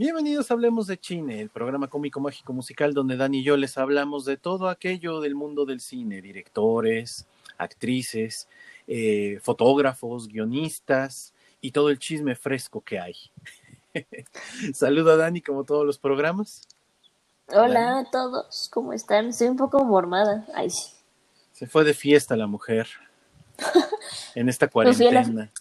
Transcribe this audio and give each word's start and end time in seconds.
Bienvenidos 0.00 0.50
a 0.50 0.54
Hablemos 0.54 0.86
de 0.86 0.98
Cine, 0.98 1.42
el 1.42 1.50
programa 1.50 1.88
cómico 1.88 2.20
mágico 2.20 2.54
musical 2.54 2.94
donde 2.94 3.18
Dani 3.18 3.40
y 3.40 3.42
yo 3.42 3.58
les 3.58 3.76
hablamos 3.76 4.24
de 4.24 4.38
todo 4.38 4.70
aquello 4.70 5.20
del 5.20 5.34
mundo 5.34 5.66
del 5.66 5.82
cine, 5.82 6.22
directores, 6.22 7.26
actrices, 7.58 8.48
eh, 8.86 9.38
fotógrafos, 9.42 10.26
guionistas 10.28 11.34
y 11.60 11.72
todo 11.72 11.90
el 11.90 11.98
chisme 11.98 12.34
fresco 12.34 12.80
que 12.80 12.98
hay. 12.98 13.14
Saludo 14.72 15.12
a 15.12 15.16
Dani 15.16 15.42
como 15.42 15.64
todos 15.64 15.84
los 15.84 15.98
programas. 15.98 16.66
Hola 17.48 17.98
a 17.98 18.10
todos, 18.10 18.70
¿cómo 18.72 18.94
están? 18.94 19.26
Estoy 19.26 19.48
un 19.48 19.58
poco 19.58 19.84
mormada. 19.84 20.46
Ay. 20.54 20.70
Se 21.52 21.66
fue 21.66 21.84
de 21.84 21.92
fiesta 21.92 22.36
la 22.36 22.46
mujer 22.46 22.88
en 24.34 24.48
esta 24.48 24.66
cuarentena. 24.66 25.52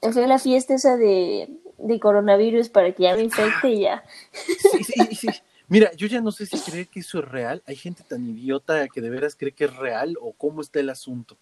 fui 0.00 0.22
a 0.22 0.26
la 0.26 0.38
fiesta 0.38 0.72
esa 0.72 0.96
de 0.96 1.61
de 1.82 2.00
coronavirus 2.00 2.68
para 2.68 2.92
que 2.92 3.02
ya 3.02 3.16
me 3.16 3.22
infecte 3.22 3.70
y 3.70 3.80
ya. 3.82 4.04
Sí, 4.32 4.84
sí, 4.84 5.14
sí. 5.14 5.28
Mira, 5.68 5.92
yo 5.94 6.06
ya 6.06 6.20
no 6.20 6.32
sé 6.32 6.46
si 6.46 6.58
creer 6.58 6.88
que 6.88 7.00
eso 7.00 7.18
es 7.18 7.24
real. 7.26 7.62
Hay 7.66 7.76
gente 7.76 8.02
tan 8.02 8.28
idiota 8.28 8.88
que 8.88 9.00
de 9.00 9.10
veras 9.10 9.36
cree 9.36 9.52
que 9.52 9.64
es 9.64 9.76
real 9.76 10.16
o 10.20 10.32
cómo 10.32 10.60
está 10.60 10.80
el 10.80 10.90
asunto. 10.90 11.36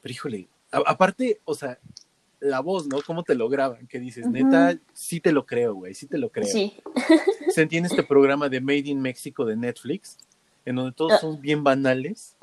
Pero 0.00 0.12
híjole, 0.12 0.48
aparte, 0.70 1.40
o 1.44 1.54
sea, 1.54 1.78
la 2.40 2.60
voz, 2.60 2.86
¿no? 2.86 3.00
¿Cómo 3.02 3.22
te 3.22 3.34
lo 3.34 3.48
graban? 3.48 3.86
Que 3.86 3.98
dices, 3.98 4.26
neta, 4.26 4.78
sí 4.92 5.20
te 5.20 5.32
lo 5.32 5.44
creo, 5.44 5.74
güey, 5.74 5.94
sí 5.94 6.06
te 6.06 6.18
lo 6.18 6.30
creo. 6.30 6.46
Sí. 6.46 6.74
Se 7.48 7.62
entiende 7.62 7.88
este 7.88 8.02
programa 8.02 8.48
de 8.48 8.60
Made 8.60 8.88
in 8.90 9.00
Mexico 9.00 9.44
de 9.44 9.56
Netflix, 9.56 10.18
en 10.64 10.76
donde 10.76 10.92
todos 10.92 11.12
ah. 11.12 11.18
son 11.18 11.40
bien 11.40 11.64
banales. 11.64 12.36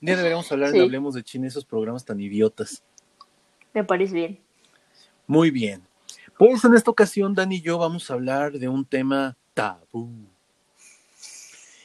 Un 0.00 0.06
día 0.06 0.16
deberíamos 0.16 0.50
hablar 0.52 0.72
de 0.72 0.80
Hablemos 0.80 1.14
de 1.14 1.22
China, 1.22 1.46
esos 1.46 1.64
programas 1.64 2.04
tan 2.04 2.20
idiotas. 2.20 2.82
Me 3.74 3.84
parece 3.84 4.14
bien. 4.14 4.40
Muy 5.26 5.50
bien. 5.50 5.85
Pues 6.38 6.64
en 6.64 6.74
esta 6.74 6.90
ocasión, 6.90 7.34
Dani 7.34 7.56
y 7.56 7.60
yo 7.62 7.78
vamos 7.78 8.10
a 8.10 8.14
hablar 8.14 8.52
de 8.52 8.68
un 8.68 8.84
tema 8.84 9.36
tabú. 9.54 10.10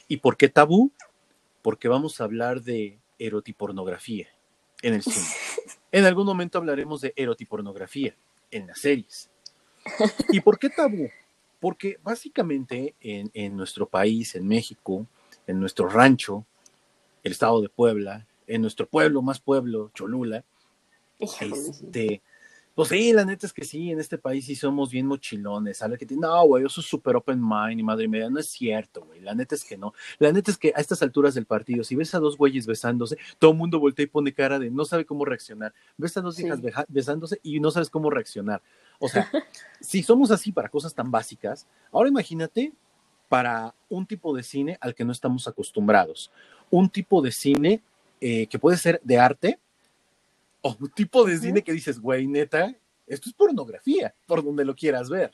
¿Y 0.08 0.18
por 0.18 0.36
qué 0.36 0.48
tabú? 0.50 0.92
Porque 1.62 1.88
vamos 1.88 2.20
a 2.20 2.24
hablar 2.24 2.60
de 2.62 2.98
erotipornografía 3.18 4.28
en 4.82 4.94
el 4.94 5.02
cine. 5.02 5.26
En 5.94 6.06
algún 6.06 6.24
momento 6.24 6.56
hablaremos 6.56 7.02
de 7.02 7.12
erotipornografía 7.16 8.16
en 8.50 8.66
las 8.66 8.78
series. 8.78 9.28
¿Y 10.30 10.40
por 10.40 10.58
qué 10.58 10.70
tabú? 10.70 11.10
Porque 11.60 11.98
básicamente 12.02 12.94
en, 12.98 13.30
en 13.34 13.54
nuestro 13.54 13.86
país, 13.86 14.34
en 14.34 14.48
México, 14.48 15.06
en 15.46 15.60
nuestro 15.60 15.88
rancho, 15.88 16.46
el 17.22 17.32
estado 17.32 17.60
de 17.60 17.68
Puebla, 17.68 18.26
en 18.46 18.62
nuestro 18.62 18.86
pueblo, 18.86 19.22
más 19.22 19.38
pueblo, 19.38 19.90
Cholula, 19.94 20.44
este, 21.18 22.22
pues 22.74 22.88
sí, 22.88 23.12
la 23.12 23.24
neta 23.24 23.46
es 23.46 23.52
que 23.52 23.64
sí, 23.64 23.90
en 23.90 24.00
este 24.00 24.16
país 24.16 24.46
sí 24.46 24.54
somos 24.54 24.90
bien 24.90 25.06
mochilones. 25.06 25.78
Sale 25.78 25.98
que 25.98 26.06
no, 26.16 26.46
güey, 26.46 26.62
yo 26.62 26.68
soy 26.70 26.82
súper 26.82 27.16
open 27.16 27.40
mind 27.40 27.80
y 27.80 27.82
madre 27.82 28.08
mía, 28.08 28.30
no 28.30 28.40
es 28.40 28.48
cierto, 28.48 29.04
güey. 29.04 29.20
La 29.20 29.34
neta 29.34 29.54
es 29.54 29.64
que 29.64 29.76
no. 29.76 29.92
La 30.18 30.32
neta 30.32 30.50
es 30.50 30.56
que 30.56 30.72
a 30.74 30.80
estas 30.80 31.02
alturas 31.02 31.34
del 31.34 31.44
partido, 31.44 31.84
si 31.84 31.96
ves 31.96 32.14
a 32.14 32.18
dos 32.18 32.38
güeyes 32.38 32.66
besándose, 32.66 33.18
todo 33.38 33.50
el 33.50 33.58
mundo 33.58 33.78
voltea 33.78 34.04
y 34.04 34.06
pone 34.06 34.32
cara 34.32 34.58
de 34.58 34.70
no 34.70 34.86
sabe 34.86 35.04
cómo 35.04 35.24
reaccionar. 35.26 35.74
Ves 35.98 36.16
a 36.16 36.22
dos 36.22 36.38
hijas 36.40 36.60
besándose 36.88 37.38
y 37.42 37.60
no 37.60 37.70
sabes 37.70 37.90
cómo 37.90 38.08
reaccionar. 38.08 38.62
O 38.98 39.08
sea, 39.08 39.28
si 39.80 40.02
somos 40.02 40.30
así 40.30 40.50
para 40.50 40.70
cosas 40.70 40.94
tan 40.94 41.10
básicas, 41.10 41.66
ahora 41.90 42.08
imagínate 42.08 42.72
para 43.28 43.74
un 43.88 44.06
tipo 44.06 44.34
de 44.34 44.42
cine 44.42 44.78
al 44.80 44.94
que 44.94 45.04
no 45.04 45.12
estamos 45.12 45.46
acostumbrados. 45.46 46.30
Un 46.70 46.88
tipo 46.88 47.20
de 47.20 47.32
cine 47.32 47.82
eh, 48.20 48.46
que 48.46 48.58
puede 48.58 48.76
ser 48.76 49.00
de 49.04 49.18
arte, 49.18 49.58
o 50.62 50.76
un 50.80 50.90
tipo 50.90 51.24
de 51.24 51.36
cine 51.38 51.62
que 51.62 51.72
dices, 51.72 52.00
güey, 52.00 52.26
neta, 52.26 52.74
esto 53.06 53.28
es 53.28 53.34
pornografía, 53.34 54.14
por 54.26 54.42
donde 54.42 54.64
lo 54.64 54.74
quieras 54.74 55.10
ver. 55.10 55.32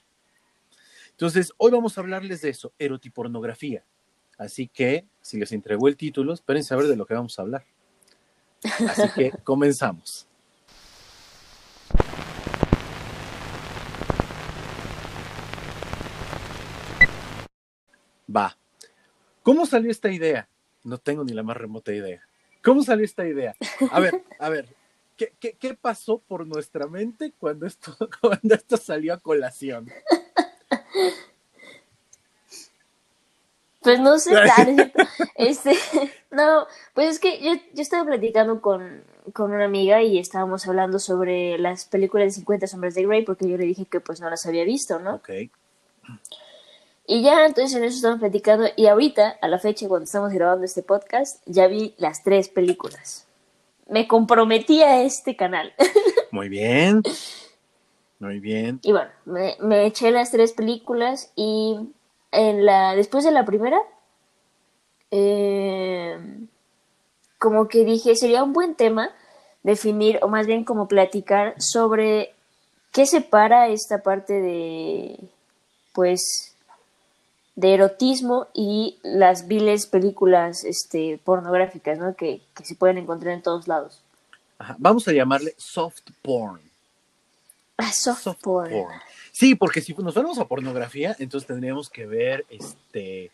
Entonces, 1.10 1.52
hoy 1.58 1.70
vamos 1.70 1.96
a 1.96 2.00
hablarles 2.00 2.40
de 2.40 2.50
eso, 2.50 2.72
erotipornografía. 2.78 3.84
Así 4.38 4.68
que, 4.68 5.06
si 5.20 5.38
les 5.38 5.52
entregó 5.52 5.88
el 5.88 5.96
título, 5.96 6.32
esperen 6.32 6.64
saber 6.64 6.86
de 6.86 6.96
lo 6.96 7.06
que 7.06 7.14
vamos 7.14 7.38
a 7.38 7.42
hablar. 7.42 7.64
Así 8.62 9.02
que 9.14 9.30
comenzamos. 9.44 10.26
Va. 18.34 18.56
¿Cómo 19.42 19.66
salió 19.66 19.90
esta 19.90 20.10
idea? 20.10 20.48
No 20.84 20.98
tengo 20.98 21.24
ni 21.24 21.32
la 21.32 21.42
más 21.42 21.56
remota 21.56 21.92
idea. 21.92 22.22
¿Cómo 22.62 22.82
salió 22.82 23.04
esta 23.04 23.26
idea? 23.26 23.54
A 23.90 24.00
ver, 24.00 24.22
a 24.38 24.48
ver, 24.48 24.68
¿Qué, 25.18 25.74
pasó 25.80 26.18
por 26.18 26.46
nuestra 26.46 26.86
mente 26.86 27.32
cuando 27.38 27.66
esto, 27.66 27.96
cuando 28.20 28.54
esto 28.54 28.76
salió 28.76 29.14
a 29.14 29.18
colación? 29.18 29.90
Pues 33.80 33.98
no 33.98 34.18
sé, 34.18 34.34
este, 35.34 35.76
no, 36.30 36.66
pues 36.94 37.08
es 37.08 37.18
que 37.18 37.40
yo, 37.40 37.54
yo 37.74 37.82
estaba 37.82 38.04
platicando 38.04 38.60
con, 38.60 39.02
con, 39.32 39.52
una 39.52 39.64
amiga 39.64 40.02
y 40.02 40.18
estábamos 40.18 40.68
hablando 40.68 41.00
sobre 41.00 41.58
las 41.58 41.86
películas 41.86 42.26
de 42.26 42.30
50 42.32 42.66
sombras 42.68 42.94
de 42.94 43.04
Grey 43.04 43.24
porque 43.24 43.48
yo 43.48 43.56
le 43.56 43.64
dije 43.64 43.86
que 43.86 44.00
pues 44.00 44.20
no 44.20 44.30
las 44.30 44.46
había 44.46 44.64
visto, 44.64 45.00
¿no? 45.00 45.16
Ok. 45.16 45.30
Y 47.06 47.22
ya 47.22 47.44
entonces 47.44 47.76
en 47.76 47.84
eso 47.84 47.96
estamos 47.96 48.20
platicando 48.20 48.68
y 48.76 48.86
ahorita, 48.86 49.38
a 49.40 49.48
la 49.48 49.58
fecha 49.58 49.88
cuando 49.88 50.04
estamos 50.04 50.32
grabando 50.32 50.64
este 50.64 50.82
podcast, 50.82 51.42
ya 51.46 51.66
vi 51.66 51.94
las 51.98 52.22
tres 52.22 52.48
películas 52.48 53.27
me 53.88 54.06
comprometí 54.06 54.82
a 54.82 55.02
este 55.02 55.36
canal. 55.36 55.74
Muy 56.30 56.48
bien. 56.48 57.02
Muy 58.18 58.40
bien. 58.40 58.80
Y 58.82 58.92
bueno, 58.92 59.10
me, 59.24 59.86
eché 59.86 60.10
las 60.10 60.30
tres 60.30 60.52
películas 60.52 61.32
y 61.36 61.78
en 62.32 62.66
la 62.66 62.94
después 62.94 63.24
de 63.24 63.30
la 63.30 63.44
primera, 63.44 63.78
eh, 65.10 66.18
como 67.38 67.68
que 67.68 67.84
dije, 67.84 68.16
sería 68.16 68.42
un 68.42 68.52
buen 68.52 68.74
tema 68.74 69.10
definir, 69.62 70.18
o 70.22 70.28
más 70.28 70.46
bien 70.46 70.64
como 70.64 70.88
platicar 70.88 71.54
sobre 71.58 72.34
qué 72.92 73.06
separa 73.06 73.68
esta 73.68 74.02
parte 74.02 74.40
de, 74.40 75.18
pues, 75.92 76.56
de 77.58 77.74
erotismo 77.74 78.46
y 78.54 78.98
las 79.02 79.48
viles 79.48 79.86
películas 79.86 80.62
este, 80.62 81.18
pornográficas, 81.24 81.98
¿no? 81.98 82.14
Que, 82.14 82.40
se 82.62 82.76
pueden 82.76 82.98
encontrar 82.98 83.34
en 83.34 83.42
todos 83.42 83.66
lados. 83.66 84.00
Vamos 84.78 85.08
a 85.08 85.12
llamarle 85.12 85.54
soft 85.56 86.04
porn. 86.22 86.60
Ah, 87.76 87.90
soft, 87.92 88.28
porn. 88.40 88.72
Sí, 89.32 89.56
porque 89.56 89.80
si 89.80 89.92
nos 89.94 90.14
fuéramos 90.14 90.38
a 90.38 90.46
pornografía, 90.46 91.16
entonces 91.18 91.48
tendríamos 91.48 91.90
que 91.90 92.06
ver 92.06 92.46
este 92.48 93.32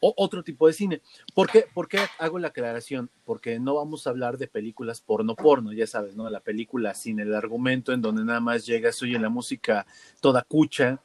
otro 0.00 0.42
tipo 0.42 0.66
de 0.66 0.74
cine. 0.74 1.00
¿Por 1.32 1.48
qué, 1.48 1.64
¿Por 1.72 1.88
qué 1.88 2.00
hago 2.18 2.38
la 2.38 2.48
aclaración? 2.48 3.08
Porque 3.24 3.58
no 3.58 3.76
vamos 3.76 4.06
a 4.06 4.10
hablar 4.10 4.36
de 4.36 4.48
películas 4.48 5.00
porno 5.00 5.34
porno, 5.34 5.72
ya 5.72 5.86
sabes, 5.86 6.14
¿no? 6.14 6.28
La 6.28 6.40
película 6.40 6.92
sin 6.92 7.20
el 7.20 7.34
argumento 7.34 7.92
en 7.92 8.02
donde 8.02 8.22
nada 8.22 8.40
más 8.40 8.66
llega, 8.66 8.92
se 8.92 9.06
oye 9.06 9.18
la 9.18 9.30
música 9.30 9.86
toda 10.20 10.42
cucha, 10.42 11.00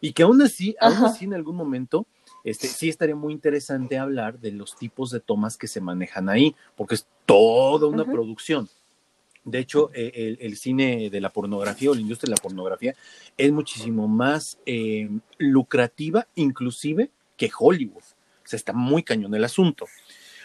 y 0.00 0.12
que 0.12 0.22
aún 0.22 0.40
así, 0.42 0.76
aún 0.80 1.04
así 1.04 1.24
en 1.24 1.34
algún 1.34 1.56
momento, 1.56 2.06
este, 2.44 2.68
sí 2.68 2.88
estaría 2.88 3.16
muy 3.16 3.32
interesante 3.32 3.98
hablar 3.98 4.38
de 4.38 4.52
los 4.52 4.76
tipos 4.76 5.10
de 5.10 5.20
tomas 5.20 5.56
que 5.56 5.66
se 5.66 5.80
manejan 5.80 6.28
ahí, 6.28 6.54
porque 6.76 6.94
es 6.94 7.06
toda 7.26 7.86
una 7.88 8.04
producción. 8.04 8.68
De 9.44 9.58
hecho, 9.58 9.90
e, 9.94 10.36
el, 10.40 10.56
cine 10.56 11.10
de 11.10 11.20
la 11.20 11.30
pornografía 11.30 11.90
o 11.90 11.94
la 11.94 12.00
industria 12.00 12.28
de 12.28 12.36
la 12.36 12.42
pornografía 12.42 12.94
es 13.36 13.50
muchísimo 13.50 14.06
más 14.06 14.58
eh, 14.66 15.08
lucrativa, 15.38 16.26
inclusive, 16.34 17.10
que 17.36 17.50
Hollywood. 17.56 18.02
O 18.02 18.48
sea, 18.48 18.56
está 18.56 18.72
muy 18.72 19.02
cañón 19.02 19.34
el 19.34 19.44
asunto. 19.44 19.86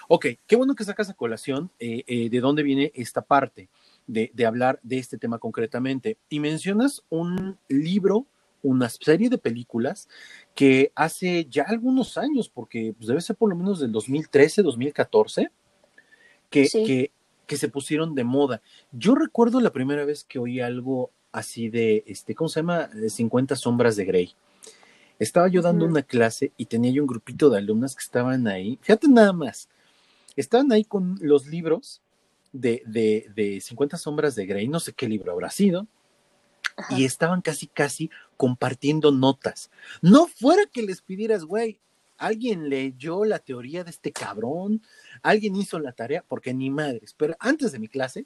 Ok, 0.07 0.27
qué 0.47 0.55
bueno 0.55 0.75
que 0.75 0.83
sacas 0.83 1.09
a 1.09 1.13
colación 1.13 1.69
eh, 1.79 2.03
eh, 2.07 2.29
de 2.29 2.39
dónde 2.39 2.63
viene 2.63 2.91
esta 2.95 3.21
parte 3.21 3.69
de, 4.07 4.31
de, 4.33 4.45
hablar 4.45 4.79
de 4.83 4.99
este 4.99 5.17
tema 5.17 5.37
concretamente. 5.37 6.17
Y 6.29 6.39
mencionas 6.39 7.03
un 7.09 7.57
libro 7.67 8.25
una 8.63 8.89
serie 8.89 9.29
de 9.29 9.37
películas 9.37 10.09
que 10.55 10.91
hace 10.95 11.45
ya 11.49 11.63
algunos 11.63 12.17
años, 12.17 12.49
porque 12.49 12.95
pues, 12.97 13.07
debe 13.07 13.21
ser 13.21 13.35
por 13.35 13.49
lo 13.49 13.55
menos 13.55 13.79
del 13.79 13.91
2013, 13.91 14.63
2014, 14.63 15.51
que, 16.49 16.67
que, 16.69 17.11
que, 17.45 17.57
se 17.57 17.67
pusieron 17.67 18.15
de 18.15 18.23
moda. 18.23 18.61
Yo 18.91 19.15
recuerdo 19.15 19.59
la 19.59 19.71
primera 19.71 20.05
vez 20.05 20.23
que 20.23 20.39
oí 20.39 20.59
algo 20.59 21.11
así 21.31 21.69
de, 21.69 22.03
este, 22.07 22.35
¿cómo 22.35 22.47
se 22.47 22.61
llama? 22.61 22.87
De 22.87 23.09
50 23.09 23.55
sombras 23.55 23.95
de 23.95 24.05
Grey. 24.05 24.33
Estaba 25.19 25.47
yo 25.47 25.61
dando 25.61 25.85
una 25.85 26.03
clase 26.03 26.51
y 26.57 26.65
tenía 26.65 26.91
yo 26.91 27.03
un 27.03 27.07
grupito 27.07 27.49
de 27.49 27.57
alumnas 27.57 27.95
que 27.95 28.03
estaban 28.03 28.47
ahí, 28.47 28.79
fíjate 28.81 29.07
nada 29.07 29.31
más, 29.31 29.69
estaban 30.35 30.71
ahí 30.71 30.83
con 30.83 31.17
los 31.21 31.47
libros 31.47 32.01
de, 32.51 32.81
de, 32.85 33.31
de 33.35 33.61
50 33.61 33.97
sombras 33.97 34.35
de 34.35 34.45
Grey, 34.45 34.67
no 34.67 34.79
sé 34.79 34.93
qué 34.93 35.07
libro 35.07 35.31
habrá 35.31 35.49
sido, 35.49 35.87
y 36.89 37.05
estaban 37.05 37.41
casi, 37.41 37.67
casi 37.67 38.09
compartiendo 38.37 39.11
notas. 39.11 39.69
No 40.01 40.27
fuera 40.27 40.63
que 40.65 40.81
les 40.81 41.01
pidieras, 41.01 41.43
güey, 41.45 41.79
alguien 42.17 42.69
leyó 42.69 43.25
la 43.25 43.39
teoría 43.39 43.83
de 43.83 43.91
este 43.91 44.11
cabrón, 44.11 44.81
alguien 45.21 45.55
hizo 45.55 45.79
la 45.79 45.91
tarea, 45.91 46.23
porque 46.27 46.53
ni 46.53 46.69
madres, 46.69 47.13
pero 47.17 47.35
antes 47.39 47.71
de 47.71 47.79
mi 47.79 47.87
clase 47.87 48.25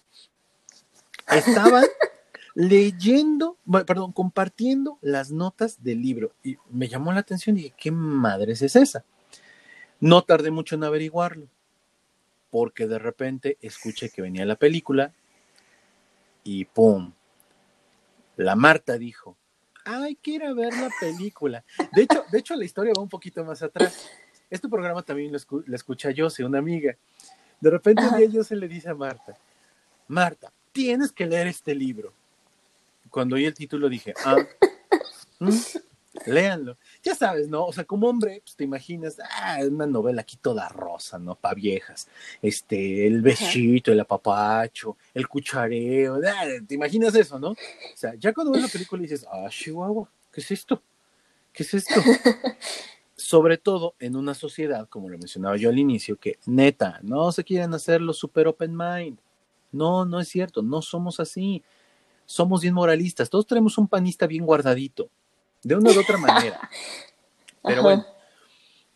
estaban 1.28 1.86
leyendo, 2.56 3.58
perdón, 3.86 4.12
compartiendo 4.12 4.98
las 5.02 5.32
notas 5.32 5.84
del 5.84 6.02
libro. 6.02 6.32
Y 6.44 6.58
me 6.70 6.88
llamó 6.88 7.12
la 7.12 7.20
atención 7.20 7.58
y 7.58 7.64
dije, 7.64 7.76
¿qué 7.78 7.92
madres 7.92 8.62
es 8.62 8.76
esa? 8.76 9.06
No 10.00 10.24
tardé 10.24 10.52
mucho 10.52 10.76
en 10.76 10.84
averiguarlo, 10.84 11.48
porque 12.50 12.88
de 12.88 13.00
repente 13.00 13.58
escuché 13.62 14.10
que 14.10 14.22
venía 14.22 14.46
la 14.46 14.56
película 14.56 15.14
y 16.44 16.66
¡pum! 16.66 17.14
La 18.36 18.56
Marta 18.56 18.98
dijo, 19.00 19.36
hay 19.88 20.16
que 20.16 20.32
ir 20.32 20.44
a 20.44 20.54
ver 20.54 20.74
la 20.74 20.90
película. 21.00 21.64
De 21.94 22.04
hecho, 22.04 22.24
de 22.32 22.40
hecho 22.40 22.56
la 22.56 22.66
historia 22.66 22.94
va 22.96 23.02
un 23.02 23.10
poquito 23.10 23.44
más 23.44 23.64
atrás. 23.64 24.10
Este 24.50 24.68
programa 24.68 25.02
también 25.02 25.32
lo, 25.32 25.76
escucha 25.76 26.10
Jose, 26.16 26.44
una 26.44 26.60
amiga. 26.60 26.96
De 27.60 27.70
repente 27.70 28.04
un 28.04 28.18
día 28.18 28.30
Jose 28.32 28.56
le 28.56 28.68
dice 28.68 28.90
a 28.90 28.96
Marta, 28.96 29.38
Marta, 30.08 30.52
tienes 30.72 31.12
que 31.12 31.26
leer 31.26 31.48
este 31.48 31.74
libro. 31.74 32.14
Cuando 33.10 33.36
oí 33.36 33.46
el 33.46 33.54
título 33.54 33.90
dije, 33.90 34.14
ah, 34.26 34.38
léanlo. 36.26 36.78
Ya 37.08 37.16
sabes, 37.16 37.48
¿no? 37.48 37.66
O 37.66 37.72
sea, 37.72 37.86
como 37.86 38.10
hombre, 38.10 38.42
pues 38.44 38.58
te 38.58 38.66
imaginas, 38.66 39.16
ah, 39.40 39.60
una 39.66 39.88
novela 39.88 40.24
aquí 40.24 40.36
toda 40.36 40.68
rosa, 40.68 41.18
¿no? 41.18 41.36
Pa' 41.36 41.54
viejas. 41.54 42.10
Este, 42.42 43.08
el 43.08 43.22
besito, 43.22 43.94
el 43.94 44.02
apapacho, 44.02 44.98
el 45.14 45.26
cuchareo, 45.26 46.16
ah, 46.16 46.44
te 46.68 46.76
imaginas 46.76 47.16
eso, 47.16 47.40
¿no? 47.40 47.52
O 47.52 47.56
sea, 47.96 48.14
ya 48.16 48.34
cuando 48.34 48.52
ves 48.52 48.64
la 48.64 48.68
película 48.68 49.02
dices, 49.02 49.26
ah, 49.32 49.48
Chihuahua, 49.50 50.12
¿qué 50.34 50.42
es 50.42 50.52
esto? 50.52 50.84
¿Qué 51.54 51.64
es 51.64 51.76
esto? 51.76 51.94
Sobre 53.16 53.58
todo 53.58 53.96
en 54.00 54.18
una 54.18 54.34
sociedad, 54.34 54.90
como 54.90 55.08
lo 55.08 55.18
mencionaba 55.18 55.56
yo 55.56 55.70
al 55.70 55.80
inicio, 55.80 56.18
que 56.18 56.40
neta, 56.46 57.00
no 57.04 57.32
se 57.32 57.46
quieren 57.46 57.74
hacer 57.74 58.02
los 58.02 58.18
super 58.18 58.50
open 58.50 58.76
mind. 58.76 59.18
No, 59.72 60.04
no 60.04 60.20
es 60.20 60.28
cierto, 60.28 60.62
no 60.62 60.82
somos 60.82 61.22
así. 61.22 61.64
Somos 62.26 62.64
bien 62.64 62.74
moralistas, 62.74 63.30
todos 63.30 63.48
tenemos 63.48 63.78
un 63.78 63.88
panista 63.88 64.28
bien 64.28 64.46
guardadito 64.46 65.10
de 65.64 65.76
una 65.76 65.92
u 65.92 66.00
otra 66.00 66.18
manera. 66.18 66.70
Pero 67.64 67.84
bueno, 67.84 68.06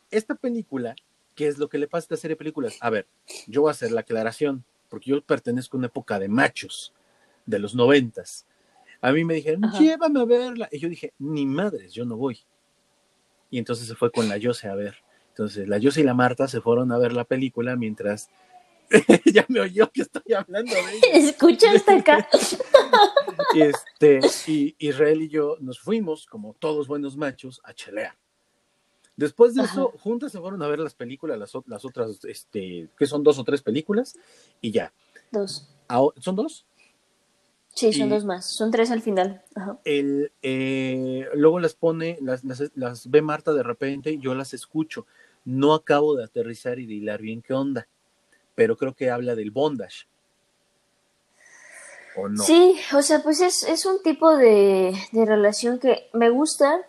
esta 0.09 0.35
película, 0.35 0.95
¿qué 1.35 1.47
es 1.47 1.57
lo 1.57 1.69
que 1.69 1.77
le 1.77 1.87
pasa 1.87 2.03
a 2.03 2.05
esta 2.05 2.17
serie 2.17 2.35
de 2.35 2.39
películas? 2.39 2.77
A 2.79 2.89
ver, 2.89 3.07
yo 3.47 3.61
voy 3.61 3.69
a 3.69 3.71
hacer 3.71 3.91
la 3.91 4.01
aclaración, 4.01 4.63
porque 4.89 5.09
yo 5.09 5.21
pertenezco 5.21 5.77
a 5.77 5.79
una 5.79 5.87
época 5.87 6.19
de 6.19 6.27
machos, 6.27 6.93
de 7.45 7.59
los 7.59 7.75
noventas. 7.75 8.45
A 9.01 9.11
mí 9.11 9.23
me 9.25 9.33
dijeron, 9.33 9.63
llévame 9.79 10.21
a 10.21 10.25
verla. 10.25 10.69
Y 10.71 10.79
yo 10.79 10.87
dije, 10.87 11.13
ni 11.17 11.45
madres, 11.45 11.91
yo 11.93 12.05
no 12.05 12.15
voy. 12.15 12.39
Y 13.49 13.57
entonces 13.57 13.87
se 13.87 13.95
fue 13.95 14.11
con 14.11 14.29
la 14.29 14.37
Yose 14.37 14.67
a 14.67 14.75
ver. 14.75 14.97
Entonces 15.29 15.67
la 15.67 15.77
Yose 15.77 16.01
y 16.01 16.03
la 16.03 16.13
Marta 16.13 16.47
se 16.47 16.61
fueron 16.61 16.91
a 16.91 16.97
ver 16.97 17.13
la 17.13 17.23
película 17.23 17.75
mientras 17.75 18.29
ya 19.33 19.45
me 19.47 19.61
oyó 19.61 19.89
que 19.91 20.01
estoy 20.01 20.33
hablando 20.33 20.73
de 20.73 20.79
ella. 20.79 21.29
Escucha 21.29 21.71
hasta 21.75 21.95
acá. 21.95 22.27
este, 23.55 24.19
y 24.47 24.75
Israel 24.79 25.21
y 25.21 25.29
yo 25.29 25.57
nos 25.59 25.79
fuimos, 25.79 26.25
como 26.25 26.55
todos 26.59 26.87
buenos 26.87 27.15
machos, 27.17 27.61
a 27.63 27.73
chelear. 27.73 28.17
Después 29.15 29.53
de 29.53 29.63
eso, 29.63 29.93
juntas 29.99 30.31
se 30.31 30.39
fueron 30.39 30.63
a 30.63 30.67
ver 30.67 30.79
las 30.79 30.95
películas, 30.95 31.37
las, 31.37 31.51
las 31.67 31.85
otras, 31.85 32.23
este, 32.25 32.89
que 32.97 33.05
son 33.05 33.23
dos 33.23 33.37
o 33.37 33.43
tres 33.43 33.61
películas, 33.61 34.15
y 34.61 34.71
ya. 34.71 34.93
Dos. 35.31 35.69
¿Son 36.17 36.35
dos? 36.35 36.65
Sí, 37.73 37.93
son 37.93 38.09
dos 38.09 38.25
más. 38.25 38.45
Son 38.45 38.71
tres 38.71 38.89
al 38.89 39.01
final. 39.01 39.43
El, 39.85 40.31
eh, 40.41 41.27
luego 41.35 41.59
las 41.59 41.75
pone, 41.75 42.17
las, 42.21 42.43
las, 42.43 42.71
las, 42.75 43.09
ve 43.09 43.21
Marta 43.21 43.53
de 43.53 43.63
repente, 43.63 44.17
yo 44.17 44.33
las 44.33 44.53
escucho. 44.53 45.05
No 45.45 45.73
acabo 45.73 46.15
de 46.15 46.23
aterrizar 46.23 46.79
y 46.79 46.85
de 46.85 46.95
hilar 46.95 47.21
bien 47.21 47.41
qué 47.41 47.53
onda 47.53 47.87
pero 48.55 48.77
creo 48.77 48.93
que 48.93 49.09
habla 49.09 49.35
del 49.35 49.51
bondage. 49.51 50.07
¿O 52.15 52.27
no? 52.27 52.43
Sí, 52.43 52.79
o 52.93 53.01
sea, 53.01 53.23
pues 53.23 53.41
es, 53.41 53.63
es 53.63 53.85
un 53.85 54.01
tipo 54.03 54.35
de, 54.35 54.93
de, 55.11 55.25
relación 55.25 55.79
que 55.79 56.09
me 56.13 56.29
gusta. 56.29 56.81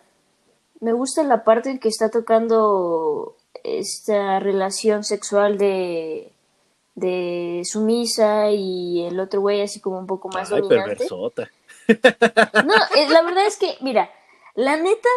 Me 0.81 0.91
gusta 0.91 1.23
la 1.23 1.43
parte 1.43 1.69
en 1.69 1.79
que 1.79 1.87
está 1.87 2.09
tocando 2.09 3.37
esta 3.63 4.39
relación 4.39 5.05
sexual 5.05 5.57
de, 5.57 6.33
de 6.95 7.61
sumisa 7.63 8.51
y 8.51 9.05
el 9.05 9.19
otro 9.19 9.41
güey 9.41 9.61
así 9.61 9.79
como 9.79 9.97
un 9.97 10.07
poco 10.07 10.29
más 10.29 10.51
Ay, 10.51 10.61
dominante. 10.61 11.07
No, 11.09 12.73
eh, 12.95 13.09
la 13.09 13.21
verdad 13.23 13.45
es 13.45 13.57
que, 13.57 13.75
mira, 13.81 14.09
la 14.55 14.77
neta, 14.77 15.09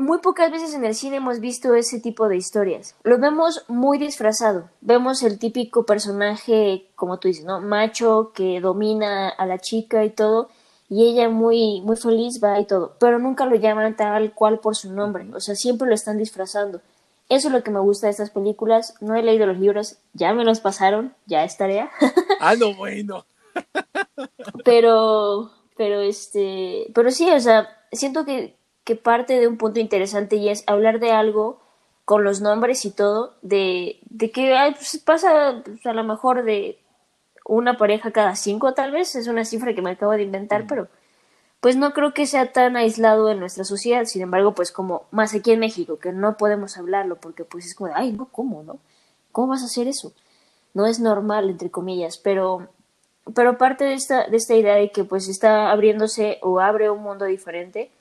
muy 0.00 0.18
pocas 0.18 0.50
veces 0.50 0.74
en 0.74 0.84
el 0.84 0.94
cine 0.94 1.16
hemos 1.16 1.40
visto 1.40 1.74
ese 1.74 2.00
tipo 2.00 2.28
de 2.28 2.36
historias. 2.36 2.94
Lo 3.04 3.18
vemos 3.18 3.64
muy 3.68 3.98
disfrazado. 3.98 4.68
Vemos 4.80 5.22
el 5.22 5.38
típico 5.38 5.84
personaje, 5.84 6.86
como 6.96 7.18
tú 7.18 7.28
dices, 7.28 7.44
¿no? 7.44 7.60
Macho 7.60 8.32
que 8.34 8.60
domina 8.60 9.28
a 9.28 9.46
la 9.46 9.58
chica 9.58 10.04
y 10.04 10.10
todo. 10.10 10.48
Y 10.88 11.04
ella 11.04 11.28
muy, 11.28 11.82
muy 11.82 11.96
feliz 11.96 12.42
va 12.42 12.58
y 12.58 12.66
todo. 12.66 12.96
Pero 12.98 13.18
nunca 13.18 13.46
lo 13.46 13.54
llaman 13.54 13.96
tal 13.96 14.34
cual 14.34 14.58
por 14.58 14.74
su 14.74 14.92
nombre. 14.92 15.28
O 15.34 15.40
sea, 15.40 15.54
siempre 15.54 15.88
lo 15.88 15.94
están 15.94 16.18
disfrazando. 16.18 16.80
Eso 17.28 17.46
es 17.46 17.54
lo 17.54 17.62
que 17.62 17.70
me 17.70 17.78
gusta 17.78 18.08
de 18.08 18.12
estas 18.12 18.30
películas. 18.30 18.94
No 19.00 19.14
he 19.14 19.22
leído 19.22 19.46
los 19.46 19.58
libros, 19.58 19.98
ya 20.14 20.34
me 20.34 20.44
los 20.44 20.58
pasaron, 20.60 21.14
ya 21.26 21.44
es 21.44 21.56
tarea. 21.56 21.90
ah, 22.40 22.56
no, 22.56 22.74
bueno. 22.76 23.24
pero, 24.64 25.52
pero 25.76 26.00
este, 26.00 26.90
pero 26.92 27.12
sí, 27.12 27.30
o 27.30 27.38
sea, 27.38 27.68
siento 27.92 28.24
que 28.24 28.56
que 28.90 28.96
parte 28.96 29.38
de 29.38 29.46
un 29.46 29.56
punto 29.56 29.78
interesante 29.78 30.34
y 30.34 30.48
es 30.48 30.64
hablar 30.66 30.98
de 30.98 31.12
algo 31.12 31.60
con 32.04 32.24
los 32.24 32.40
nombres 32.40 32.84
y 32.84 32.90
todo, 32.90 33.36
de, 33.40 34.00
de 34.10 34.32
que 34.32 34.52
pues, 34.74 35.00
pasa 35.04 35.62
pues, 35.64 35.86
a 35.86 35.92
lo 35.92 36.02
mejor 36.02 36.42
de 36.42 36.76
una 37.44 37.76
pareja 37.76 38.10
cada 38.10 38.34
cinco 38.34 38.74
tal 38.74 38.90
vez, 38.90 39.14
es 39.14 39.28
una 39.28 39.44
cifra 39.44 39.74
que 39.74 39.80
me 39.80 39.92
acabo 39.92 40.10
de 40.10 40.24
inventar, 40.24 40.66
pero 40.66 40.88
pues 41.60 41.76
no 41.76 41.92
creo 41.92 42.12
que 42.14 42.26
sea 42.26 42.50
tan 42.50 42.76
aislado 42.76 43.30
en 43.30 43.38
nuestra 43.38 43.62
sociedad, 43.62 44.06
sin 44.06 44.22
embargo, 44.22 44.56
pues 44.56 44.72
como 44.72 45.04
más 45.12 45.36
aquí 45.36 45.52
en 45.52 45.60
México, 45.60 46.00
que 46.00 46.10
no 46.10 46.36
podemos 46.36 46.76
hablarlo 46.76 47.20
porque 47.20 47.44
pues 47.44 47.66
es 47.66 47.76
como, 47.76 47.92
ay, 47.94 48.10
no, 48.10 48.26
¿cómo, 48.32 48.64
no? 48.64 48.80
¿Cómo 49.30 49.50
vas 49.50 49.62
a 49.62 49.66
hacer 49.66 49.86
eso? 49.86 50.12
No 50.74 50.84
es 50.86 50.98
normal, 50.98 51.48
entre 51.48 51.70
comillas, 51.70 52.18
pero, 52.18 52.66
pero 53.36 53.56
parte 53.56 53.84
de 53.84 53.94
esta, 53.94 54.26
de 54.26 54.36
esta 54.36 54.56
idea 54.56 54.74
de 54.74 54.90
que 54.90 55.04
pues 55.04 55.28
está 55.28 55.70
abriéndose 55.70 56.40
o 56.42 56.58
abre 56.58 56.90
un 56.90 57.04
mundo 57.04 57.26
diferente, 57.26 57.92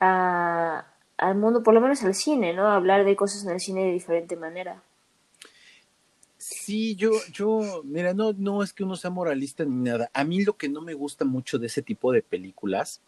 a, 0.00 0.86
al 1.16 1.34
mundo, 1.36 1.62
por 1.62 1.74
lo 1.74 1.80
menos 1.80 2.02
al 2.04 2.14
cine, 2.14 2.52
¿no? 2.52 2.68
Hablar 2.68 3.04
de 3.04 3.16
cosas 3.16 3.44
en 3.44 3.50
el 3.50 3.60
cine 3.60 3.84
de 3.84 3.92
diferente 3.92 4.36
manera. 4.36 4.82
Sí, 6.38 6.94
yo, 6.96 7.10
yo, 7.32 7.82
mira, 7.84 8.14
no, 8.14 8.32
no 8.32 8.62
es 8.62 8.72
que 8.72 8.84
uno 8.84 8.96
sea 8.96 9.10
moralista 9.10 9.64
ni 9.64 9.76
nada. 9.90 10.10
A 10.14 10.24
mí 10.24 10.44
lo 10.44 10.56
que 10.56 10.68
no 10.68 10.80
me 10.80 10.94
gusta 10.94 11.24
mucho 11.24 11.58
de 11.58 11.66
ese 11.66 11.82
tipo 11.82 12.12
de 12.12 12.22
películas, 12.22 13.02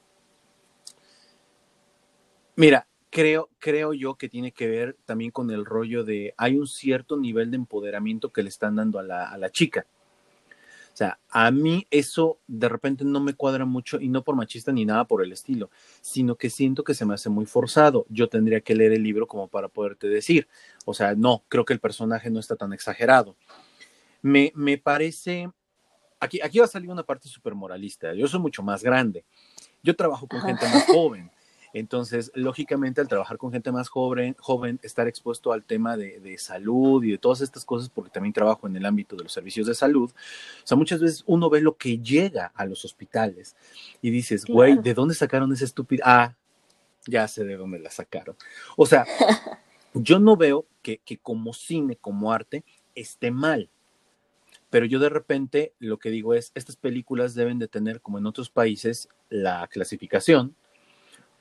mira, 2.57 2.87
creo, 3.11 3.49
creo 3.59 3.93
yo 3.93 4.17
que 4.17 4.29
tiene 4.29 4.53
que 4.53 4.67
ver 4.67 4.97
también 5.05 5.31
con 5.31 5.51
el 5.51 5.65
rollo 5.65 6.05
de 6.05 6.35
hay 6.37 6.57
un 6.57 6.67
cierto 6.67 7.17
nivel 7.17 7.51
de 7.51 7.57
empoderamiento 7.57 8.31
que 8.31 8.43
le 8.43 8.49
están 8.49 8.77
dando 8.77 8.99
a 8.99 9.03
la, 9.03 9.29
a 9.29 9.39
la 9.39 9.51
chica. 9.51 9.87
O 10.93 10.97
sea, 11.01 11.19
a 11.31 11.51
mí 11.51 11.87
eso 11.91 12.41
de 12.47 12.69
repente 12.69 13.05
no 13.05 13.21
me 13.21 13.35
cuadra 13.35 13.65
mucho 13.65 14.01
y 14.01 14.09
no 14.09 14.23
por 14.23 14.37
machista 14.37 14.73
ni 14.73 14.85
nada 14.85 15.05
por 15.05 15.23
el 15.23 15.33
estilo, 15.33 15.71
sino 16.01 16.37
que 16.37 16.51
siento 16.51 16.85
que 16.85 16.95
se 16.95 17.07
me 17.07 17.15
hace 17.15 17.31
muy 17.31 17.47
forzado. 17.47 18.07
Yo 18.09 18.29
tendría 18.29 18.61
que 18.61 18.75
leer 18.75 18.93
el 18.93 19.03
libro 19.03 19.27
como 19.27 19.49
para 19.49 19.69
poderte 19.69 20.09
decir. 20.09 20.49
O 20.85 20.93
sea, 20.93 21.15
no, 21.15 21.45
creo 21.49 21.65
que 21.65 21.73
el 21.73 21.81
personaje 21.81 22.31
no 22.31 22.41
está 22.41 22.57
tan 22.57 22.73
exagerado. 22.73 23.37
Me, 24.21 24.53
me 24.55 24.77
parece, 24.77 25.51
aquí, 26.19 26.41
aquí 26.43 26.59
va 26.59 26.67
a 26.67 26.69
salir 26.69 26.91
una 26.91 27.05
parte 27.05 27.29
súper 27.29 27.55
moralista. 27.55 28.13
Yo 28.13 28.27
soy 28.29 28.41
mucho 28.41 28.63
más 28.63 28.83
grande. 28.83 29.25
Yo 29.83 29.97
trabajo 29.97 30.27
con 30.27 30.43
gente 30.43 30.67
más 30.67 30.85
joven. 30.87 31.31
Entonces, 31.73 32.33
lógicamente, 32.35 33.01
al 33.01 33.09
trabajar 33.09 33.39
con 33.39 33.53
gente 33.53 33.71
más 33.71 33.89
joven, 33.89 34.35
joven 34.39 34.81
estar 34.83 35.07
expuesto 35.07 35.53
al 35.53 35.65
tema 35.65 35.97
de, 35.97 36.37
salud 36.39 37.03
y 37.05 37.13
de 37.13 37.19
todas 37.19 37.41
estas 37.41 37.65
cosas, 37.65 37.89
porque 37.91 38.11
también 38.11 38.33
trabajo 38.33 38.67
en 38.67 38.77
el 38.77 38.87
ámbito 38.87 39.17
de 39.17 39.25
los 39.25 39.33
servicios 39.33 39.67
de 39.67 39.75
salud, 39.75 40.11
o 40.11 40.67
sea, 40.67 40.77
muchas 40.77 41.01
veces 41.01 41.23
uno 41.27 41.51
ve 41.51 41.61
lo 41.61 41.77
que 41.77 41.99
llega 41.99 42.53
a 42.55 42.65
los 42.65 42.85
hospitales 42.85 43.57
y 44.03 44.11
dices, 44.11 44.45
güey, 44.45 44.77
¿de 44.79 44.95
dónde 44.95 45.15
sacaron 45.15 45.53
esa 45.53 45.65
estúpida? 45.65 46.03
Ah, 46.07 46.37
ya 47.07 47.29
sé 47.29 47.45
de 47.45 47.57
dónde 47.57 47.79
la 47.79 47.91
sacaron. 47.91 48.37
O 48.77 48.87
sea, 48.87 49.07
yo 49.95 50.19
no 50.19 50.37
veo 50.37 50.67
que, 50.83 50.99
que 50.99 51.19
como 51.19 51.53
cine, 51.53 51.97
como 51.97 52.33
arte, 52.33 52.65
esté 52.95 53.31
mal. 53.31 53.71
Pero 54.71 54.87
yo 54.87 55.01
de 55.01 55.09
repente 55.09 55.75
lo 55.79 55.99
que 55.99 56.11
digo 56.11 56.35
es, 56.35 56.53
estas 56.55 56.77
películas 56.77 57.35
deben 57.35 57.59
de 57.59 57.69
tener, 57.69 58.01
como 58.01 58.19
en 58.19 58.27
otros 58.27 58.51
países, 58.51 59.09
la 59.29 59.67
clasificación, 59.69 60.55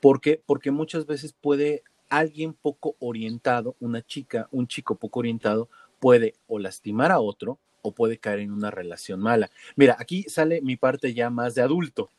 ¿Por 0.00 0.20
qué? 0.20 0.42
Porque 0.44 0.70
muchas 0.70 1.06
veces 1.06 1.32
puede 1.32 1.82
alguien 2.08 2.54
poco 2.54 2.96
orientado, 2.98 3.76
una 3.80 4.02
chica, 4.02 4.48
un 4.50 4.66
chico 4.66 4.96
poco 4.96 5.20
orientado, 5.20 5.68
puede 6.00 6.34
o 6.48 6.58
lastimar 6.58 7.12
a 7.12 7.20
otro 7.20 7.58
o 7.82 7.92
puede 7.92 8.18
caer 8.18 8.40
en 8.40 8.52
una 8.52 8.70
relación 8.70 9.20
mala. 9.20 9.50
Mira, 9.76 9.96
aquí 9.98 10.24
sale 10.24 10.60
mi 10.60 10.76
parte 10.76 11.14
ya 11.14 11.30
más 11.30 11.54
de 11.54 11.62
adulto. 11.62 12.10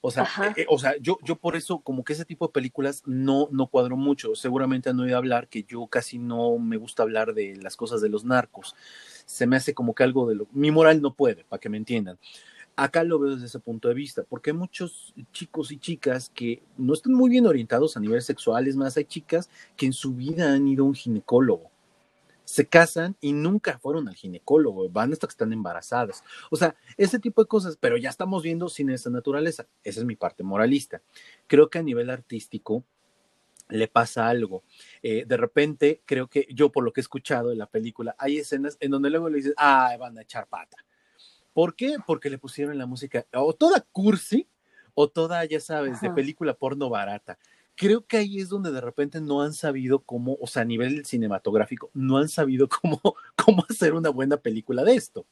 O 0.00 0.12
sea, 0.12 0.28
eh, 0.56 0.64
o 0.68 0.78
sea, 0.78 0.94
yo, 1.00 1.18
yo 1.24 1.34
por 1.34 1.56
eso 1.56 1.80
como 1.80 2.04
que 2.04 2.12
ese 2.12 2.24
tipo 2.24 2.46
de 2.46 2.52
películas 2.52 3.02
no, 3.04 3.48
no 3.50 3.66
cuadro 3.66 3.96
mucho. 3.96 4.36
Seguramente 4.36 4.88
han 4.88 5.00
oído 5.00 5.16
hablar 5.16 5.48
que 5.48 5.64
yo 5.64 5.88
casi 5.88 6.18
no 6.18 6.56
me 6.58 6.76
gusta 6.76 7.02
hablar 7.02 7.34
de 7.34 7.56
las 7.56 7.76
cosas 7.76 8.00
de 8.00 8.08
los 8.08 8.24
narcos. 8.24 8.76
Se 9.26 9.48
me 9.48 9.56
hace 9.56 9.74
como 9.74 9.94
que 9.94 10.04
algo 10.04 10.28
de 10.28 10.36
lo... 10.36 10.46
Mi 10.52 10.70
moral 10.70 11.02
no 11.02 11.14
puede, 11.14 11.44
para 11.44 11.60
que 11.60 11.68
me 11.68 11.76
entiendan 11.76 12.18
acá 12.78 13.02
lo 13.02 13.18
veo 13.18 13.34
desde 13.34 13.46
ese 13.46 13.58
punto 13.58 13.88
de 13.88 13.94
vista, 13.94 14.22
porque 14.22 14.50
hay 14.50 14.56
muchos 14.56 15.12
chicos 15.32 15.72
y 15.72 15.78
chicas 15.78 16.30
que 16.32 16.62
no 16.76 16.94
están 16.94 17.12
muy 17.12 17.28
bien 17.28 17.44
orientados 17.44 17.96
a 17.96 18.00
nivel 18.00 18.22
sexual, 18.22 18.68
es 18.68 18.76
más, 18.76 18.96
hay 18.96 19.04
chicas 19.04 19.50
que 19.76 19.86
en 19.86 19.92
su 19.92 20.14
vida 20.14 20.52
han 20.52 20.68
ido 20.68 20.84
a 20.84 20.86
un 20.86 20.94
ginecólogo, 20.94 21.72
se 22.44 22.66
casan 22.66 23.16
y 23.20 23.32
nunca 23.32 23.80
fueron 23.80 24.08
al 24.08 24.14
ginecólogo, 24.14 24.88
van 24.90 25.12
hasta 25.12 25.26
que 25.26 25.32
están 25.32 25.52
embarazadas. 25.52 26.22
O 26.50 26.56
sea, 26.56 26.76
ese 26.96 27.18
tipo 27.18 27.42
de 27.42 27.48
cosas, 27.48 27.76
pero 27.78 27.96
ya 27.96 28.10
estamos 28.10 28.44
viendo 28.44 28.68
sin 28.68 28.88
esa 28.88 29.10
naturaleza. 29.10 29.66
Esa 29.84 30.00
es 30.00 30.06
mi 30.06 30.16
parte 30.16 30.42
moralista. 30.42 31.02
Creo 31.46 31.68
que 31.68 31.78
a 31.78 31.82
nivel 31.82 32.08
artístico 32.08 32.84
le 33.68 33.86
pasa 33.86 34.28
algo. 34.28 34.62
Eh, 35.02 35.26
de 35.26 35.36
repente, 35.36 36.00
creo 36.06 36.28
que 36.28 36.46
yo 36.50 36.72
por 36.72 36.84
lo 36.84 36.92
que 36.94 37.00
he 37.00 37.02
escuchado 37.02 37.52
en 37.52 37.58
la 37.58 37.66
película, 37.66 38.16
hay 38.18 38.38
escenas 38.38 38.78
en 38.80 38.92
donde 38.92 39.10
luego 39.10 39.28
le 39.28 39.36
dices, 39.36 39.54
ah, 39.58 39.94
van 39.98 40.16
a 40.16 40.22
echar 40.22 40.46
pata 40.46 40.78
¿Por 41.58 41.74
qué? 41.74 41.96
Porque 42.06 42.30
le 42.30 42.38
pusieron 42.38 42.78
la 42.78 42.86
música 42.86 43.26
o 43.34 43.52
toda 43.52 43.84
cursi 43.90 44.46
o 44.94 45.08
toda, 45.08 45.44
ya 45.44 45.58
sabes, 45.58 46.00
de 46.00 46.08
película 46.08 46.54
porno 46.54 46.88
barata. 46.88 47.36
Creo 47.74 48.06
que 48.06 48.18
ahí 48.18 48.38
es 48.38 48.48
donde 48.48 48.70
de 48.70 48.80
repente 48.80 49.20
no 49.20 49.42
han 49.42 49.52
sabido 49.52 49.98
cómo, 49.98 50.36
o 50.40 50.46
sea, 50.46 50.62
a 50.62 50.64
nivel 50.64 51.04
cinematográfico, 51.04 51.90
no 51.94 52.18
han 52.18 52.28
sabido 52.28 52.68
cómo, 52.80 53.00
cómo 53.34 53.64
hacer 53.68 53.94
una 53.94 54.08
buena 54.10 54.36
película 54.36 54.84
de 54.84 54.94
esto. 54.94 55.24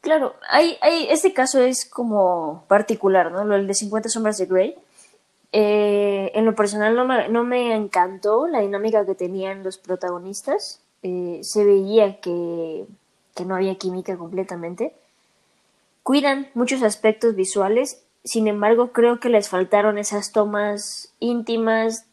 Claro, 0.00 0.36
hay, 0.48 0.78
hay, 0.80 1.08
este 1.10 1.34
caso 1.34 1.60
es 1.60 1.84
como 1.84 2.64
particular, 2.66 3.30
¿no? 3.30 3.44
Lo 3.44 3.56
el 3.56 3.66
de 3.66 3.74
50 3.74 4.08
sombras 4.08 4.38
de 4.38 4.46
Grey. 4.46 4.74
Eh, 5.52 6.32
en 6.34 6.46
lo 6.46 6.54
personal 6.54 6.96
no 6.96 7.04
me, 7.04 7.28
no 7.28 7.44
me, 7.44 7.74
encantó 7.74 8.46
la 8.46 8.60
dinámica 8.60 9.04
que 9.04 9.14
tenían 9.14 9.64
los 9.64 9.76
protagonistas. 9.76 10.80
Eh, 11.02 11.40
se 11.42 11.62
veía 11.62 12.22
que, 12.22 12.86
que, 13.34 13.44
no 13.44 13.56
había 13.56 13.74
química 13.74 14.16
completamente 14.16 14.94
cuidan 16.10 16.48
muchos 16.54 16.82
aspectos 16.82 17.36
visuales, 17.36 18.02
sin 18.24 18.48
embargo 18.48 18.90
creo 18.90 19.20
que 19.20 19.28
les 19.28 19.48
faltaron 19.48 19.96
esas 19.96 20.32
tomas 20.32 21.14
íntimas, 21.20 22.04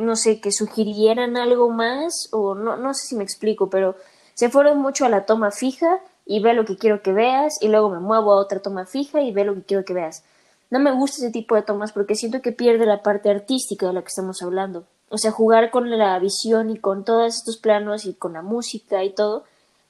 no 0.00 0.16
sé, 0.16 0.40
que 0.40 0.50
sugirieran 0.50 1.36
algo 1.36 1.70
más, 1.70 2.28
o 2.32 2.56
no, 2.56 2.76
no 2.76 2.92
sé 2.92 3.06
si 3.06 3.14
me 3.14 3.22
explico, 3.22 3.70
pero 3.70 3.94
se 4.34 4.48
fueron 4.48 4.80
mucho 4.80 5.04
a 5.04 5.10
la 5.10 5.26
toma 5.26 5.52
fija 5.52 6.00
y 6.26 6.42
ve 6.42 6.54
lo 6.54 6.64
que 6.64 6.76
quiero 6.76 7.02
que 7.02 7.12
veas, 7.12 7.54
y 7.60 7.68
luego 7.68 7.88
me 7.88 8.00
muevo 8.00 8.32
a 8.32 8.40
otra 8.40 8.58
toma 8.58 8.84
fija 8.84 9.22
y 9.22 9.30
ve 9.30 9.44
lo 9.44 9.54
que 9.54 9.62
quiero 9.62 9.84
que 9.84 9.94
veas. 9.94 10.24
No 10.70 10.80
me 10.80 10.90
gusta 10.90 11.18
ese 11.18 11.30
tipo 11.30 11.54
de 11.54 11.62
tomas 11.62 11.92
porque 11.92 12.16
siento 12.16 12.42
que 12.42 12.50
pierde 12.50 12.84
la 12.84 13.04
parte 13.04 13.30
artística 13.30 13.86
de 13.86 13.92
la 13.92 14.02
que 14.02 14.08
estamos 14.08 14.42
hablando. 14.42 14.88
O 15.08 15.18
sea, 15.18 15.30
jugar 15.30 15.70
con 15.70 15.88
la 15.88 16.18
visión 16.18 16.70
y 16.70 16.78
con 16.78 17.04
todos 17.04 17.32
estos 17.32 17.58
planos 17.58 18.06
y 18.06 18.14
con 18.14 18.32
la 18.32 18.42
música 18.42 19.04
y 19.04 19.14
todo, 19.14 19.44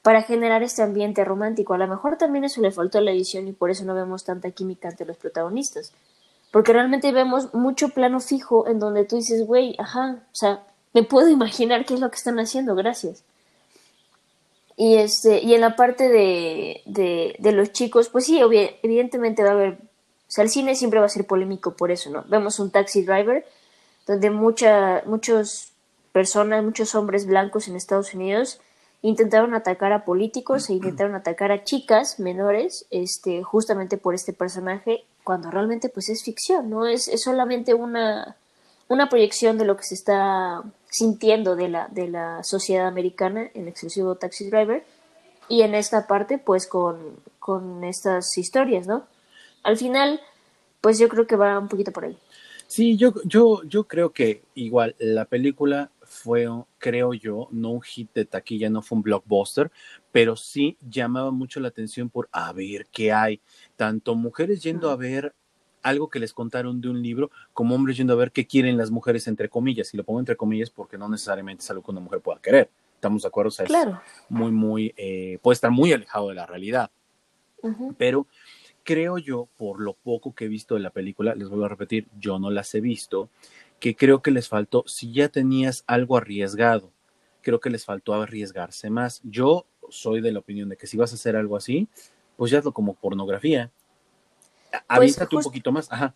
para 0.05 0.21
generar 0.21 0.61
este 0.61 0.83
ambiente 0.83 1.25
romántico. 1.25 1.73
A 1.73 1.79
lo 1.79 1.87
mejor 1.87 2.15
también 2.15 2.43
eso 2.43 2.61
le 2.61 2.69
faltó 2.69 2.99
a 2.99 3.01
la 3.01 3.09
edición 3.09 3.47
y 3.47 3.53
por 3.53 3.71
eso 3.71 3.85
no 3.85 3.95
vemos 3.95 4.23
tanta 4.23 4.51
química 4.51 4.87
entre 4.87 5.07
los 5.07 5.17
protagonistas. 5.17 5.93
Porque 6.51 6.73
realmente 6.73 7.11
vemos 7.11 7.55
mucho 7.55 7.89
plano 7.89 8.19
fijo 8.19 8.67
en 8.67 8.77
donde 8.77 9.05
tú 9.05 9.15
dices, 9.15 9.47
güey, 9.47 9.73
ajá, 9.79 10.19
o 10.31 10.35
sea, 10.35 10.61
me 10.93 11.01
puedo 11.01 11.27
imaginar 11.27 11.87
qué 11.87 11.95
es 11.95 12.01
lo 12.01 12.11
que 12.11 12.17
están 12.17 12.39
haciendo, 12.39 12.75
gracias. 12.75 13.23
Y, 14.77 14.97
este, 14.97 15.39
y 15.39 15.55
en 15.55 15.61
la 15.61 15.75
parte 15.75 16.07
de, 16.07 16.83
de, 17.39 17.51
los 17.51 17.71
chicos, 17.71 18.09
pues 18.09 18.25
sí, 18.25 18.39
evidentemente 18.83 19.41
va 19.41 19.49
a 19.49 19.53
haber, 19.53 19.73
o 19.73 19.77
sea, 20.27 20.43
el 20.43 20.51
cine 20.51 20.75
siempre 20.75 20.99
va 20.99 21.07
a 21.07 21.09
ser 21.09 21.25
polémico 21.25 21.75
por 21.75 21.89
eso, 21.89 22.11
¿no? 22.11 22.23
Vemos 22.27 22.59
un 22.59 22.69
taxi 22.69 23.03
driver 23.03 23.43
donde 24.05 24.29
mucha, 24.29 25.01
muchos 25.07 25.71
personas, 26.11 26.63
muchos 26.63 26.93
hombres 26.93 27.25
blancos 27.25 27.67
en 27.67 27.75
Estados 27.75 28.13
Unidos 28.13 28.59
intentaron 29.05 29.53
atacar 29.53 29.93
a 29.93 30.03
políticos 30.03 30.67
e 30.67 30.73
intentaron 30.73 31.13
atacar 31.13 31.51
a 31.51 31.63
chicas 31.63 32.19
menores, 32.19 32.87
este, 32.89 33.43
justamente 33.43 33.97
por 33.97 34.15
este 34.15 34.33
personaje, 34.33 35.05
cuando 35.23 35.51
realmente 35.51 35.89
pues 35.89 36.09
es 36.09 36.23
ficción, 36.23 36.71
¿no? 36.71 36.87
Es, 36.87 37.07
es 37.07 37.21
solamente 37.21 37.75
una, 37.75 38.35
una 38.87 39.07
proyección 39.07 39.59
de 39.59 39.65
lo 39.65 39.77
que 39.77 39.83
se 39.83 39.93
está 39.93 40.63
sintiendo 40.89 41.55
de 41.55 41.69
la, 41.69 41.87
de 41.89 42.07
la 42.07 42.43
sociedad 42.43 42.87
americana 42.87 43.51
en 43.53 43.67
exclusivo 43.67 44.15
Taxi 44.15 44.49
Driver 44.49 44.83
y 45.49 45.61
en 45.61 45.75
esta 45.75 46.07
parte 46.07 46.39
pues 46.39 46.65
con, 46.65 46.97
con 47.37 47.83
estas 47.83 48.35
historias, 48.39 48.87
¿no? 48.87 49.05
Al 49.61 49.77
final 49.77 50.19
pues 50.81 50.97
yo 50.97 51.09
creo 51.09 51.27
que 51.27 51.35
va 51.35 51.59
un 51.59 51.67
poquito 51.67 51.91
por 51.91 52.05
ahí. 52.05 52.17
Sí, 52.65 52.97
yo, 52.97 53.13
yo, 53.23 53.61
yo 53.65 53.83
creo 53.83 54.11
que 54.11 54.41
igual 54.55 54.95
la 54.97 55.25
película 55.25 55.91
fue, 56.15 56.47
creo 56.77 57.13
yo, 57.13 57.47
no 57.51 57.71
un 57.71 57.81
hit 57.81 58.13
de 58.13 58.25
taquilla, 58.25 58.69
no 58.69 58.81
fue 58.81 58.97
un 58.97 59.03
blockbuster, 59.03 59.71
pero 60.11 60.35
sí 60.35 60.77
llamaba 60.81 61.31
mucho 61.31 61.59
la 61.59 61.67
atención 61.67 62.09
por 62.09 62.29
a 62.31 62.51
ver 62.53 62.87
qué 62.91 63.11
hay. 63.11 63.41
Tanto 63.75 64.15
mujeres 64.15 64.63
yendo 64.63 64.89
a 64.89 64.95
ver 64.95 65.35
algo 65.83 66.09
que 66.09 66.19
les 66.19 66.33
contaron 66.33 66.81
de 66.81 66.89
un 66.89 67.01
libro, 67.01 67.29
como 67.53 67.75
hombres 67.75 67.97
yendo 67.97 68.13
a 68.13 68.15
ver 68.15 68.31
qué 68.31 68.47
quieren 68.47 68.77
las 68.77 68.89
mujeres, 68.89 69.27
entre 69.27 69.49
comillas. 69.49 69.93
Y 69.93 69.97
lo 69.97 70.03
pongo 70.03 70.19
entre 70.19 70.35
comillas 70.35 70.71
porque 70.71 70.97
no 70.97 71.07
necesariamente 71.07 71.63
es 71.63 71.69
algo 71.69 71.83
que 71.83 71.91
una 71.91 71.99
mujer 71.99 72.21
pueda 72.21 72.39
querer. 72.41 72.69
¿Estamos 72.95 73.21
de 73.21 73.27
acuerdo? 73.27 73.49
O 73.49 73.51
sea, 73.51 73.65
claro. 73.65 74.01
es 74.05 74.31
muy, 74.31 74.51
muy, 74.51 74.93
eh, 74.97 75.37
puede 75.43 75.53
estar 75.53 75.69
muy 75.69 75.93
alejado 75.93 76.29
de 76.29 76.35
la 76.35 76.45
realidad. 76.45 76.89
Pero 77.97 78.27
creo 78.83 79.17
yo, 79.17 79.47
por 79.57 79.81
lo 79.81 79.93
poco 79.93 80.33
que 80.33 80.45
he 80.45 80.47
visto 80.47 80.75
de 80.75 80.81
la 80.81 80.91
película, 80.91 81.35
les 81.35 81.49
vuelvo 81.49 81.65
a 81.65 81.69
repetir, 81.69 82.07
yo 82.19 82.39
no 82.39 82.51
las 82.51 82.73
he 82.75 82.81
visto, 82.81 83.29
que 83.85 83.95
creo 83.95 84.23
que 84.23 84.31
les 84.31 84.49
faltó, 84.49 84.83
si 84.87 85.13
ya 85.13 85.29
tenías 85.29 85.83
algo 85.85 86.17
arriesgado, 86.17 86.91
creo 87.43 87.59
que 87.59 87.69
les 87.69 87.85
faltó 87.85 88.15
arriesgarse 88.15 88.89
más. 88.89 89.21
Yo 89.23 89.67
soy 89.91 90.21
de 90.21 90.31
la 90.31 90.39
opinión 90.39 90.69
de 90.69 90.75
que 90.75 90.87
si 90.87 90.97
vas 90.97 91.11
a 91.11 91.15
hacer 91.15 91.35
algo 91.35 91.55
así, 91.55 91.87
pues 92.35 92.49
ya 92.49 92.57
hazlo 92.57 92.71
como 92.71 92.95
pornografía. 92.95 93.69
Pues 94.71 94.81
Avísate 94.87 95.35
un 95.35 95.43
poquito 95.43 95.71
más, 95.71 95.91
ajá. 95.91 96.15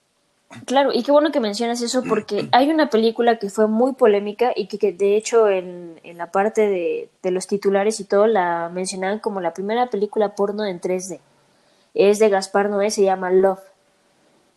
Claro, 0.66 0.90
y 0.92 1.04
qué 1.04 1.12
bueno 1.12 1.32
que 1.32 1.40
mencionas 1.40 1.80
eso 1.84 2.04
porque 2.10 2.50
hay 2.54 2.72
una 2.72 2.90
película 2.90 3.38
que 3.38 3.52
fue 3.52 3.68
muy 3.68 3.94
polémica 3.94 4.52
y 4.56 4.66
que, 4.66 4.92
de 4.92 5.16
hecho 5.16 5.48
en, 5.48 6.00
en 6.02 6.18
la 6.18 6.32
parte 6.32 6.68
de, 6.68 7.12
de, 7.22 7.30
los 7.30 7.46
titulares 7.46 8.00
y 8.00 8.06
todo 8.06 8.26
la 8.26 8.72
mencionaban 8.74 9.20
como 9.20 9.42
la 9.42 9.54
primera 9.54 9.92
película 9.92 10.34
porno 10.34 10.66
en 10.66 10.82
3D. 10.82 11.20
Es 11.94 12.18
de 12.18 12.30
Gaspar 12.30 12.72
Noé, 12.72 12.90
se 12.90 13.04
llama 13.04 13.30
Love 13.30 13.62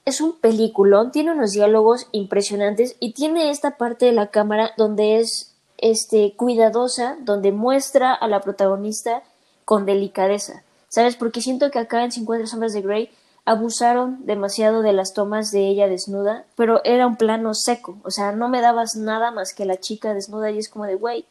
es 0.04 0.20
un 0.20 0.38
peliculón, 0.38 1.12
tiene 1.12 1.32
unos 1.32 1.52
diálogos 1.52 2.08
impresionantes 2.12 2.96
y 2.98 3.12
tiene 3.12 3.50
esta 3.50 3.76
parte 3.76 4.06
de 4.06 4.12
la 4.12 4.28
cámara 4.28 4.72
donde 4.76 5.20
es 5.20 5.54
este 5.78 6.34
cuidadosa, 6.36 7.16
donde 7.20 7.52
muestra 7.52 8.12
a 8.12 8.28
la 8.28 8.40
protagonista 8.40 9.22
con 9.64 9.86
delicadeza. 9.86 10.62
¿Sabes? 10.88 11.16
Porque 11.16 11.40
siento 11.40 11.70
que 11.70 11.78
acá 11.78 12.04
en 12.04 12.12
50 12.12 12.46
sombras 12.46 12.74
de 12.74 12.82
Grey 12.82 13.10
abusaron 13.44 14.24
demasiado 14.26 14.82
de 14.82 14.92
las 14.92 15.14
tomas 15.14 15.50
de 15.50 15.66
ella 15.66 15.88
desnuda, 15.88 16.44
pero 16.56 16.80
era 16.84 17.06
un 17.06 17.16
plano 17.16 17.54
seco, 17.54 17.98
o 18.04 18.10
sea, 18.10 18.32
no 18.32 18.48
me 18.48 18.60
dabas 18.60 18.94
nada 18.94 19.30
más 19.32 19.52
que 19.52 19.64
la 19.64 19.78
chica 19.78 20.14
desnuda 20.14 20.50
y 20.50 20.58
es 20.58 20.68
como 20.68 20.84
de, 20.84 20.94
güey, 20.94 21.26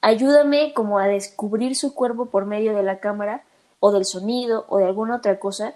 ayúdame 0.00 0.72
como 0.72 0.98
a 0.98 1.08
descubrir 1.08 1.74
su 1.74 1.94
cuerpo 1.94 2.26
por 2.26 2.46
medio 2.46 2.76
de 2.76 2.84
la 2.84 3.00
cámara 3.00 3.42
o 3.80 3.90
del 3.90 4.04
sonido 4.04 4.66
o 4.68 4.78
de 4.78 4.84
alguna 4.84 5.16
otra 5.16 5.40
cosa 5.40 5.74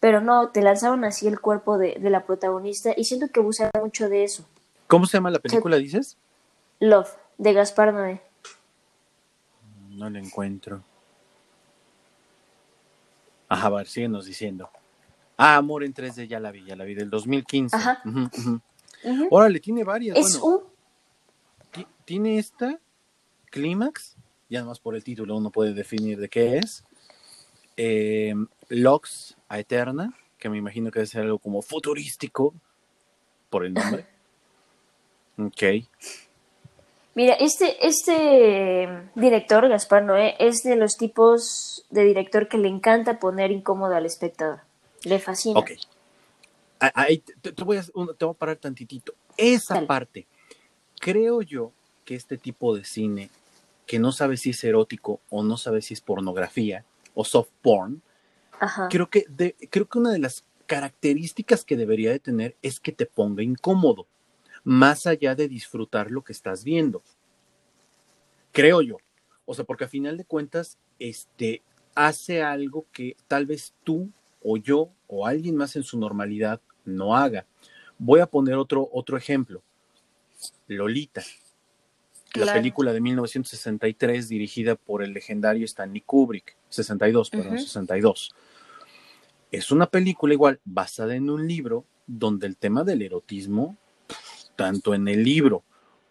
pero 0.00 0.22
no, 0.22 0.48
te 0.48 0.62
lanzaron 0.62 1.04
así 1.04 1.28
el 1.28 1.40
cuerpo 1.40 1.76
de, 1.76 1.98
la 2.00 2.24
protagonista 2.24 2.92
y 2.96 3.04
siento 3.04 3.28
que 3.28 3.40
abusaron 3.40 3.70
mucho 3.80 4.08
de 4.08 4.24
eso. 4.24 4.46
¿Cómo 4.86 5.06
se 5.06 5.18
llama 5.18 5.30
la 5.30 5.38
película, 5.38 5.76
dices? 5.76 6.16
Love, 6.80 7.10
de 7.36 7.52
Gaspar 7.52 7.92
Noé. 7.92 8.22
No 9.90 10.08
la 10.08 10.18
encuentro. 10.18 10.82
Ajá, 13.48 13.66
a 13.66 13.70
ver, 13.70 13.86
síguenos 13.86 14.24
diciendo. 14.24 14.70
Ah, 15.36 15.56
Amor 15.56 15.84
en 15.84 15.92
3D, 15.92 16.26
ya 16.26 16.40
la 16.40 16.50
vi, 16.50 16.64
ya 16.64 16.76
la 16.76 16.84
vi, 16.84 16.94
del 16.94 17.10
2015. 17.10 17.76
Ajá. 17.76 18.02
Órale, 19.30 19.60
tiene 19.60 19.84
varias. 19.84 20.16
Es 20.16 20.36
un... 20.36 20.60
Tiene 22.04 22.38
esta, 22.38 22.78
Clímax, 23.50 24.16
ya 24.48 24.64
más 24.64 24.80
por 24.80 24.96
el 24.96 25.04
título 25.04 25.36
uno 25.36 25.50
puede 25.50 25.74
definir 25.74 26.18
de 26.18 26.28
qué 26.28 26.58
es. 26.58 26.84
Eh, 27.76 28.34
Locks 28.70 29.36
a 29.48 29.58
Eterna, 29.58 30.14
que 30.38 30.48
me 30.48 30.56
imagino 30.56 30.90
que 30.90 31.00
debe 31.00 31.06
ser 31.06 31.22
algo 31.22 31.38
como 31.38 31.60
futurístico 31.60 32.54
por 33.50 33.66
el 33.66 33.74
nombre. 33.74 34.06
ok. 35.38 35.62
Mira, 37.14 37.34
este, 37.34 37.86
este 37.86 38.88
director, 39.16 39.68
Gaspar 39.68 40.04
Noé, 40.04 40.36
es 40.38 40.62
de 40.62 40.76
los 40.76 40.96
tipos 40.96 41.84
de 41.90 42.04
director 42.04 42.48
que 42.48 42.56
le 42.56 42.68
encanta 42.68 43.18
poner 43.18 43.50
incómodo 43.50 43.94
al 43.94 44.06
espectador. 44.06 44.60
Le 45.02 45.18
fascina. 45.18 45.58
Ok. 45.58 45.72
Ahí 46.78 47.18
te, 47.18 47.50
voy 47.62 47.76
a, 47.76 47.82
te, 47.82 48.24
voy 48.24 48.30
a, 48.30 48.38
parar 48.38 48.56
tantitito. 48.56 49.12
Esa 49.36 49.84
parte, 49.86 50.26
creo 50.98 51.42
yo 51.42 51.72
que 52.04 52.14
este 52.14 52.38
tipo 52.38 52.74
de 52.74 52.84
cine, 52.84 53.28
que 53.86 53.98
no 53.98 54.12
sabe 54.12 54.36
si 54.36 54.50
es 54.50 54.64
erótico 54.64 55.20
o 55.28 55.42
no 55.42 55.56
sabe 55.56 55.82
si 55.82 55.94
es 55.94 56.00
pornografía 56.00 56.84
o 57.14 57.24
soft 57.24 57.50
porn, 57.60 58.00
Creo, 58.90 59.08
que 59.08 59.24
creo 59.70 59.88
que 59.88 59.98
una 59.98 60.12
de 60.12 60.18
las 60.18 60.44
características 60.66 61.64
que 61.64 61.76
debería 61.76 62.10
de 62.10 62.18
tener 62.18 62.56
es 62.62 62.78
que 62.78 62.92
te 62.92 63.06
ponga 63.06 63.42
incómodo, 63.42 64.06
más 64.64 65.06
allá 65.06 65.34
de 65.34 65.48
disfrutar 65.48 66.10
lo 66.10 66.22
que 66.22 66.32
estás 66.32 66.62
viendo. 66.62 67.02
Creo 68.52 68.82
yo. 68.82 68.98
O 69.46 69.54
sea, 69.54 69.64
porque 69.64 69.84
a 69.84 69.88
final 69.88 70.16
de 70.16 70.24
cuentas, 70.24 70.78
este, 70.98 71.62
hace 71.94 72.42
algo 72.42 72.86
que 72.92 73.16
tal 73.26 73.46
vez 73.46 73.74
tú 73.82 74.10
o 74.42 74.56
yo 74.56 74.90
o 75.08 75.26
alguien 75.26 75.56
más 75.56 75.76
en 75.76 75.82
su 75.82 75.98
normalidad 75.98 76.60
no 76.84 77.16
haga. 77.16 77.46
Voy 77.98 78.20
a 78.20 78.26
poner 78.26 78.54
otro, 78.54 78.88
otro 78.92 79.16
ejemplo. 79.16 79.62
Lolita, 80.68 81.22
la 82.34 82.52
película 82.52 82.92
de 82.92 83.00
1963 83.00 84.28
dirigida 84.28 84.76
por 84.76 85.02
el 85.02 85.12
legendario 85.12 85.64
Stanley 85.64 86.00
Kubrick, 86.00 86.56
62, 86.68 87.30
perdón, 87.30 87.58
62. 87.58 88.34
Es 89.50 89.70
una 89.70 89.86
película 89.86 90.34
igual 90.34 90.60
basada 90.64 91.16
en 91.16 91.30
un 91.30 91.46
libro 91.46 91.84
donde 92.06 92.46
el 92.46 92.56
tema 92.56 92.84
del 92.84 93.02
erotismo, 93.02 93.76
tanto 94.56 94.94
en 94.94 95.08
el 95.08 95.22
libro 95.22 95.64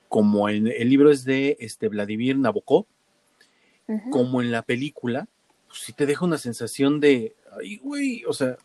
como 0.10 0.50
en 0.50 0.68
el 0.68 0.90
libro 0.90 1.12
es 1.12 1.24
de 1.24 1.56
este 1.60 1.88
Vladimir 1.88 2.38
Nabokov, 2.38 2.86
como 4.12 4.42
en 4.42 4.52
la 4.52 4.62
película, 4.64 5.28
pues 5.68 5.80
sí 5.82 5.94
te 5.94 6.06
deja 6.06 6.26
una 6.26 6.38
sensación 6.38 7.00
de, 7.00 7.36
ay, 7.60 7.78
güey, 7.78 8.24
o 8.26 8.34
sea, 8.34 8.58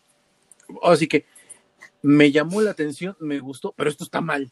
así 0.83 1.07
que 1.07 1.25
me 2.01 2.31
llamó 2.31 2.61
la 2.61 2.71
atención, 2.71 3.15
me 3.19 3.39
gustó, 3.39 3.73
pero 3.75 3.89
esto 3.89 4.03
está 4.03 4.21
mal. 4.21 4.51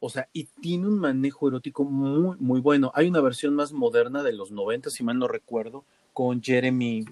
O 0.00 0.10
sea, 0.10 0.28
y 0.32 0.44
tiene 0.44 0.86
un 0.86 0.98
manejo 0.98 1.48
erótico 1.48 1.84
muy, 1.84 2.36
muy 2.38 2.60
bueno. 2.60 2.92
Hay 2.94 3.08
una 3.08 3.20
versión 3.20 3.54
más 3.54 3.72
moderna 3.72 4.22
de 4.22 4.32
los 4.32 4.52
90, 4.52 4.90
si 4.90 5.02
mal 5.02 5.18
no 5.18 5.26
recuerdo, 5.26 5.84
con 6.18 6.42
Jeremy 6.42 7.04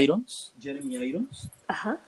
Irons. 0.00 0.54
Jeremy 0.58 0.94
Irons. 0.94 1.50
Ajá. 1.68 2.00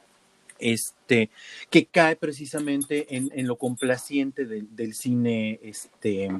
Este, 0.59 1.29
que 1.69 1.85
cae 1.85 2.17
precisamente 2.17 3.15
en, 3.15 3.31
en 3.35 3.47
lo 3.47 3.57
complaciente 3.57 4.47
del 4.47 4.95
cine, 4.95 5.61
este, 5.63 6.31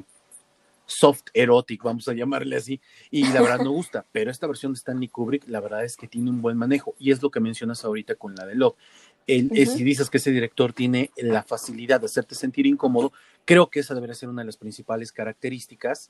soft 0.87 1.25
erotic, 1.35 1.83
vamos 1.83 2.07
a 2.07 2.13
llamarle 2.13 2.55
así, 2.55 2.81
y 3.11 3.27
la 3.27 3.43
verdad 3.43 3.59
no 3.59 3.69
gusta, 3.69 4.07
pero 4.11 4.31
esta 4.31 4.47
versión 4.47 4.73
de 4.73 4.77
Stanley 4.77 5.07
Kubrick, 5.07 5.47
la 5.47 5.59
verdad 5.59 5.85
es 5.85 5.95
que 5.95 6.07
tiene 6.07 6.31
un 6.31 6.41
buen 6.41 6.57
manejo, 6.57 6.95
y 6.97 7.11
es 7.11 7.21
lo 7.21 7.29
que 7.29 7.39
mencionas 7.39 7.85
ahorita 7.85 8.15
con 8.15 8.33
la 8.33 8.47
de 8.47 8.55
Love. 8.55 8.75
El, 9.27 9.67
Si 9.67 9.83
dices 9.83 10.09
que 10.09 10.17
ese 10.17 10.31
director 10.31 10.73
tiene 10.73 11.11
la 11.17 11.43
facilidad 11.43 11.99
de 11.99 12.07
hacerte 12.07 12.33
sentir 12.33 12.65
incómodo, 12.65 13.13
creo 13.45 13.69
que 13.69 13.81
esa 13.81 13.93
debería 13.93 14.15
ser 14.15 14.29
una 14.29 14.41
de 14.41 14.47
las 14.47 14.57
principales 14.57 15.11
características 15.11 16.09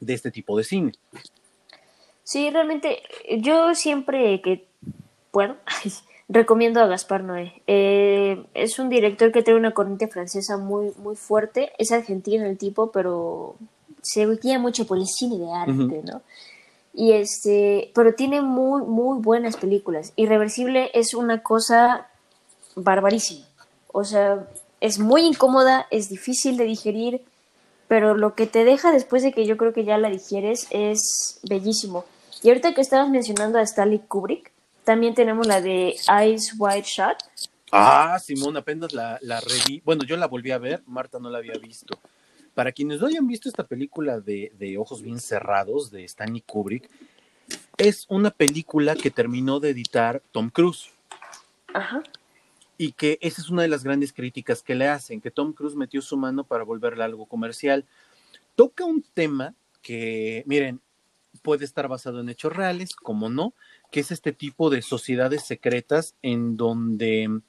de 0.00 0.14
este 0.14 0.30
tipo 0.30 0.56
de 0.56 0.64
cine. 0.64 0.92
Sí, 2.24 2.50
realmente, 2.50 3.02
yo 3.38 3.74
siempre 3.74 4.40
que 4.40 4.66
puedo, 5.30 5.56
recomiendo 6.28 6.80
a 6.80 6.86
Gaspar 6.86 7.24
Noé. 7.24 7.62
Eh, 7.66 8.44
es 8.54 8.78
un 8.78 8.88
director 8.88 9.32
que 9.32 9.42
tiene 9.42 9.58
una 9.58 9.72
corriente 9.72 10.08
francesa 10.08 10.56
muy, 10.56 10.92
muy 10.98 11.16
fuerte. 11.16 11.72
Es 11.78 11.92
argentino 11.92 12.46
el 12.46 12.58
tipo, 12.58 12.90
pero 12.90 13.56
se 14.00 14.26
guía 14.36 14.58
mucho 14.58 14.86
por 14.86 14.98
el 14.98 15.06
cine 15.06 15.38
de 15.38 15.52
arte, 15.52 16.02
¿no? 16.04 16.22
Y 16.94 17.12
este, 17.12 17.90
pero 17.94 18.14
tiene 18.14 18.42
muy, 18.42 18.82
muy 18.82 19.20
buenas 19.20 19.56
películas. 19.56 20.12
Irreversible 20.16 20.90
es 20.94 21.14
una 21.14 21.42
cosa 21.42 22.08
barbarísima. 22.74 23.46
O 23.92 24.04
sea, 24.04 24.46
es 24.80 24.98
muy 24.98 25.22
incómoda, 25.22 25.86
es 25.90 26.08
difícil 26.08 26.56
de 26.56 26.64
digerir, 26.64 27.22
pero 27.88 28.14
lo 28.14 28.34
que 28.34 28.46
te 28.46 28.64
deja 28.64 28.92
después 28.92 29.22
de 29.22 29.32
que 29.32 29.46
yo 29.46 29.56
creo 29.56 29.72
que 29.72 29.84
ya 29.84 29.98
la 29.98 30.10
digieres 30.10 30.66
es 30.70 31.40
bellísimo. 31.42 32.04
Y 32.42 32.48
ahorita 32.48 32.74
que 32.74 32.80
estabas 32.80 33.08
mencionando 33.08 33.58
a 33.58 33.62
Stanley 33.62 34.00
Kubrick, 34.00 34.50
también 34.84 35.14
tenemos 35.14 35.46
la 35.46 35.60
de 35.60 35.94
Eyes 36.08 36.54
Wide 36.58 36.82
Shut. 36.82 37.16
Ah, 37.70 38.18
Simón, 38.18 38.56
apenas 38.56 38.92
la, 38.92 39.18
la 39.22 39.40
reví. 39.40 39.80
Bueno, 39.84 40.04
yo 40.04 40.16
la 40.16 40.26
volví 40.26 40.50
a 40.50 40.58
ver, 40.58 40.82
Marta 40.86 41.18
no 41.18 41.30
la 41.30 41.38
había 41.38 41.56
visto. 41.58 41.98
Para 42.54 42.72
quienes 42.72 43.00
no 43.00 43.06
hayan 43.06 43.26
visto 43.26 43.48
esta 43.48 43.64
película 43.64 44.20
de, 44.20 44.52
de 44.58 44.76
Ojos 44.76 45.02
Bien 45.02 45.20
Cerrados 45.20 45.90
de 45.90 46.04
Stanley 46.04 46.42
Kubrick, 46.42 46.90
es 47.78 48.06
una 48.08 48.30
película 48.30 48.94
que 48.94 49.10
terminó 49.10 49.60
de 49.60 49.70
editar 49.70 50.20
Tom 50.32 50.50
Cruise. 50.50 50.90
Ajá. 51.72 52.02
Y 52.76 52.92
que 52.92 53.18
esa 53.22 53.40
es 53.40 53.48
una 53.48 53.62
de 53.62 53.68
las 53.68 53.84
grandes 53.84 54.12
críticas 54.12 54.62
que 54.62 54.74
le 54.74 54.88
hacen, 54.88 55.20
que 55.20 55.30
Tom 55.30 55.52
Cruise 55.52 55.76
metió 55.76 56.02
su 56.02 56.16
mano 56.16 56.44
para 56.44 56.64
volverla 56.64 57.04
algo 57.04 57.26
comercial. 57.26 57.86
Toca 58.56 58.84
un 58.84 59.02
tema 59.14 59.54
que, 59.80 60.42
miren, 60.46 60.80
puede 61.40 61.64
estar 61.64 61.88
basado 61.88 62.20
en 62.20 62.28
hechos 62.28 62.54
reales, 62.54 62.94
como 62.94 63.28
no, 63.28 63.54
que 63.90 64.00
es 64.00 64.10
este 64.10 64.32
tipo 64.32 64.70
de 64.70 64.82
sociedades 64.82 65.44
secretas 65.44 66.14
en 66.22 66.56
donde 66.56 67.40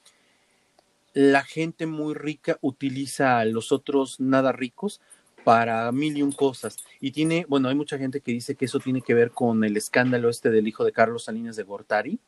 la 1.14 1.44
gente 1.44 1.86
muy 1.86 2.14
rica 2.14 2.58
utiliza 2.62 3.40
a 3.40 3.46
los 3.46 3.72
otros 3.72 4.20
nada 4.20 4.52
ricos 4.52 5.00
para 5.44 5.92
mil 5.92 6.18
y 6.18 6.24
un 6.24 6.32
cosas. 6.32 6.78
Y 7.00 7.12
tiene, 7.12 7.46
bueno, 7.48 7.70
hay 7.70 7.76
mucha 7.76 7.98
gente 7.98 8.22
que 8.22 8.32
dice 8.32 8.56
que 8.56 8.66
eso 8.66 8.80
tiene 8.80 9.02
que 9.02 9.14
ver 9.14 9.32
con 9.32 9.64
el 9.64 9.78
escándalo 9.78 10.30
este 10.30 10.50
del 10.50 10.68
hijo 10.68 10.84
de 10.84 10.92
Carlos 10.92 11.26
Salinas 11.26 11.56
de 11.56 11.64
Gortari, 11.64 12.20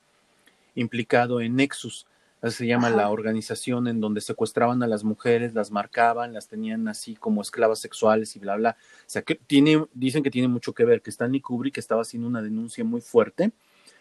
implicado 0.75 1.41
en 1.41 1.55
Nexus. 1.55 2.05
Así 2.45 2.57
se 2.57 2.67
llama 2.67 2.91
la 2.91 3.09
organización 3.09 3.87
en 3.87 3.99
donde 3.99 4.21
secuestraban 4.21 4.83
a 4.83 4.87
las 4.87 5.03
mujeres, 5.03 5.55
las 5.55 5.71
marcaban, 5.71 6.31
las 6.31 6.47
tenían 6.47 6.87
así 6.87 7.15
como 7.15 7.41
esclavas 7.41 7.79
sexuales 7.79 8.35
y 8.35 8.39
bla, 8.39 8.55
bla. 8.55 8.77
O 8.79 9.03
sea, 9.07 9.23
que 9.23 9.33
tiene, 9.33 9.83
dicen 9.95 10.21
que 10.21 10.29
tiene 10.29 10.47
mucho 10.47 10.71
que 10.71 10.85
ver, 10.85 11.01
que 11.01 11.09
Stanley 11.09 11.41
Kubrick 11.41 11.79
estaba 11.79 12.03
haciendo 12.03 12.27
una 12.27 12.43
denuncia 12.43 12.83
muy 12.83 13.01
fuerte 13.01 13.51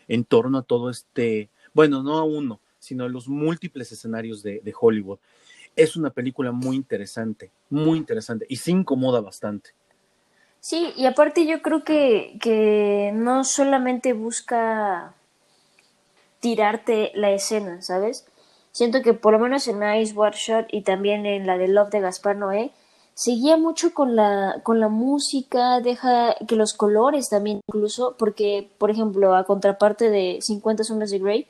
en 0.08 0.24
torno 0.24 0.58
a 0.58 0.62
todo 0.62 0.90
este, 0.90 1.48
bueno, 1.72 2.02
no 2.02 2.18
a 2.18 2.24
uno, 2.24 2.60
sino 2.78 3.04
a 3.04 3.08
los 3.08 3.28
múltiples 3.28 3.90
escenarios 3.92 4.42
de, 4.42 4.74
Hollywood. 4.78 5.20
Es 5.74 5.96
una 5.96 6.10
película 6.10 6.52
muy 6.52 6.76
interesante, 6.76 7.50
muy 7.70 7.96
interesante 7.96 8.44
y 8.50 8.56
se 8.56 8.72
incomoda 8.72 9.22
bastante. 9.22 9.70
Sí, 10.60 10.92
y 10.98 11.06
aparte 11.06 11.46
yo 11.46 11.62
creo 11.62 11.82
que, 11.82 12.36
que 12.42 13.10
no 13.14 13.42
solamente 13.42 14.12
busca 14.12 15.14
tirarte 16.40 17.10
la 17.14 17.30
escena, 17.30 17.80
¿sabes? 17.80 18.26
Siento 18.74 19.02
que 19.02 19.14
por 19.14 19.32
lo 19.32 19.38
menos 19.38 19.68
en 19.68 19.80
Ice 20.00 20.14
Watch 20.14 20.48
Shot 20.48 20.66
y 20.72 20.82
también 20.82 21.26
en 21.26 21.46
la 21.46 21.56
de 21.56 21.68
Love 21.68 21.90
de 21.90 22.00
Gaspar 22.00 22.34
Noé, 22.34 22.72
seguía 23.14 23.56
mucho 23.56 23.94
con 23.94 24.16
la, 24.16 24.62
con 24.64 24.80
la 24.80 24.88
música, 24.88 25.80
deja 25.80 26.34
que 26.48 26.56
los 26.56 26.74
colores 26.74 27.28
también 27.28 27.60
incluso, 27.68 28.16
porque, 28.18 28.68
por 28.78 28.90
ejemplo, 28.90 29.36
a 29.36 29.44
contraparte 29.44 30.10
de 30.10 30.38
50 30.40 30.82
sombras 30.82 31.12
de 31.12 31.20
Grey, 31.20 31.46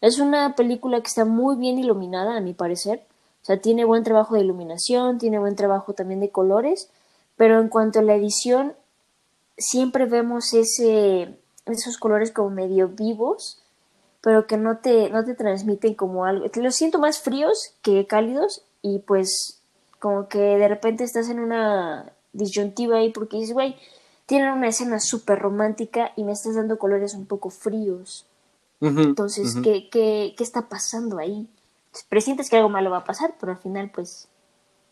es 0.00 0.18
una 0.18 0.56
película 0.56 1.02
que 1.02 1.08
está 1.08 1.26
muy 1.26 1.56
bien 1.56 1.78
iluminada, 1.78 2.38
a 2.38 2.40
mi 2.40 2.54
parecer. 2.54 3.04
O 3.42 3.44
sea, 3.44 3.60
tiene 3.60 3.84
buen 3.84 4.02
trabajo 4.02 4.34
de 4.34 4.40
iluminación, 4.40 5.18
tiene 5.18 5.38
buen 5.38 5.56
trabajo 5.56 5.92
también 5.92 6.20
de 6.20 6.30
colores, 6.30 6.90
pero 7.36 7.60
en 7.60 7.68
cuanto 7.68 7.98
a 7.98 8.02
la 8.02 8.14
edición, 8.14 8.72
siempre 9.58 10.06
vemos 10.06 10.54
ese, 10.54 11.36
esos 11.66 11.98
colores 11.98 12.32
como 12.32 12.48
medio 12.48 12.88
vivos, 12.88 13.61
pero 14.22 14.46
que 14.46 14.56
no 14.56 14.78
te, 14.78 15.10
no 15.10 15.24
te 15.24 15.34
transmiten 15.34 15.94
como 15.94 16.24
algo. 16.24 16.46
Los 16.54 16.76
siento 16.76 16.98
más 16.98 17.20
fríos 17.20 17.74
que 17.82 18.06
cálidos 18.06 18.62
y 18.80 19.00
pues 19.00 19.60
como 19.98 20.28
que 20.28 20.38
de 20.38 20.68
repente 20.68 21.04
estás 21.04 21.28
en 21.28 21.40
una 21.40 22.12
disyuntiva 22.32 22.98
ahí 22.98 23.10
porque 23.10 23.36
dices, 23.36 23.52
güey, 23.52 23.76
tienen 24.26 24.52
una 24.52 24.68
escena 24.68 25.00
súper 25.00 25.40
romántica 25.40 26.12
y 26.16 26.24
me 26.24 26.32
estás 26.32 26.54
dando 26.54 26.78
colores 26.78 27.14
un 27.14 27.26
poco 27.26 27.50
fríos. 27.50 28.26
Entonces, 28.80 29.56
¿qué, 29.62 29.88
qué, 29.90 30.34
qué 30.36 30.42
está 30.42 30.68
pasando 30.68 31.18
ahí? 31.18 31.46
Presientes 32.08 32.50
que 32.50 32.56
algo 32.56 32.68
malo 32.68 32.90
va 32.90 32.98
a 32.98 33.04
pasar, 33.04 33.34
pero 33.38 33.52
al 33.52 33.58
final, 33.58 33.92
pues, 33.94 34.26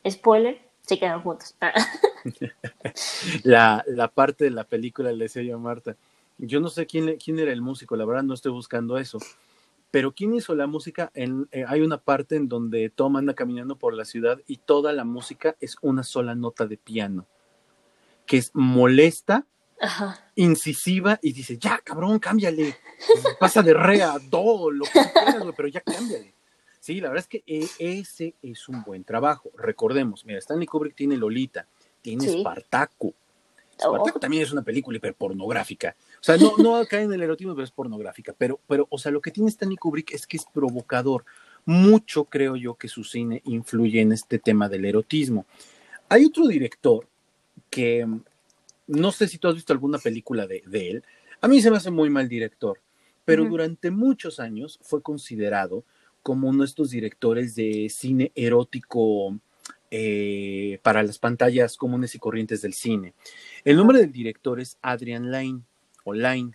spoiler, 0.09 0.61
se 0.83 0.97
quedan 0.97 1.23
juntos. 1.23 1.57
la, 3.43 3.85
la 3.89 4.09
parte 4.09 4.45
de 4.45 4.51
la 4.51 4.63
película 4.63 5.11
le 5.11 5.25
decía 5.25 5.43
yo 5.43 5.57
a 5.57 5.59
Marta, 5.59 5.97
yo 6.47 6.61
no 6.61 6.69
sé 6.69 6.87
quién, 6.87 7.17
quién 7.17 7.39
era 7.39 7.53
el 7.53 7.63
músico, 7.63 7.97
la 7.97 8.05
verdad 8.05 8.23
no 8.23 8.35
estoy 8.35 8.53
buscando 8.53 8.99
eso, 8.99 9.19
pero 9.91 10.13
¿quién 10.13 10.35
hizo 10.35 10.55
la 10.55 10.67
música? 10.67 11.11
En, 11.15 11.49
eh, 11.51 11.65
hay 11.67 11.81
una 11.81 11.99
parte 11.99 12.37
en 12.37 12.49
donde 12.49 12.91
Tom 12.91 13.17
anda 13.17 13.35
caminando 13.35 13.77
por 13.77 13.95
la 13.95 14.05
ciudad 14.05 14.41
y 14.47 14.59
toda 14.59 14.93
la 14.93 15.05
música 15.05 15.57
es 15.61 15.77
una 15.83 16.03
sola 16.03 16.35
nota 16.35 16.67
de 16.67 16.77
piano, 16.77 17.27
que 18.27 18.37
es 18.39 18.51
molesta, 18.55 19.47
incisiva 20.35 21.19
y 21.23 21.33
dice, 21.33 21.57
ya, 21.59 21.79
cabrón, 21.79 22.19
cámbiale, 22.19 22.77
pasa 23.39 23.63
de 23.63 23.73
re 23.73 24.03
a 24.03 24.19
do, 24.19 24.71
lo 24.71 24.85
que 24.85 24.91
quieras, 24.93 25.45
pero 25.57 25.69
ya 25.69 25.81
cámbiale. 25.81 26.35
Sí, 26.81 27.01
la 27.01 27.09
verdad 27.09 27.25
es 27.25 27.29
que 27.29 27.43
e, 27.47 27.69
ese 27.79 28.35
es 28.43 28.69
un 28.69 28.83
buen 28.83 29.05
trabajo. 29.05 29.51
Recordemos, 29.57 30.25
mira, 30.25 30.39
Stanley 30.39 30.67
Kubrick 30.67 30.95
tiene 30.95 31.17
Lolita, 31.17 31.67
tiene 32.01 32.27
Espartaco, 33.81 34.21
también 34.21 34.43
es 34.43 34.53
una 34.53 34.63
película 34.63 34.97
hiperpornográfica. 34.97 35.97
O 36.15 36.23
sea, 36.23 36.37
no, 36.37 36.57
no 36.59 36.85
cae 36.89 37.03
en 37.03 37.13
el 37.13 37.23
erotismo, 37.23 37.55
pero 37.55 37.65
es 37.65 37.71
pornográfica. 37.71 38.35
Pero, 38.37 38.61
pero, 38.67 38.87
o 38.91 38.99
sea, 38.99 39.13
lo 39.13 39.21
que 39.21 39.31
tiene 39.31 39.51
Stanley 39.51 39.77
Kubrick 39.77 40.13
es 40.13 40.27
que 40.27 40.37
es 40.37 40.45
provocador. 40.53 41.25
Mucho 41.65 42.25
creo 42.25 42.57
yo 42.57 42.75
que 42.75 42.89
su 42.89 43.05
cine 43.05 43.43
influye 43.45 44.01
en 44.01 44.13
este 44.13 44.39
tema 44.39 44.69
del 44.69 44.85
erotismo. 44.85 45.47
Hay 46.09 46.25
otro 46.25 46.47
director 46.47 47.07
que 47.69 48.07
no 48.91 49.13
sé 49.13 49.29
si 49.29 49.39
tú 49.39 49.49
has 49.49 49.55
visto 49.55 49.73
alguna 49.73 49.99
película 49.99 50.47
de, 50.47 50.63
él. 50.73 51.05
A 51.41 51.49
mí 51.49 51.63
se 51.63 51.71
me 51.71 51.77
hace 51.77 51.91
muy 51.91 52.11
mal 52.11 52.29
director, 52.29 52.81
pero 53.25 53.45
durante 53.45 53.91
muchos 53.91 54.41
años 54.41 54.81
fue 54.83 55.01
considerado 55.01 55.85
como 56.23 56.49
uno 56.49 56.65
de 56.65 56.67
estos 56.67 56.91
directores 56.91 57.55
de 57.55 57.89
cine 57.89 58.33
erótico 58.35 59.39
eh, 59.91 60.81
para 60.83 61.03
las 61.03 61.19
pantallas 61.19 61.77
comunes 61.77 62.15
y 62.15 62.19
corrientes 62.19 62.63
del 62.63 62.75
cine. 62.75 63.15
El 63.65 63.77
nombre 63.77 63.99
del 63.99 64.13
director 64.13 64.61
es 64.61 64.79
Adrian 64.83 65.31
Lyne 65.31 65.63
o 66.05 66.15
Line. 66.15 66.53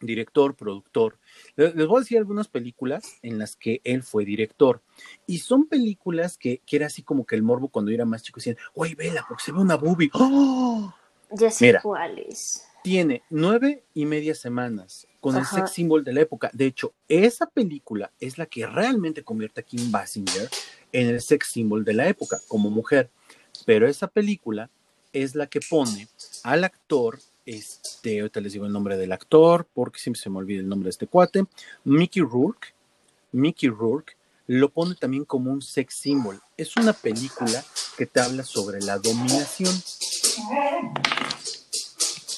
director, 0.00 0.54
productor. 0.54 1.18
Les 1.56 1.86
voy 1.86 1.98
a 1.98 2.00
decir 2.00 2.18
algunas 2.18 2.48
películas 2.48 3.18
en 3.22 3.38
las 3.38 3.56
que 3.56 3.80
él 3.84 4.02
fue 4.02 4.24
director. 4.24 4.82
Y 5.26 5.38
son 5.38 5.66
películas 5.66 6.36
que, 6.36 6.60
que 6.66 6.76
era 6.76 6.86
así 6.86 7.02
como 7.02 7.24
que 7.24 7.36
el 7.36 7.42
morbo 7.42 7.68
cuando 7.68 7.90
yo 7.90 7.94
era 7.94 8.04
más 8.04 8.22
chico 8.22 8.38
decían, 8.38 8.56
oye, 8.74 8.94
vela, 8.94 9.24
porque 9.26 9.44
se 9.44 9.52
ve 9.52 9.60
una 9.60 9.76
boobie. 9.76 10.10
¡Oh! 10.12 10.94
Ya 11.30 11.50
sé 11.50 11.66
Mira. 11.66 11.80
cuáles. 11.80 12.66
Tiene 12.82 13.22
nueve 13.30 13.84
y 13.94 14.04
media 14.04 14.34
semanas 14.34 15.06
con 15.20 15.36
el 15.36 15.46
sex 15.46 15.70
symbol 15.70 16.04
de 16.04 16.12
la 16.12 16.20
época. 16.20 16.50
De 16.52 16.66
hecho, 16.66 16.92
esa 17.08 17.46
película 17.46 18.12
es 18.20 18.36
la 18.36 18.44
que 18.44 18.66
realmente 18.66 19.24
convierte 19.24 19.62
a 19.62 19.64
Kim 19.64 19.90
Basinger 19.90 20.50
en 20.92 21.08
el 21.08 21.22
sex 21.22 21.46
symbol 21.48 21.82
de 21.82 21.94
la 21.94 22.08
época 22.08 22.40
como 22.46 22.68
mujer. 22.68 23.10
Pero 23.64 23.88
esa 23.88 24.06
película 24.06 24.68
es 25.14 25.34
la 25.34 25.46
que 25.46 25.60
pone 25.60 26.08
al 26.42 26.64
actor, 26.64 27.18
este, 27.46 28.20
ahorita 28.20 28.40
les 28.40 28.52
digo 28.52 28.66
el 28.66 28.72
nombre 28.72 28.98
del 28.98 29.12
actor, 29.12 29.66
porque 29.72 29.98
siempre 29.98 30.20
se 30.20 30.28
me 30.28 30.38
olvida 30.38 30.60
el 30.60 30.68
nombre 30.68 30.88
de 30.88 30.90
este 30.90 31.06
cuate, 31.06 31.46
Mickey 31.84 32.22
Rourke. 32.22 32.74
Mickey 33.32 33.68
Rourke 33.68 34.16
lo 34.46 34.68
pone 34.68 34.94
también 34.94 35.24
como 35.24 35.50
un 35.50 35.62
sex 35.62 35.94
symbol. 35.94 36.40
Es 36.56 36.76
una 36.76 36.92
película 36.92 37.64
que 37.96 38.06
te 38.06 38.20
habla 38.20 38.42
sobre 38.42 38.80
la 38.80 38.98
dominación. 38.98 39.74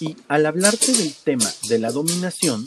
Y 0.00 0.16
al 0.28 0.46
hablarte 0.46 0.92
del 0.92 1.14
tema 1.14 1.50
de 1.68 1.78
la 1.78 1.90
dominación, 1.90 2.66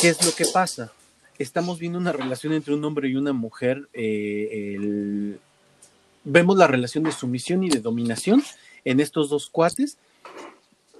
¿qué 0.00 0.08
es 0.08 0.24
lo 0.24 0.32
que 0.32 0.46
pasa? 0.46 0.92
Estamos 1.38 1.78
viendo 1.78 1.98
una 1.98 2.12
relación 2.12 2.52
entre 2.52 2.74
un 2.74 2.84
hombre 2.84 3.08
y 3.08 3.16
una 3.16 3.32
mujer. 3.32 3.88
eh, 3.92 5.38
Vemos 6.24 6.58
la 6.58 6.66
relación 6.66 7.04
de 7.04 7.12
sumisión 7.12 7.64
y 7.64 7.70
de 7.70 7.80
dominación 7.80 8.42
en 8.84 9.00
estos 9.00 9.30
dos 9.30 9.48
cuates 9.50 9.98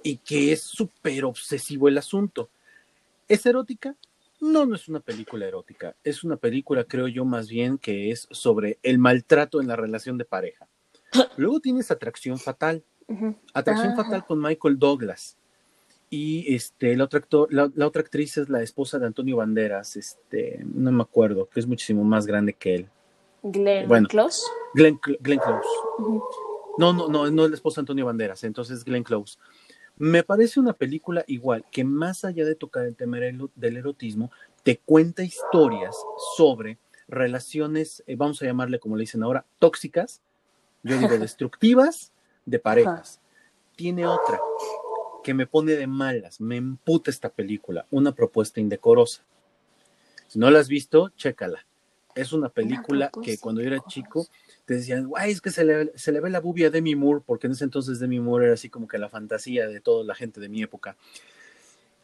y 0.03 0.17
que 0.17 0.51
es 0.51 0.61
súper 0.61 1.25
obsesivo 1.25 1.87
el 1.87 1.97
asunto. 1.97 2.49
¿Es 3.27 3.45
erótica? 3.45 3.95
No, 4.41 4.65
no 4.65 4.75
es 4.75 4.87
una 4.87 5.01
película 5.01 5.45
erótica. 5.45 5.95
Es 6.03 6.23
una 6.23 6.37
película, 6.37 6.83
creo 6.85 7.07
yo, 7.07 7.25
más 7.25 7.49
bien 7.49 7.77
que 7.77 8.11
es 8.11 8.27
sobre 8.31 8.79
el 8.83 8.97
maltrato 8.97 9.59
en 9.61 9.67
la 9.67 9.75
relación 9.75 10.17
de 10.17 10.25
pareja. 10.25 10.67
Luego 11.37 11.59
tienes 11.59 11.91
Atracción 11.91 12.37
Fatal. 12.39 12.83
Atracción 13.53 13.93
Ah. 13.93 13.95
Fatal 14.03 14.25
con 14.25 14.39
Michael 14.39 14.77
Douglas. 14.79 15.35
Y 16.11 16.55
este, 16.55 16.93
el 16.93 17.01
otro 17.01 17.19
actor, 17.19 17.51
la, 17.53 17.69
la 17.75 17.85
otra 17.85 18.01
actriz 18.01 18.37
es 18.37 18.49
la 18.49 18.63
esposa 18.63 18.97
de 18.97 19.05
Antonio 19.07 19.37
Banderas, 19.37 19.95
este, 19.95 20.59
no 20.63 20.91
me 20.91 21.03
acuerdo, 21.03 21.47
que 21.47 21.59
es 21.59 21.67
muchísimo 21.67 22.03
más 22.03 22.25
grande 22.25 22.53
que 22.53 22.75
él. 22.75 22.89
Glenn 23.43 23.87
Bueno. 23.87 24.07
Close. 24.07 24.41
Glenn, 24.73 24.99
Glenn 25.19 25.39
Close. 25.39 25.67
Ujú. 25.99 26.23
No, 26.79 26.93
no, 26.93 27.09
no, 27.09 27.29
no 27.29 27.43
es 27.43 27.49
la 27.49 27.55
esposa 27.55 27.81
de 27.81 27.81
Antonio 27.81 28.05
Banderas, 28.05 28.45
entonces 28.45 28.85
Glenn 28.85 29.03
Close. 29.03 29.37
Me 29.97 30.23
parece 30.23 30.61
una 30.61 30.71
película 30.71 31.25
igual, 31.27 31.65
que 31.69 31.83
más 31.83 32.23
allá 32.23 32.45
de 32.45 32.55
tocar 32.55 32.85
el 32.85 32.95
tema 32.95 33.17
del 33.17 33.77
erotismo, 33.77 34.31
te 34.63 34.77
cuenta 34.77 35.21
historias 35.21 35.93
sobre 36.37 36.77
relaciones, 37.09 38.01
eh, 38.07 38.15
vamos 38.15 38.41
a 38.41 38.45
llamarle 38.45 38.79
como 38.79 38.95
le 38.95 39.01
dicen 39.01 39.23
ahora, 39.23 39.45
tóxicas, 39.59 40.21
yo 40.81 40.97
digo 40.97 41.17
destructivas, 41.19 42.13
de 42.45 42.59
parejas. 42.59 43.19
Tiene 43.75 44.07
otra 44.07 44.39
que 45.21 45.33
me 45.33 45.47
pone 45.47 45.73
de 45.73 45.85
malas, 45.85 46.39
me 46.39 46.55
emputa 46.55 47.11
esta 47.11 47.27
película, 47.27 47.85
una 47.91 48.13
propuesta 48.13 48.61
indecorosa. 48.61 49.25
Si 50.27 50.39
no 50.39 50.49
la 50.49 50.59
has 50.59 50.69
visto, 50.69 51.09
chécala. 51.17 51.65
Es 52.15 52.33
una 52.33 52.49
película 52.49 53.11
que 53.23 53.37
cuando 53.37 53.61
yo 53.61 53.67
era 53.67 53.79
chico 53.87 54.27
te 54.65 54.75
decían, 54.75 55.07
guay, 55.07 55.31
es 55.31 55.41
que 55.41 55.51
se 55.51 55.63
le, 55.63 55.91
se 55.97 56.11
le 56.11 56.19
ve 56.19 56.29
la 56.29 56.39
bubia 56.39 56.67
a 56.67 56.69
Demi 56.69 56.95
Moore, 56.95 57.21
porque 57.25 57.47
en 57.47 57.53
ese 57.53 57.63
entonces 57.63 57.99
Demi 57.99 58.19
Moore 58.19 58.45
era 58.45 58.53
así 58.55 58.69
como 58.69 58.87
que 58.87 58.97
la 58.97 59.09
fantasía 59.09 59.67
de 59.67 59.79
toda 59.79 60.03
la 60.03 60.15
gente 60.15 60.39
de 60.39 60.49
mi 60.49 60.61
época. 60.61 60.97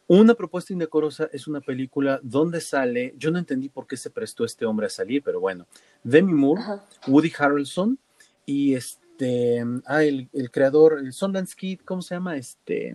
Una 0.08 0.34
propuesta 0.34 0.72
indecorosa 0.72 1.28
es 1.32 1.48
una 1.48 1.60
película 1.60 2.20
donde 2.22 2.60
sale, 2.60 3.14
yo 3.18 3.32
no 3.32 3.38
entendí 3.38 3.68
por 3.68 3.88
qué 3.88 3.96
se 3.96 4.10
prestó 4.10 4.44
este 4.44 4.64
hombre 4.64 4.86
a 4.86 4.90
salir, 4.90 5.22
pero 5.22 5.40
bueno, 5.40 5.66
Demi 6.04 6.32
Moore, 6.32 6.62
Ajá. 6.62 6.84
Woody 7.08 7.32
Harrelson 7.36 7.98
y 8.46 8.74
este, 8.74 9.64
ah, 9.84 10.04
el, 10.04 10.28
el 10.32 10.50
creador, 10.52 11.00
el 11.00 11.12
Sundance 11.12 11.56
Kid, 11.56 11.80
¿cómo 11.84 12.02
se 12.02 12.14
llama? 12.14 12.36
Este, 12.36 12.94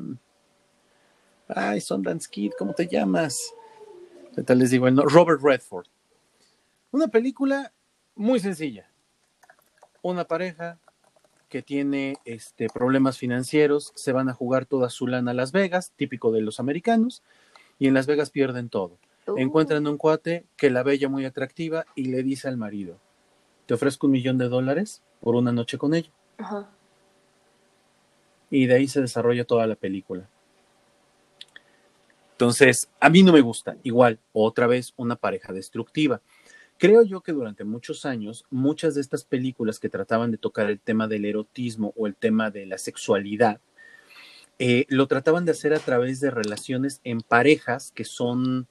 ay, 1.49 1.81
Sundance 1.81 2.29
Kid, 2.31 2.53
¿cómo 2.57 2.73
te 2.73 2.87
llamas? 2.87 3.53
Ahorita 4.29 4.55
les 4.55 4.71
digo 4.71 4.87
el 4.87 4.95
no- 4.95 5.03
Robert 5.03 5.41
Redford. 5.43 5.87
Una 6.91 7.07
película 7.07 7.71
muy 8.15 8.39
sencilla. 8.39 8.89
Una 10.01 10.25
pareja 10.25 10.77
que 11.47 11.61
tiene 11.61 12.17
este, 12.25 12.67
problemas 12.67 13.17
financieros, 13.17 13.91
se 13.95 14.11
van 14.13 14.29
a 14.29 14.33
jugar 14.33 14.65
toda 14.65 14.89
su 14.89 15.07
lana 15.07 15.31
a 15.31 15.33
Las 15.33 15.51
Vegas, 15.51 15.91
típico 15.95 16.31
de 16.31 16.41
los 16.41 16.59
americanos, 16.59 17.23
y 17.77 17.87
en 17.87 17.93
Las 17.93 18.07
Vegas 18.07 18.29
pierden 18.29 18.69
todo. 18.69 18.97
Uh, 19.27 19.37
Encuentran 19.37 19.85
un 19.85 19.97
cuate 19.97 20.45
que 20.55 20.69
la 20.69 20.83
bella 20.83 21.09
muy 21.09 21.25
atractiva 21.25 21.85
y 21.95 22.05
le 22.05 22.23
dice 22.23 22.47
al 22.47 22.57
marido, 22.57 22.97
te 23.65 23.73
ofrezco 23.73 24.07
un 24.07 24.13
millón 24.13 24.37
de 24.37 24.49
dólares 24.49 25.01
por 25.19 25.35
una 25.35 25.51
noche 25.51 25.77
con 25.77 25.93
ella. 25.93 26.09
Ajá. 26.37 26.69
Y 28.49 28.65
de 28.65 28.75
ahí 28.75 28.87
se 28.87 29.01
desarrolla 29.01 29.45
toda 29.45 29.67
la 29.67 29.75
película. 29.75 30.27
Entonces, 32.33 32.89
a 32.99 33.09
mí 33.09 33.23
no 33.23 33.31
me 33.31 33.41
gusta. 33.41 33.77
Igual, 33.83 34.19
otra 34.33 34.67
vez, 34.67 34.93
una 34.97 35.15
pareja 35.15 35.53
destructiva. 35.53 36.21
Creo 36.81 37.03
yo 37.03 37.21
que 37.21 37.31
durante 37.31 37.63
muchos 37.63 38.07
años, 38.07 38.43
muchas 38.49 38.95
de 38.95 39.01
estas 39.01 39.23
películas 39.23 39.79
que 39.79 39.87
trataban 39.87 40.31
de 40.31 40.39
tocar 40.39 40.67
el 40.67 40.79
tema 40.79 41.07
del 41.07 41.25
erotismo 41.25 41.93
o 41.95 42.07
el 42.07 42.15
tema 42.15 42.49
de 42.49 42.65
la 42.65 42.79
sexualidad, 42.79 43.61
eh, 44.57 44.87
lo 44.89 45.05
trataban 45.05 45.45
de 45.45 45.51
hacer 45.51 45.75
a 45.75 45.79
través 45.79 46.19
de 46.19 46.31
relaciones 46.31 46.99
en 47.03 47.21
parejas 47.21 47.91
que 47.91 48.03
son, 48.03 48.65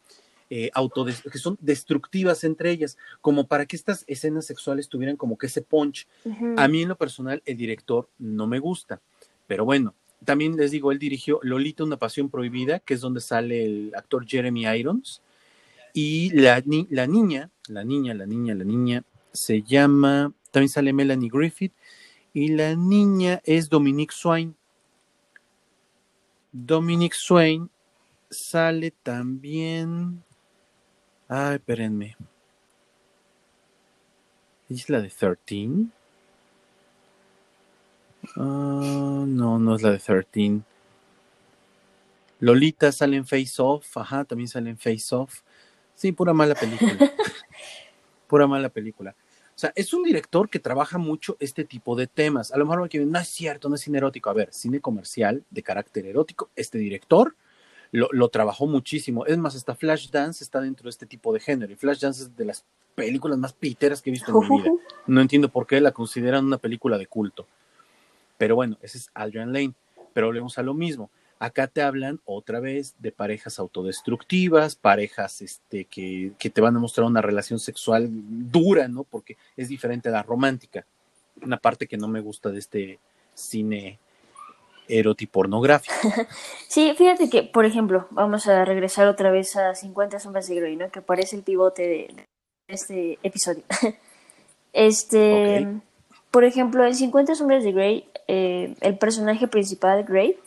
eh, 0.51 0.73
que 1.31 1.38
son 1.38 1.57
destructivas 1.61 2.42
entre 2.42 2.73
ellas, 2.73 2.99
como 3.20 3.46
para 3.46 3.64
que 3.64 3.77
estas 3.77 4.03
escenas 4.09 4.44
sexuales 4.44 4.88
tuvieran 4.88 5.16
como 5.16 5.38
que 5.38 5.46
ese 5.46 5.62
punch. 5.62 6.09
A 6.57 6.66
mí 6.66 6.83
en 6.83 6.88
lo 6.88 6.99
personal 6.99 7.44
el 7.46 7.57
director 7.57 8.09
no 8.18 8.49
me 8.49 8.59
gusta, 8.59 9.01
pero 9.46 9.64
bueno, 9.64 9.94
también 10.25 10.57
les 10.57 10.73
digo, 10.73 10.90
él 10.90 10.99
dirigió 10.99 11.38
Lolita, 11.44 11.85
una 11.85 11.96
pasión 11.96 12.29
prohibida, 12.29 12.81
que 12.81 12.94
es 12.94 13.03
donde 13.03 13.20
sale 13.20 13.64
el 13.64 13.92
actor 13.94 14.27
Jeremy 14.27 14.66
Irons, 14.66 15.23
y 15.94 16.31
la, 16.31 16.61
ni- 16.64 16.87
la 16.90 17.07
niña, 17.07 17.50
la 17.68 17.85
niña, 17.85 18.14
la 18.14 18.26
niña, 18.26 18.55
la 18.55 18.64
niña, 18.64 19.05
se 19.33 19.62
llama, 19.62 20.33
también 20.50 20.68
sale 20.68 20.92
Melanie 20.92 21.31
Griffith, 21.31 21.72
y 22.33 22.48
la 22.48 22.74
niña 22.76 23.40
es 23.44 23.68
Dominique 23.68 24.14
Swain. 24.14 24.57
Dominique 26.53 27.16
Swain 27.16 27.70
sale 28.31 28.92
también, 29.03 30.22
ay, 31.29 31.57
espérenme, 31.57 32.16
¿es 34.68 34.88
la 34.88 35.00
de 35.00 35.09
13? 35.11 35.87
Ah, 38.37 39.24
no, 39.26 39.59
no 39.59 39.74
es 39.76 39.83
la 39.83 39.90
de 39.92 39.98
13. 39.98 40.61
Lolita 42.40 42.90
sale 42.90 43.16
en 43.16 43.26
Face 43.26 43.55
Off, 43.59 43.96
ajá, 43.96 44.24
también 44.24 44.48
sale 44.48 44.70
en 44.70 44.79
Face 44.79 45.14
Off. 45.14 45.42
Sí, 46.00 46.12
pura 46.12 46.32
mala 46.32 46.54
película. 46.54 46.96
pura 48.26 48.46
mala 48.46 48.70
película. 48.70 49.14
O 49.54 49.58
sea, 49.60 49.70
es 49.76 49.92
un 49.92 50.02
director 50.02 50.48
que 50.48 50.58
trabaja 50.58 50.96
mucho 50.96 51.36
este 51.40 51.62
tipo 51.64 51.94
de 51.94 52.06
temas. 52.06 52.52
A 52.52 52.56
lo 52.56 52.64
mejor 52.64 52.90
no 52.94 53.18
es 53.18 53.28
cierto, 53.28 53.68
no 53.68 53.74
es 53.74 53.82
cine 53.82 53.98
erótico. 53.98 54.30
A 54.30 54.32
ver, 54.32 54.48
cine 54.50 54.80
comercial 54.80 55.44
de 55.50 55.62
carácter 55.62 56.06
erótico. 56.06 56.48
Este 56.56 56.78
director 56.78 57.36
lo, 57.92 58.08
lo 58.12 58.30
trabajó 58.30 58.66
muchísimo. 58.66 59.26
Es 59.26 59.36
más, 59.36 59.54
hasta 59.54 59.74
Flashdance 59.74 60.42
está 60.42 60.62
dentro 60.62 60.84
de 60.84 60.90
este 60.90 61.04
tipo 61.04 61.34
de 61.34 61.40
género. 61.40 61.70
Y 61.70 61.76
Flashdance 61.76 62.22
es 62.22 62.34
de 62.34 62.46
las 62.46 62.64
películas 62.94 63.36
más 63.36 63.52
piteras 63.52 64.00
que 64.00 64.08
he 64.08 64.12
visto 64.12 64.32
en 64.32 64.48
mi 64.48 64.62
vida. 64.62 64.70
No 65.06 65.20
entiendo 65.20 65.50
por 65.50 65.66
qué 65.66 65.82
la 65.82 65.92
consideran 65.92 66.46
una 66.46 66.56
película 66.56 66.96
de 66.96 67.06
culto. 67.06 67.46
Pero 68.38 68.54
bueno, 68.54 68.78
ese 68.80 68.96
es 68.96 69.10
Adrian 69.12 69.52
Lane. 69.52 69.74
Pero 70.14 70.28
volvemos 70.28 70.56
a 70.56 70.62
lo 70.62 70.72
mismo. 70.72 71.10
Acá 71.40 71.66
te 71.66 71.83
hablan 71.83 72.20
otra 72.24 72.61
vez 72.61 72.94
de 72.98 73.11
parejas 73.11 73.59
autodestructivas, 73.59 74.76
parejas 74.76 75.40
este, 75.40 75.87
que, 75.87 76.33
que 76.38 76.50
te 76.50 76.61
van 76.61 76.76
a 76.76 76.81
mostrar 76.81 77.07
una 77.07 77.22
relación 77.22 77.59
sexual 77.59 78.09
dura, 78.11 78.87
¿no? 78.87 79.05
Porque 79.05 79.37
es 79.57 79.68
diferente 79.68 80.11
a 80.11 80.12
la 80.12 80.22
romántica. 80.22 80.85
Una 81.42 81.57
parte 81.57 81.87
que 81.87 81.96
no 81.96 82.09
me 82.09 82.20
gusta 82.20 82.50
de 82.50 82.59
este 82.59 82.98
cine 83.35 83.98
erotipornográfico. 84.90 85.94
Sí, 86.68 86.94
fíjate 86.96 87.29
que, 87.29 87.42
por 87.42 87.64
ejemplo, 87.64 88.07
vamos 88.11 88.46
a 88.46 88.64
regresar 88.64 89.09
otra 89.09 89.33
vez 89.33 89.57
a 89.57 89.74
50 89.74 90.20
sombras 90.20 90.46
de 90.46 90.55
Grey, 90.55 90.76
¿no? 90.76 90.88
Que 90.90 91.03
parece 91.03 91.35
el 91.35 91.42
pivote 91.42 91.83
de, 91.83 92.26
este 92.68 93.18
episodio. 93.22 93.62
Este, 94.72 95.66
por 96.31 96.44
ejemplo, 96.44 96.87
en 96.87 96.94
50 96.94 97.35
sombras 97.35 97.64
de 97.64 97.72
Grey, 97.72 98.09
eh, 98.29 98.76
el 98.83 98.96
personaje 98.98 99.48
principal, 99.48 100.05
Grey, 100.05 100.38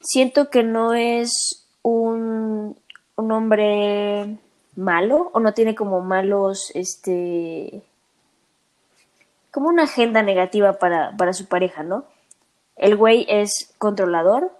siento 0.00 0.50
que 0.50 0.62
no 0.62 0.94
es 0.94 1.66
un, 1.82 2.76
un 3.16 3.32
hombre 3.32 4.38
malo 4.76 5.30
o 5.32 5.40
no 5.40 5.54
tiene 5.54 5.74
como 5.74 6.00
malos, 6.00 6.70
este, 6.74 7.82
como 9.50 9.68
una 9.68 9.84
agenda 9.84 10.22
negativa 10.22 10.74
para, 10.74 11.16
para 11.16 11.32
su 11.32 11.46
pareja, 11.46 11.82
¿no? 11.82 12.04
El 12.76 12.96
güey 12.96 13.26
es 13.28 13.74
controlador, 13.78 14.52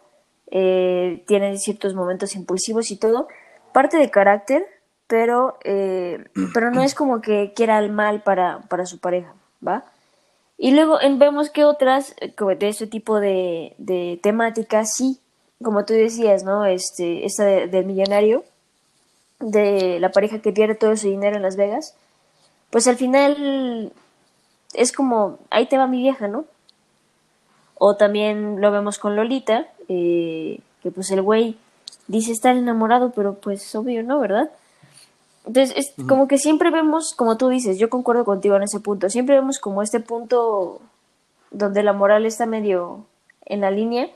eh, 0.50 1.22
tiene 1.26 1.58
ciertos 1.58 1.94
momentos 1.94 2.34
impulsivos 2.34 2.90
y 2.90 2.96
todo, 2.96 3.28
parte 3.72 3.98
de 3.98 4.10
carácter, 4.10 4.66
pero, 5.06 5.58
eh, 5.64 6.24
pero 6.54 6.70
no 6.70 6.82
es 6.82 6.94
como 6.94 7.20
que 7.20 7.52
quiera 7.54 7.78
el 7.78 7.92
mal 7.92 8.22
para, 8.22 8.60
para 8.68 8.86
su 8.86 8.98
pareja, 8.98 9.34
¿va? 9.66 9.84
Y 10.58 10.72
luego 10.72 10.98
vemos 11.18 11.50
que 11.50 11.64
otras 11.64 12.14
eh, 12.20 12.34
de 12.58 12.68
ese 12.68 12.86
tipo 12.86 13.20
de, 13.20 13.74
de 13.76 14.18
temáticas 14.22 14.94
sí, 14.94 15.20
como 15.62 15.84
tú 15.84 15.94
decías, 15.94 16.44
¿no? 16.44 16.64
Este, 16.66 17.24
esta 17.24 17.44
del 17.44 17.86
millonario, 17.86 18.44
de 19.40 20.00
la 20.00 20.10
pareja 20.10 20.40
que 20.40 20.52
pierde 20.52 20.74
todo 20.74 20.96
su 20.96 21.08
dinero 21.08 21.36
en 21.36 21.42
Las 21.42 21.56
Vegas, 21.56 21.94
pues 22.70 22.86
al 22.88 22.96
final 22.96 23.92
es 24.74 24.92
como, 24.92 25.38
ahí 25.50 25.66
te 25.66 25.78
va 25.78 25.86
mi 25.86 26.00
vieja, 26.00 26.28
¿no? 26.28 26.44
O 27.78 27.96
también 27.96 28.60
lo 28.60 28.70
vemos 28.70 28.98
con 28.98 29.16
Lolita, 29.16 29.66
eh, 29.88 30.60
que 30.82 30.90
pues 30.90 31.10
el 31.10 31.22
güey 31.22 31.58
dice 32.08 32.32
estar 32.32 32.56
enamorado, 32.56 33.12
pero 33.14 33.34
pues 33.34 33.74
obvio, 33.74 34.02
¿no? 34.02 34.18
¿Verdad? 34.18 34.50
Entonces, 35.46 35.76
es 35.76 36.06
como 36.06 36.26
que 36.26 36.38
siempre 36.38 36.70
vemos, 36.70 37.14
como 37.14 37.36
tú 37.36 37.48
dices, 37.48 37.78
yo 37.78 37.88
concuerdo 37.88 38.24
contigo 38.24 38.56
en 38.56 38.64
ese 38.64 38.80
punto, 38.80 39.08
siempre 39.08 39.36
vemos 39.36 39.60
como 39.60 39.82
este 39.82 40.00
punto 40.00 40.80
donde 41.52 41.84
la 41.84 41.92
moral 41.92 42.26
está 42.26 42.46
medio 42.46 43.06
en 43.44 43.60
la 43.60 43.70
línea 43.70 44.08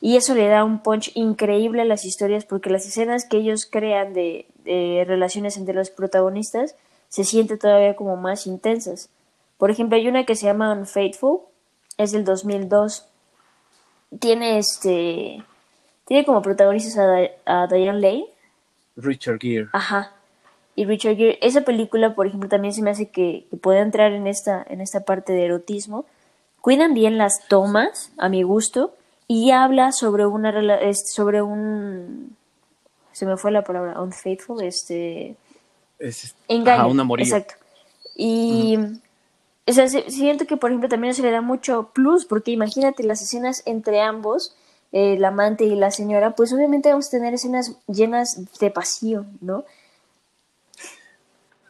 y 0.00 0.16
eso 0.16 0.34
le 0.34 0.48
da 0.48 0.64
un 0.64 0.82
punch 0.82 1.10
increíble 1.14 1.82
a 1.82 1.84
las 1.84 2.04
historias 2.04 2.44
porque 2.44 2.70
las 2.70 2.86
escenas 2.86 3.24
que 3.24 3.38
ellos 3.38 3.66
crean 3.70 4.14
de, 4.14 4.46
relaciones 5.06 5.56
entre 5.56 5.74
los 5.74 5.90
protagonistas 5.90 6.74
se 7.08 7.24
sienten 7.24 7.58
todavía 7.58 7.96
como 7.96 8.16
más 8.16 8.46
intensas. 8.46 9.08
Por 9.56 9.70
ejemplo, 9.70 9.96
hay 9.96 10.08
una 10.08 10.24
que 10.24 10.36
se 10.36 10.46
llama 10.46 10.72
Unfaithful, 10.72 11.40
es 11.96 12.12
del 12.12 12.24
2002. 12.24 13.06
Tiene 14.20 14.58
este 14.58 15.42
tiene 16.06 16.24
como 16.24 16.42
protagonistas 16.42 16.96
a, 16.98 17.62
a 17.62 17.66
Diane 17.66 18.00
Lane. 18.00 18.26
Richard 18.96 19.38
Gere. 19.40 19.68
Ajá 19.72 20.12
y 20.78 20.84
Richard 20.84 21.16
Gere. 21.16 21.40
Esa 21.42 21.62
película, 21.62 22.14
por 22.14 22.28
ejemplo, 22.28 22.48
también 22.48 22.72
se 22.72 22.82
me 22.82 22.90
hace 22.90 23.08
que, 23.08 23.48
puede 23.60 23.80
entrar 23.80 24.12
en 24.12 24.28
esta, 24.28 24.64
en 24.70 24.80
esta 24.80 25.00
parte 25.00 25.32
de 25.32 25.46
erotismo. 25.46 26.06
Cuidan 26.60 26.94
bien 26.94 27.18
las 27.18 27.48
tomas, 27.48 28.12
a 28.16 28.28
mi 28.28 28.44
gusto, 28.44 28.94
y 29.28 29.50
habla 29.50 29.92
sobre 29.92 30.26
una 30.26 30.52
sobre 30.94 31.42
un 31.42 32.36
se 33.12 33.26
me 33.26 33.36
fue 33.36 33.52
la 33.52 33.62
palabra 33.62 34.00
unfaithful 34.00 34.62
este 34.64 35.36
es, 35.98 36.34
engaño 36.48 36.88
un 36.88 37.20
exacto 37.20 37.54
y 38.16 38.78
siento 39.66 40.46
que 40.46 40.56
por 40.56 40.70
ejemplo 40.70 40.88
también 40.88 41.14
se 41.14 41.22
le 41.22 41.30
da 41.30 41.42
mucho 41.42 41.90
plus 41.92 42.24
porque 42.24 42.50
imagínate 42.50 43.04
las 43.04 43.22
escenas 43.22 43.62
entre 43.66 44.00
ambos 44.00 44.56
el 44.90 45.22
amante 45.22 45.64
y 45.64 45.76
la 45.76 45.90
señora 45.90 46.34
pues 46.34 46.52
obviamente 46.52 46.88
vamos 46.88 47.08
a 47.08 47.10
tener 47.10 47.34
escenas 47.34 47.76
llenas 47.86 48.40
de 48.58 48.70
pasión 48.70 49.38
no 49.42 49.64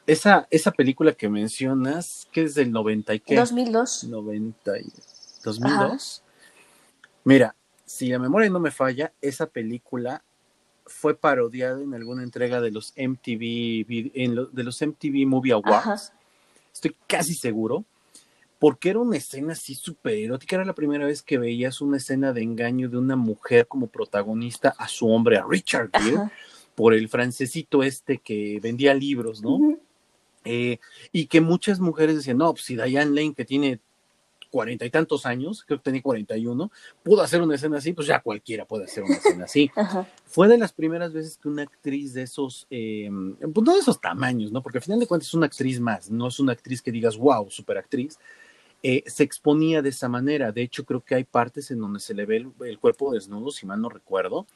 esa, 0.07 0.49
esa 0.51 0.71
película 0.73 1.13
que 1.13 1.29
mencionas, 1.29 2.27
que 2.33 2.45
es 2.45 2.55
del 2.55 2.73
90 2.73 3.15
y 3.15 3.21
qué? 3.21 3.37
2002. 3.37 4.05
90 4.05 4.79
y... 4.79 4.93
2002. 5.45 6.23
Mira, 7.29 7.55
si 7.85 8.09
la 8.09 8.19
memoria 8.19 8.49
no 8.49 8.59
me 8.59 8.71
falla, 8.71 9.13
esa 9.21 9.45
película 9.45 10.25
fue 10.87 11.15
parodiada 11.15 11.83
en 11.83 11.93
alguna 11.93 12.23
entrega 12.23 12.63
de 12.63 12.71
los 12.71 12.95
MTV, 12.97 13.85
en 14.15 14.49
de 14.51 14.65
los 14.65 14.81
MTV 14.81 15.27
Movie 15.27 15.53
Awards. 15.53 16.15
Estoy 16.73 16.97
casi 17.07 17.35
seguro. 17.35 17.85
Porque 18.59 18.89
era 18.89 19.01
una 19.01 19.19
escena 19.19 19.53
así 19.53 19.75
súper 19.75 20.15
erótica. 20.15 20.57
Era 20.57 20.65
la 20.65 20.73
primera 20.73 21.05
vez 21.05 21.23
que 21.23 21.37
veías 21.37 21.83
una 21.83 21.99
escena 21.99 22.33
de 22.33 22.41
engaño 22.43 22.89
de 22.89 22.97
una 22.97 23.15
mujer 23.15 23.67
como 23.67 23.89
protagonista 23.89 24.75
a 24.79 24.89
su 24.89 25.07
hombre, 25.07 25.37
a 25.37 25.45
Richard 25.47 25.91
Gere, 25.93 26.31
por 26.75 26.95
el 26.95 27.11
francesito 27.11 27.83
este 27.83 28.17
que 28.17 28.59
vendía 28.63 28.95
libros, 28.95 29.43
¿no? 29.43 29.77
Eh, 30.47 30.79
y 31.13 31.27
que 31.27 31.43
muchas 31.43 31.79
mujeres 31.79 32.17
decían, 32.17 32.39
no, 32.39 32.53
pues 32.55 32.65
si 32.65 32.75
Diane 32.75 33.11
Lane, 33.11 33.35
que 33.35 33.45
tiene 33.45 33.81
cuarenta 34.51 34.85
y 34.85 34.91
tantos 34.91 35.27
años, 35.27 35.65
creo 35.65 35.79
que 35.79 35.85
tenía 35.85 36.03
cuarenta 36.03 36.37
y 36.37 36.47
uno, 36.47 36.71
pudo 37.03 37.23
hacer 37.23 37.43
una 37.43 37.55
escena 37.55 37.79
así, 37.79 37.93
pues 37.93 38.07
ya 38.07 38.21
cualquiera 38.21 38.65
puede 38.65 38.85
hacer 38.85 39.05
una 39.05 39.17
escena 39.17 39.45
así. 39.45 39.71
Fue 40.25 40.49
de 40.49 40.59
las 40.59 40.73
primeras 40.73 41.13
veces 41.13 41.37
que 41.37 41.49
una 41.49 41.63
actriz 41.63 42.15
de 42.15 42.23
esos, 42.23 42.67
eh, 42.71 43.11
pues 43.41 43.67
no 43.67 43.75
de 43.75 43.81
esos 43.81 44.01
tamaños, 44.01 44.53
¿no? 44.53 44.63
Porque 44.63 44.79
al 44.79 44.85
final 44.85 45.01
de 45.01 45.07
cuentas 45.07 45.29
es 45.29 45.35
una 45.35 45.47
actriz 45.47 45.81
más, 45.81 46.11
no 46.11 46.29
es 46.29 46.39
una 46.41 46.53
actriz 46.53 46.83
que 46.83 46.93
digas, 46.93 47.17
wow, 47.17 47.51
super 47.51 47.79
actriz, 47.79 48.19
eh, 48.83 49.03
se 49.07 49.25
exponía 49.25 49.83
de 49.83 49.89
esa 49.89 50.09
manera. 50.09 50.53
De 50.53 50.63
hecho, 50.63 50.85
creo 50.85 51.03
que 51.03 51.15
hay 51.15 51.25
partes 51.25 51.71
en 51.71 51.81
donde 51.81 52.01
se 52.01 52.15
le 52.15 52.27
ve 52.27 52.37
el, 52.37 52.53
el 52.65 52.79
cuerpo 52.79 53.13
desnudo, 53.13 53.51
si 53.51 53.67
mal 53.67 53.81
no 53.81 53.89
recuerdo. 53.89 54.47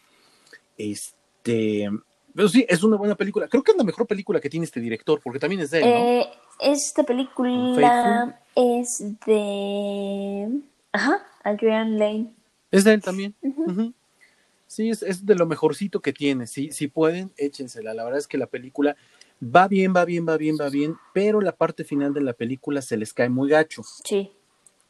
Este, 0.77 1.89
pero 2.35 2.49
sí, 2.49 2.65
es 2.69 2.83
una 2.83 2.97
buena 2.97 3.15
película. 3.15 3.49
Creo 3.49 3.63
que 3.63 3.73
es 3.73 3.77
la 3.77 3.85
mejor 3.85 4.07
película 4.07 4.41
que 4.41 4.49
tiene 4.49 4.65
este 4.65 4.81
director, 4.81 5.21
porque 5.23 5.39
también 5.39 5.61
es 5.63 5.71
de 5.71 5.79
él, 5.81 5.85
¿no? 5.85 5.97
Eh, 5.97 6.31
esta 6.61 7.03
película 7.03 8.42
es 8.55 9.05
de... 9.27 10.61
Ajá, 10.93 11.27
Adrian 11.43 11.99
Lane. 11.99 12.33
Es 12.71 12.85
de 12.85 12.95
él 12.95 13.03
también. 13.03 13.35
Sí, 14.67 14.91
es, 14.91 15.27
de 15.27 15.35
lo 15.35 15.47
mejorcito 15.47 16.01
que 16.01 16.13
tiene. 16.13 16.47
Sí, 16.47 16.71
si 16.73 16.89
pueden, 16.89 17.31
échensela. 17.37 17.95
La 17.95 18.05
verdad 18.05 18.19
es 18.19 18.27
que 18.27 18.39
la 18.39 18.47
película 18.47 18.97
va 19.43 19.69
bien, 19.69 19.93
va 19.95 20.05
bien, 20.05 20.27
va 20.27 20.37
bien, 20.37 20.57
va 20.61 20.69
bien, 20.69 20.97
pero 21.13 21.41
la 21.41 21.53
parte 21.53 21.85
final 21.85 22.15
de 22.15 22.23
la 22.23 22.33
película 22.33 22.81
se 22.81 22.97
les 22.97 23.13
cae 23.13 23.29
muy 23.29 23.51
gacho. 23.51 23.83
Sí. 24.05 24.33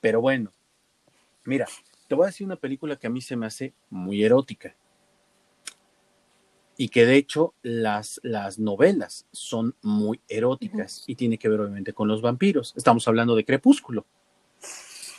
Pero 0.01 0.20
bueno, 0.20 0.53
mira, 1.44 1.66
te 2.09 2.14
voy 2.14 2.25
a 2.25 2.27
decir 2.27 2.46
una 2.46 2.57
película 2.57 2.96
que 2.96 3.07
a 3.07 3.11
mí 3.11 3.20
se 3.20 3.37
me 3.37 3.46
hace 3.46 3.72
muy 3.90 4.22
erótica 4.22 4.75
y 6.76 6.88
que 6.88 7.06
de 7.06 7.16
hecho 7.16 7.54
las, 7.62 8.20
las 8.22 8.58
novelas 8.58 9.26
son 9.32 9.74
muy 9.82 10.20
eróticas 10.28 11.04
y 11.06 11.14
tiene 11.14 11.38
que 11.38 11.48
ver 11.48 11.61
obviamente 11.61 11.92
con 11.92 12.08
los 12.08 12.22
vampiros. 12.22 12.74
Estamos 12.76 13.06
hablando 13.08 13.37
de 13.37 13.44
Crepúsculo. 13.44 14.06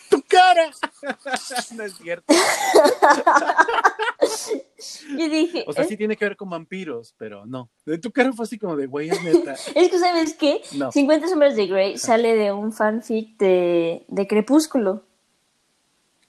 ¡Tu 0.10 0.22
cara! 0.24 0.72
no 1.76 1.84
es 1.84 1.96
cierto. 1.96 2.34
Yo 5.18 5.30
dije. 5.30 5.64
O 5.68 5.74
sea, 5.74 5.86
sí 5.86 5.98
tiene 5.98 6.16
que 6.16 6.26
ver 6.26 6.38
con 6.38 6.50
vampiros, 6.50 7.16
pero 7.18 7.46
no. 7.46 7.70
De 7.86 7.98
tu 7.98 8.12
cara 8.12 8.32
fue 8.34 8.44
así 8.44 8.60
como 8.60 8.76
de 8.76 8.88
güey, 8.88 9.10
es 9.10 9.24
neta. 9.24 9.54
es 9.76 9.90
que, 9.90 10.00
¿sabes 10.00 10.36
qué? 10.36 10.62
50 10.92 11.28
Sombras 11.28 11.56
de 11.56 11.68
Grey 11.68 11.98
sale 11.98 12.36
de 12.36 12.52
un 12.52 12.72
fanfic 12.72 13.38
de, 13.38 14.06
de 14.08 14.28
Crepúsculo. 14.28 15.04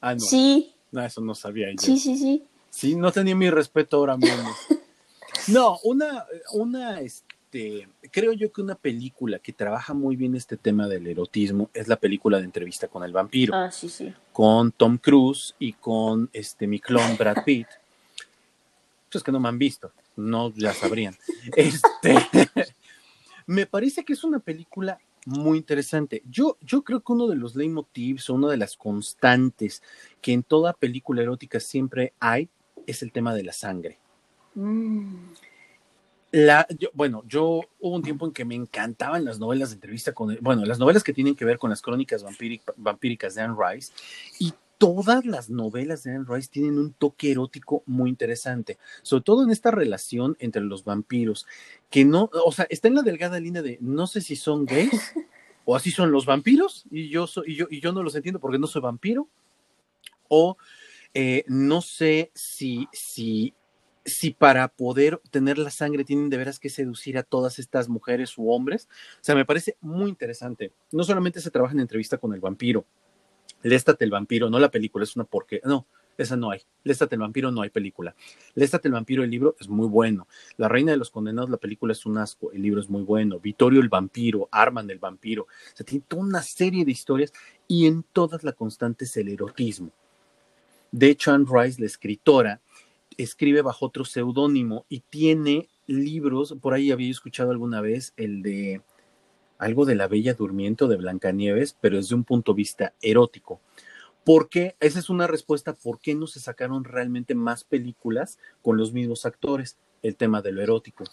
Ah, 0.01 0.15
no. 0.15 0.21
Sí. 0.21 0.75
No, 0.91 1.05
eso 1.05 1.21
no 1.21 1.35
sabía 1.35 1.71
yo. 1.71 1.81
Sí, 1.81 1.99
sí, 1.99 2.17
sí. 2.17 2.45
Sí, 2.71 2.97
no 2.97 3.13
tenía 3.13 3.35
mi 3.35 3.51
respeto 3.51 3.99
ahora 3.99 4.17
mismo. 4.17 4.49
No, 5.49 5.79
una, 5.85 6.27
una, 6.53 7.01
este, 7.01 7.89
creo 8.11 8.33
yo 8.33 8.53
que 8.53 8.63
una 8.63 8.75
película 8.75 9.39
que 9.39 9.53
trabaja 9.53 9.95
muy 9.95 10.17
bien 10.17 10.35
este 10.35 10.57
tema 10.57 10.89
del 10.89 11.07
erotismo 11.07 11.71
es 11.75 11.89
la 11.89 11.97
película 11.97 12.39
de 12.39 12.45
entrevista 12.45 12.89
con 12.89 13.05
el 13.05 13.13
vampiro. 13.13 13.55
Ah, 13.55 13.71
sí, 13.71 13.89
sí. 13.89 14.13
Con 14.33 14.73
Tom 14.73 14.99
Cruise 14.99 15.55
y 15.59 15.75
con 15.75 16.31
este 16.33 16.67
mi 16.67 16.81
clon 16.81 17.17
Brad 17.17 17.45
Pitt. 17.45 17.69
Pues 19.11 19.23
que 19.23 19.31
no 19.31 19.39
me 19.39 19.49
han 19.49 19.59
visto, 19.59 19.93
no 20.17 20.53
ya 20.55 20.73
sabrían. 20.73 21.17
Este, 21.57 22.15
me 23.47 23.67
parece 23.67 24.05
que 24.05 24.15
es 24.15 24.25
una 24.25 24.41
película 24.41 24.99
muy 25.27 25.59
interesante. 25.59 26.23
Yo, 26.29 26.57
yo 26.61 26.83
creo 26.83 27.01
que 27.01 27.13
uno 27.13 27.29
de 27.29 27.37
los 27.37 27.55
leitmotivs 27.55 28.29
una 28.31 28.49
de 28.49 28.57
las 28.57 28.77
constantes 28.77 29.83
que 30.21 30.33
en 30.33 30.43
toda 30.43 30.73
película 30.73 31.23
erótica 31.23 31.61
siempre 31.61 32.13
hay 32.19 32.49
es 32.87 33.03
el 33.03 33.13
tema 33.13 33.35
de 33.35 33.45
la 33.45 33.53
sangre. 33.53 33.99
Mm. 34.55 35.35
Bueno, 36.95 37.23
yo 37.29 37.61
hubo 37.79 37.95
un 37.95 38.03
tiempo 38.03 38.27
en 38.27 38.33
que 38.33 38.45
me 38.45 38.57
encantaban 38.57 39.25
las 39.25 39.39
novelas 39.39 39.71
de 39.71 39.75
entrevista 39.75 40.13
con, 40.13 40.37
bueno, 40.41 40.65
las 40.65 40.81
novelas 40.81 41.05
que 41.05 41.13
tienen 41.13 41.37
que 41.37 41.45
ver 41.45 41.59
con 41.59 41.71
las 41.71 41.81
crónicas 41.81 42.25
vampíricas 42.77 43.35
de 43.35 43.43
Anne 43.43 43.57
Rice 43.57 43.93
y 44.41 44.53
todas 44.79 45.25
las 45.25 45.49
novelas 45.49 46.03
de 46.03 46.11
Anne 46.11 46.27
Rice 46.29 46.49
tienen 46.51 46.79
un 46.79 46.93
toque 46.93 47.31
erótico 47.31 47.85
muy 47.87 48.11
interesante, 48.11 48.79
sobre 49.03 49.23
todo 49.23 49.45
en 49.45 49.51
esta 49.51 49.71
relación 49.71 50.37
entre 50.41 50.63
los 50.63 50.83
vampiros, 50.83 51.47
que 51.89 52.05
no, 52.05 52.29
o 52.33 52.51
sea, 52.51 52.67
está 52.69 52.89
en 52.89 52.97
la 52.97 53.03
delgada 53.03 53.39
línea 53.39 53.63
de 53.63 53.79
no 53.81 54.09
sé 54.09 54.21
si 54.21 54.35
son 54.35 54.67
gays 54.67 55.15
o 55.65 55.77
así 55.77 55.93
son 55.93 56.11
los 56.11 56.27
vampiros 56.27 56.85
y 56.91 57.09
yo 57.09 57.29
soy, 57.29 57.55
yo, 57.55 57.67
y 57.71 57.81
yo 57.81 57.93
no 57.93 58.03
los 58.03 58.17
entiendo 58.17 58.41
porque 58.41 58.59
no 58.59 58.67
soy 58.67 58.83
vampiro, 58.83 59.29
o 60.29 60.57
eh, 61.15 61.45
no 61.47 61.81
sé 61.81 62.33
si, 62.35 62.89
si 62.93 63.55
si 64.05 64.33
para 64.33 64.69
poder 64.69 65.21
tener 65.31 65.59
la 65.59 65.71
sangre 65.71 66.05
tienen 66.05 66.31
de 66.31 66.37
veras 66.37 66.59
que 66.59 66.69
seducir 66.69 67.17
a 67.19 67.23
todas 67.23 67.59
estas 67.59 67.89
mujeres 67.89 68.37
u 68.37 68.51
hombres. 68.51 68.89
O 69.15 69.25
sea, 69.25 69.35
me 69.35 69.45
parece 69.45 69.77
muy 69.81 70.11
interesante. 70.11 70.73
No 70.93 71.05
solamente 71.05 71.41
se 71.41 71.51
trabaja 71.51 71.75
en 71.75 71.81
entrevista 71.81 72.19
con 72.19 72.35
el 72.35 72.41
vampiro, 72.41 72.85
Léstate 73.65 74.05
el 74.05 74.11
vampiro, 74.11 74.51
no 74.51 74.59
la 74.59 74.71
película, 74.71 75.05
es 75.05 75.17
una 75.17 75.25
porque 75.25 75.63
no, 75.65 75.87
esa 76.19 76.37
no 76.37 76.51
hay. 76.51 76.61
Léstate 76.85 77.15
el 77.15 77.23
vampiro, 77.23 77.51
no 77.51 77.63
hay 77.63 77.71
película. 77.71 78.15
Léstate 78.55 78.89
el 78.89 78.93
vampiro, 78.93 79.25
el 79.25 79.31
libro 79.31 79.57
es 79.59 79.69
muy 79.69 79.89
bueno. 79.89 80.29
La 80.59 80.69
reina 80.69 80.93
de 80.93 80.99
los 80.99 81.11
condenados, 81.11 81.49
la 81.49 81.57
película 81.57 81.93
es 81.93 82.05
un 82.05 82.19
asco, 82.19 82.53
el 82.53 82.61
libro 82.61 82.79
es 82.79 82.91
muy 82.91 83.03
bueno. 83.03 83.41
Vittorio 83.41 83.81
el 83.81 83.89
vampiro, 83.89 84.51
Arman 84.53 84.91
el 84.91 84.99
vampiro. 84.99 85.45
O 85.45 85.77
sea, 85.77 85.87
tiene 85.87 86.05
toda 86.07 86.23
una 86.23 86.43
serie 86.43 86.85
de 86.85 86.91
historias 86.91 87.33
y 87.67 87.87
en 87.87 88.03
todas 88.03 88.45
la 88.45 88.53
constante 88.53 89.07
es 89.07 89.17
el 89.17 89.29
erotismo. 89.29 89.91
De 90.93 91.09
hecho, 91.09 91.33
Anne 91.33 91.47
Rice, 91.51 91.81
la 91.81 91.87
escritora, 91.87 92.61
escribe 93.19 93.63
bajo 93.63 93.87
otro 93.87 94.05
seudónimo 94.05 94.87
y 94.89 95.01
tiene 95.01 95.69
libros, 95.87 96.57
por 96.61 96.75
ahí 96.75 96.91
había 96.91 97.11
escuchado 97.11 97.51
alguna 97.51 97.81
vez 97.81 98.13
el 98.17 98.43
de 98.43 98.83
algo 99.59 99.85
de 99.85 99.95
la 99.95 100.09
Bella 100.09 100.35
Durmiente 100.35 100.87
de 100.87 100.97
Blancanieves, 100.97 101.77
pero 101.81 101.97
desde 101.97 102.15
un 102.15 102.25
punto 102.25 102.53
de 102.53 102.57
vista 102.57 102.95
erótico. 103.01 103.61
¿Por 104.25 104.49
qué? 104.49 104.77
Esa 104.81 104.99
es 104.99 105.11
una 105.11 105.27
respuesta, 105.27 105.75
¿por 105.75 106.01
qué 106.01 106.15
no 106.15 106.27
se 106.27 106.41
sacaron 106.41 106.85
realmente 106.85 107.35
más 107.35 107.65
películas 107.65 108.39
con 108.63 108.77
los 108.77 108.93
mismos 108.93 109.27
actores? 109.27 109.77
El 110.03 110.17
tema 110.17 110.43
de 110.43 110.53
lo 110.53 110.63
erótico. 110.63 111.05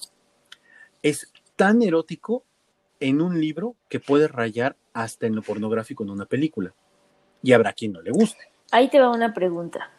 Es 1.01 1.31
tan 1.55 1.81
erótico 1.81 2.43
en 2.99 3.21
un 3.21 3.39
libro 3.39 3.75
que 3.89 3.99
puede 3.99 4.27
rayar 4.27 4.75
hasta 4.93 5.27
en 5.27 5.35
lo 5.35 5.41
pornográfico 5.41 6.03
en 6.03 6.09
una 6.09 6.25
película. 6.25 6.73
Y 7.43 7.53
habrá 7.53 7.73
quien 7.73 7.93
no 7.93 8.01
le 8.01 8.11
guste. 8.11 8.51
Ahí 8.71 8.89
te 8.89 8.99
va 8.99 9.09
una 9.09 9.33
pregunta. 9.33 9.91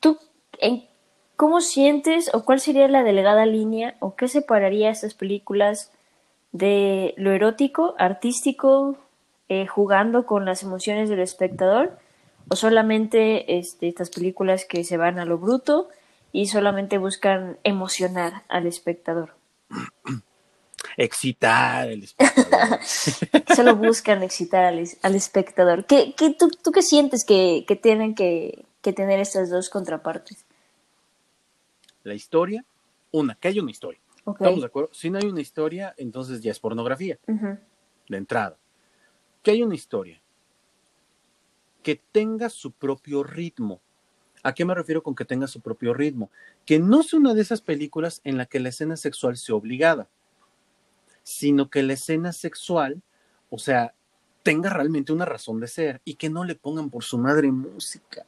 ¿Tú 0.00 0.18
en 0.58 0.88
cómo 1.38 1.60
sientes 1.60 2.34
o 2.34 2.44
cuál 2.44 2.58
sería 2.58 2.88
la 2.88 3.04
delegada 3.04 3.46
línea 3.46 3.94
o 4.00 4.16
qué 4.16 4.26
separaría 4.26 4.90
estas 4.90 5.14
películas 5.14 5.92
de 6.50 7.14
lo 7.16 7.30
erótico, 7.30 7.94
artístico, 7.96 8.98
eh, 9.48 9.68
jugando 9.68 10.26
con 10.26 10.44
las 10.44 10.64
emociones 10.64 11.08
del 11.08 11.20
espectador, 11.20 11.96
o 12.48 12.56
solamente 12.56 13.56
este, 13.56 13.86
estas 13.86 14.10
películas 14.10 14.64
que 14.64 14.82
se 14.82 14.96
van 14.96 15.20
a 15.20 15.24
lo 15.24 15.38
bruto 15.38 15.88
y 16.32 16.48
solamente 16.48 16.98
buscan 16.98 17.56
emocionar 17.62 18.42
al 18.48 18.66
espectador. 18.66 19.36
Excitar 20.96 21.88
al 21.88 22.02
espectador. 22.02 22.80
Solo 23.54 23.76
buscan 23.76 24.24
excitar 24.24 24.64
al, 24.64 25.14
espectador. 25.14 25.84
¿Qué, 25.84 26.14
qué, 26.16 26.34
tú, 26.34 26.50
tú, 26.50 26.72
qué 26.72 26.82
sientes 26.82 27.24
que, 27.24 27.64
que 27.68 27.76
tienen 27.76 28.16
que, 28.16 28.64
que, 28.82 28.92
tener 28.92 29.20
estas 29.20 29.50
dos 29.50 29.70
contrapartes? 29.70 30.47
La 32.08 32.14
historia, 32.14 32.64
una, 33.12 33.34
que 33.34 33.48
hay 33.48 33.60
una 33.60 33.70
historia. 33.70 34.00
¿Estamos 34.26 34.60
de 34.60 34.66
acuerdo? 34.66 34.90
Si 34.92 35.10
no 35.10 35.18
hay 35.18 35.26
una 35.26 35.40
historia, 35.40 35.94
entonces 35.98 36.42
ya 36.42 36.50
es 36.50 36.58
pornografía. 36.58 37.18
De 37.26 38.16
entrada. 38.16 38.58
Que 39.42 39.50
hay 39.52 39.62
una 39.62 39.74
historia. 39.74 40.20
Que 41.82 42.00
tenga 42.10 42.48
su 42.48 42.72
propio 42.72 43.22
ritmo. 43.22 43.80
¿A 44.42 44.54
qué 44.54 44.64
me 44.64 44.74
refiero 44.74 45.02
con 45.02 45.14
que 45.14 45.24
tenga 45.24 45.46
su 45.46 45.60
propio 45.60 45.92
ritmo? 45.92 46.30
Que 46.64 46.78
no 46.78 47.02
sea 47.02 47.18
una 47.18 47.34
de 47.34 47.42
esas 47.42 47.60
películas 47.60 48.20
en 48.24 48.38
la 48.38 48.46
que 48.46 48.60
la 48.60 48.70
escena 48.70 48.96
sexual 48.96 49.36
sea 49.36 49.54
obligada, 49.54 50.08
sino 51.22 51.68
que 51.68 51.82
la 51.82 51.92
escena 51.92 52.32
sexual, 52.32 53.02
o 53.50 53.58
sea, 53.58 53.94
tenga 54.48 54.70
realmente 54.70 55.12
una 55.12 55.26
razón 55.26 55.60
de 55.60 55.68
ser 55.68 56.00
y 56.06 56.14
que 56.14 56.30
no 56.30 56.42
le 56.42 56.54
pongan 56.54 56.88
por 56.88 57.04
su 57.04 57.18
madre 57.18 57.52
música. 57.52 58.24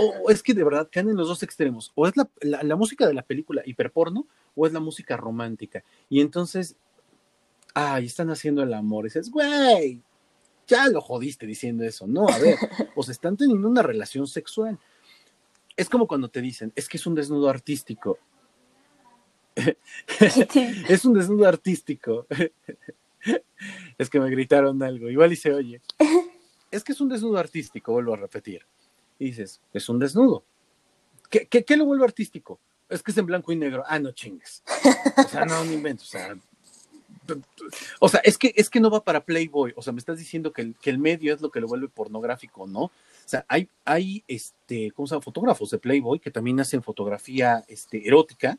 O, 0.00 0.30
es 0.30 0.42
que 0.42 0.54
de 0.54 0.64
verdad 0.64 0.88
caen 0.90 1.10
en 1.10 1.16
los 1.18 1.28
dos 1.28 1.42
extremos. 1.42 1.92
O 1.94 2.08
es 2.08 2.14
la, 2.16 2.26
la, 2.40 2.74
música 2.74 3.06
de 3.06 3.12
la 3.12 3.20
película 3.20 3.60
hiperporno 3.66 4.26
o 4.54 4.66
es 4.66 4.72
la 4.72 4.80
música 4.80 5.18
romántica. 5.18 5.84
Y 6.08 6.22
entonces, 6.22 6.74
ay, 7.74 8.06
están 8.06 8.30
haciendo 8.30 8.62
el 8.62 8.72
amor. 8.72 9.04
Y 9.04 9.08
dices, 9.08 9.30
güey, 9.30 10.00
ya 10.66 10.88
lo 10.88 11.02
jodiste 11.02 11.44
diciendo 11.44 11.84
eso. 11.84 12.06
No, 12.06 12.26
a 12.26 12.38
ver, 12.38 12.56
o 12.96 13.02
se 13.02 13.12
están 13.12 13.36
teniendo 13.36 13.68
una 13.68 13.82
relación 13.82 14.26
sexual. 14.26 14.78
Es 15.76 15.90
como 15.90 16.08
cuando 16.08 16.30
te 16.30 16.40
dicen, 16.40 16.72
es 16.76 16.88
que 16.88 16.96
es 16.96 17.06
un 17.06 17.14
desnudo 17.14 17.50
artístico. 17.50 18.18
es 20.88 21.04
un 21.04 21.12
desnudo 21.12 21.46
artístico. 21.46 22.26
es 23.98 24.10
que 24.10 24.20
me 24.20 24.30
gritaron 24.30 24.82
algo, 24.82 25.08
igual 25.08 25.32
y 25.32 25.36
se 25.36 25.52
oye. 25.52 25.80
Es 26.70 26.84
que 26.84 26.92
es 26.92 27.00
un 27.00 27.08
desnudo 27.08 27.38
artístico, 27.38 27.92
vuelvo 27.92 28.12
a 28.12 28.18
repetir. 28.18 28.66
Y 29.18 29.28
dices, 29.28 29.62
es 29.72 29.88
un 29.88 29.98
desnudo. 29.98 30.44
¿Qué, 31.30 31.46
qué, 31.46 31.64
qué 31.64 31.78
lo 31.78 31.86
vuelvo 31.86 32.04
artístico? 32.04 32.60
Es 32.90 33.02
que 33.02 33.10
es 33.10 33.16
en 33.16 33.24
blanco 33.24 33.52
y 33.52 33.56
negro. 33.56 33.84
Ah, 33.86 33.98
no 33.98 34.12
chingues. 34.12 34.62
O 35.16 35.28
sea, 35.28 35.46
no, 35.46 35.64
no 35.64 35.72
invento. 35.72 36.02
O 36.02 36.06
sea, 36.06 36.36
o 38.00 38.08
sea, 38.08 38.20
es 38.20 38.38
que, 38.38 38.52
es 38.56 38.70
que 38.70 38.80
no 38.80 38.90
va 38.90 39.04
para 39.04 39.24
Playboy. 39.24 39.72
O 39.76 39.82
sea, 39.82 39.92
me 39.92 39.98
estás 39.98 40.18
diciendo 40.18 40.52
que 40.52 40.62
el, 40.62 40.74
que 40.76 40.90
el 40.90 40.98
medio 40.98 41.34
es 41.34 41.40
lo 41.40 41.50
que 41.50 41.60
lo 41.60 41.68
vuelve 41.68 41.88
pornográfico, 41.88 42.66
¿no? 42.66 42.84
O 42.84 42.92
sea, 43.24 43.44
hay, 43.48 43.68
hay 43.84 44.24
este, 44.26 44.90
¿cómo 44.92 45.06
se 45.06 45.14
llama? 45.14 45.22
Fotógrafos 45.22 45.70
de 45.70 45.78
Playboy 45.78 46.18
que 46.18 46.30
también 46.30 46.60
hacen 46.60 46.82
fotografía 46.82 47.64
este, 47.68 48.06
erótica 48.06 48.58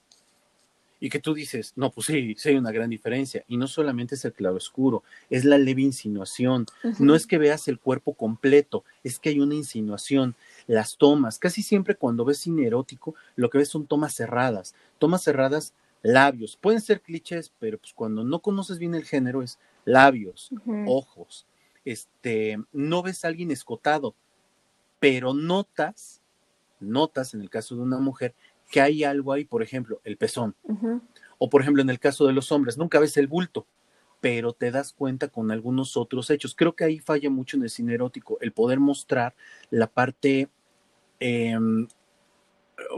y 1.00 1.10
que 1.10 1.20
tú 1.20 1.34
dices, 1.34 1.74
no, 1.76 1.92
pues 1.92 2.08
sí, 2.08 2.36
sí 2.38 2.50
hay 2.50 2.56
una 2.56 2.72
gran 2.72 2.90
diferencia. 2.90 3.44
Y 3.48 3.58
no 3.58 3.68
solamente 3.68 4.16
es 4.16 4.26
el 4.26 4.34
claro 4.34 4.58
oscuro, 4.58 5.04
es 5.30 5.46
la 5.46 5.58
leve 5.58 5.82
insinuación. 5.82 6.66
No 7.00 7.16
es 7.16 7.26
que 7.26 7.38
veas 7.38 7.68
el 7.68 7.80
cuerpo 7.80 8.14
completo, 8.14 8.84
es 9.04 9.20
que 9.20 9.30
hay 9.30 9.40
una 9.40 9.56
insinuación. 9.56 10.36
Las 10.68 10.98
tomas, 10.98 11.40
casi 11.40 11.64
siempre 11.64 11.96
cuando 11.96 12.26
ves 12.26 12.40
cine 12.40 12.68
erótico, 12.68 13.16
lo 13.36 13.50
que 13.50 13.60
ves 13.60 13.70
son 13.70 13.88
tomas 13.88 14.14
cerradas. 14.14 14.76
Tomas 14.98 15.24
cerradas, 15.24 15.74
labios. 16.02 16.58
Pueden 16.58 16.82
ser 16.82 17.02
clichés, 17.02 17.52
pero 17.60 17.78
pues 17.78 17.94
cuando 17.94 18.24
no 18.24 18.40
conoces 18.40 18.78
bien 18.78 18.94
el 18.94 19.06
género 19.06 19.42
es 19.42 19.58
labios, 19.86 20.52
ojos. 20.86 21.46
Este, 21.86 22.58
no 22.74 23.02
ves 23.02 23.24
a 23.24 23.30
alguien 23.30 23.52
escotado, 23.52 24.14
pero 25.00 25.34
notas, 25.34 26.22
notas 26.80 27.34
en 27.34 27.42
el 27.42 27.50
caso 27.50 27.76
de 27.76 27.82
una 27.82 28.00
mujer 28.00 28.36
que 28.70 28.82
hay 28.82 29.04
algo 29.04 29.34
ahí, 29.34 29.46
por 29.46 29.64
ejemplo, 29.64 30.00
el 30.04 30.18
pezón. 30.18 30.56
O 31.38 31.50
por 31.50 31.62
ejemplo, 31.62 31.82
en 31.82 31.90
el 31.90 32.00
caso 32.00 32.28
de 32.28 32.34
los 32.34 32.52
hombres, 32.52 32.78
nunca 32.78 33.00
ves 33.00 33.18
el 33.18 33.28
bulto, 33.28 33.66
pero 34.22 34.54
te 34.54 34.72
das 34.72 34.94
cuenta 34.94 35.28
con 35.28 35.52
algunos 35.52 35.98
otros 35.98 36.30
hechos. 36.30 36.54
Creo 36.56 36.76
que 36.76 36.84
ahí 36.84 37.00
falla 37.00 37.30
mucho 37.30 37.58
en 37.58 37.64
el 37.64 37.70
cine 37.70 37.96
erótico, 37.96 38.38
el 38.42 38.52
poder 38.52 38.80
mostrar 38.80 39.34
la 39.72 39.88
parte, 39.88 40.50
em, 41.20 41.88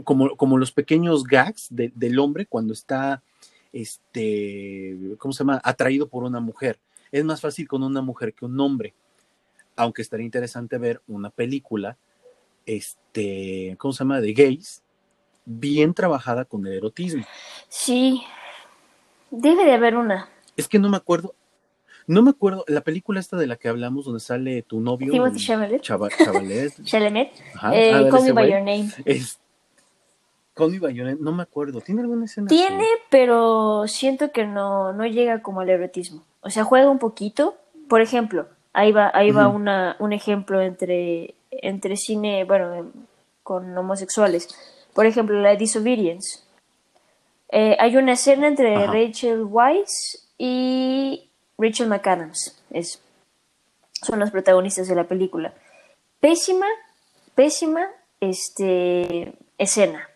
como, 0.03 0.35
como, 0.35 0.57
los 0.57 0.71
pequeños 0.71 1.23
gags 1.23 1.67
del 1.71 2.19
hombre 2.19 2.45
cuando 2.45 2.73
está, 2.73 3.23
este, 3.71 5.15
¿cómo 5.17 5.33
se 5.33 5.39
llama?, 5.39 5.61
atraído 5.63 6.07
por 6.07 6.23
una 6.23 6.39
mujer. 6.39 6.79
Es 7.11 7.23
más 7.23 7.41
fácil 7.41 7.67
con 7.67 7.83
una 7.83 8.01
mujer 8.01 8.33
que 8.33 8.45
un 8.45 8.59
hombre, 8.59 8.93
aunque 9.75 10.01
estaría 10.01 10.25
interesante 10.25 10.77
ver 10.77 11.01
una 11.07 11.29
película, 11.29 11.97
este, 12.65 13.75
¿cómo 13.79 13.93
se 13.93 13.99
llama?, 13.99 14.21
de 14.21 14.33
gays, 14.33 14.83
bien 15.45 15.93
trabajada 15.93 16.45
con 16.45 16.65
el 16.65 16.73
erotismo. 16.73 17.23
Sí, 17.69 18.23
debe 19.29 19.65
de 19.65 19.73
haber 19.73 19.95
una. 19.95 20.29
Es 20.57 20.67
que 20.67 20.79
no 20.79 20.89
me 20.89 20.97
acuerdo, 20.97 21.33
no 22.07 22.21
me 22.21 22.31
acuerdo, 22.31 22.65
la 22.67 22.81
película 22.81 23.19
esta 23.19 23.37
de 23.37 23.47
la 23.47 23.55
que 23.55 23.69
hablamos, 23.69 24.05
donde 24.05 24.19
sale 24.19 24.61
tu 24.63 24.79
novio. 24.79 25.11
Timothy 25.11 25.39
Chalamet. 25.39 25.81
Chalamet. 26.83 27.31
Eh, 27.73 28.07
Call 28.09 28.23
Me 28.23 28.31
By 28.31 28.51
Your 28.51 28.59
Name. 28.59 28.89
Es, 29.05 29.39
Call 30.53 30.71
Me 30.71 30.79
By 30.79 30.93
Your 30.93 31.05
Name, 31.05 31.19
no 31.21 31.31
me 31.31 31.43
acuerdo. 31.43 31.81
¿Tiene 31.81 32.01
alguna 32.01 32.25
escena? 32.25 32.47
Tiene, 32.47 32.85
pero 33.09 33.87
siento 33.87 34.31
que 34.31 34.45
no, 34.45 34.93
no 34.93 35.05
llega 35.05 35.41
como 35.41 35.61
al 35.61 35.69
erotismo. 35.69 36.23
O 36.41 36.49
sea, 36.49 36.63
juega 36.63 36.89
un 36.89 36.99
poquito. 36.99 37.55
Por 37.87 38.01
ejemplo, 38.01 38.47
ahí 38.73 38.91
va, 38.91 39.11
ahí 39.13 39.31
va 39.31 39.47
una, 39.47 39.95
un 39.99 40.13
ejemplo 40.13 40.61
entre, 40.61 41.35
entre 41.51 41.97
cine, 41.97 42.45
bueno, 42.45 42.91
con 43.43 43.77
homosexuales 43.77 44.49
por 44.93 45.05
ejemplo, 45.05 45.39
la 45.39 45.55
Disobedience. 45.55 46.39
Eh, 47.49 47.75
hay 47.79 47.97
una 47.97 48.13
escena 48.13 48.47
entre 48.47 48.87
Rachel 48.87 49.43
Weisz 49.43 50.27
y 50.37 51.29
Rachel 51.57 51.87
McAdams. 51.87 52.57
Es, 52.71 53.01
son 54.01 54.19
los 54.19 54.31
protagonistas 54.31 54.87
de 54.87 54.95
la 54.95 55.03
película. 55.03 55.53
Pésima, 56.19 56.67
pésima 57.35 57.87
este, 58.19 59.33
escena. 59.57 60.07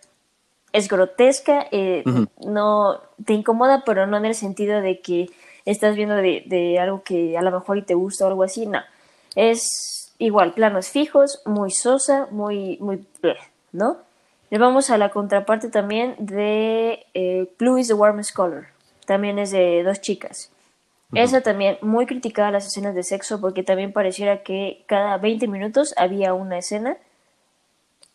Es 0.71 0.87
grotesca, 0.89 1.67
eh, 1.71 2.03
no 2.45 2.99
te 3.25 3.33
incomoda, 3.33 3.83
pero 3.85 4.07
no 4.07 4.17
en 4.17 4.25
el 4.25 4.35
sentido 4.35 4.81
de 4.81 4.99
que 4.99 5.29
estás 5.65 5.95
viendo 5.95 6.15
de, 6.15 6.77
algo 6.79 7.01
que 7.01 7.37
a 7.37 7.41
lo 7.41 7.51
mejor 7.51 7.77
y 7.77 7.81
te 7.81 7.93
gusta 7.93 8.25
o 8.25 8.27
algo 8.27 8.43
así. 8.43 8.65
No. 8.65 8.79
Es 9.35 10.13
igual, 10.17 10.53
planos 10.53 10.89
fijos, 10.89 11.41
muy 11.45 11.71
sosa, 11.71 12.27
muy, 12.31 12.77
muy, 12.79 13.05
¿no? 13.71 13.97
Le 14.55 14.59
vamos 14.59 14.89
a 14.89 14.97
la 14.97 15.09
contraparte 15.09 15.67
también 15.67 16.15
de 16.17 17.05
eh, 17.13 17.53
Blue 17.59 17.77
is 17.77 17.89
the 17.89 17.93
Warmest 17.93 18.33
Color. 18.33 18.67
También 19.05 19.37
es 19.37 19.51
de 19.51 19.83
dos 19.83 19.99
chicas. 19.99 20.49
Esa 21.13 21.41
también 21.41 21.77
muy 21.81 22.05
criticada 22.05 22.51
las 22.51 22.65
escenas 22.65 22.95
de 22.95 23.03
sexo 23.03 23.41
porque 23.41 23.63
también 23.63 23.91
pareciera 23.91 24.43
que 24.43 24.85
cada 24.87 25.17
20 25.17 25.49
minutos 25.49 25.93
había 25.97 26.33
una 26.33 26.57
escena. 26.57 26.95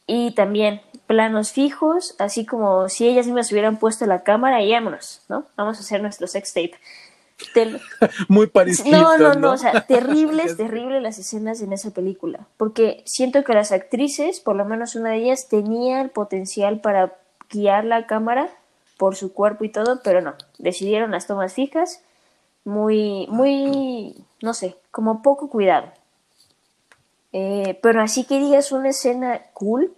Y 0.07 0.31
también 0.31 0.81
planos 1.07 1.53
fijos, 1.53 2.17
así 2.19 2.47
como 2.47 2.89
si 2.89 3.07
ellas 3.07 3.27
mismas 3.27 3.53
hubieran 3.53 3.77
puesto 3.77 4.07
la 4.07 4.23
cámara 4.23 4.63
y 4.63 4.73
vámonos, 4.73 5.21
¿no? 5.29 5.45
Vamos 5.59 5.77
a 5.77 5.81
hacer 5.81 6.01
nuestro 6.01 6.27
sex 6.27 6.55
tape. 6.55 6.73
Muy 8.29 8.47
parecido. 8.47 9.01
No, 9.01 9.19
no, 9.19 9.35
no, 9.35 9.53
o 9.53 9.57
sea, 9.57 9.87
terribles, 9.87 10.57
terribles 10.57 11.03
las 11.03 11.19
escenas 11.19 11.61
en 11.61 11.73
esa 11.73 11.91
película. 11.91 12.47
Porque 12.57 13.03
siento 13.07 13.45
que 13.45 13.55
las 13.55 13.73
actrices, 13.73 14.41
por 14.41 14.57
lo 14.57 14.65
menos 14.65 14.95
una 14.95 15.11
de 15.11 15.19
ellas, 15.19 15.49
tenía 15.49 16.01
el 16.01 16.11
potencial 16.11 16.81
para 16.81 17.17
guiar 17.51 17.85
la 17.85 18.07
cámara 18.07 18.51
por 18.97 19.17
su 19.17 19.33
cuerpo 19.33 19.65
y 19.65 19.71
todo, 19.71 20.01
pero 20.03 20.21
no. 20.21 20.35
Decidieron 20.59 21.11
las 21.11 21.27
tomas 21.27 21.55
fijas, 21.55 22.03
muy, 22.65 23.27
muy, 23.29 24.15
no 24.43 24.55
sé, 24.55 24.77
como 24.91 25.23
poco 25.23 25.49
cuidado. 25.49 25.93
Eh, 27.33 27.79
pero 27.83 28.03
así 28.03 28.25
que 28.25 28.39
digas 28.39 28.73
una 28.73 28.91
escena 28.91 29.41
cool, 29.55 29.93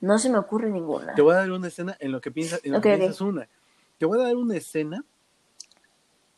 no 0.00 0.18
se 0.18 0.30
me 0.30 0.38
ocurre 0.38 0.70
ninguna. 0.70 1.14
Te 1.14 1.22
voy 1.22 1.34
a 1.34 1.38
dar 1.38 1.50
una 1.50 1.68
escena 1.68 1.96
en 1.98 2.12
lo 2.12 2.20
que 2.20 2.30
piensas, 2.30 2.60
en 2.64 2.72
lo 2.72 2.80
que 2.80 2.96
piensas 2.96 3.20
una 3.20 3.48
te 4.02 4.06
voy 4.06 4.18
a 4.18 4.24
dar 4.24 4.34
una 4.34 4.56
escena 4.56 5.04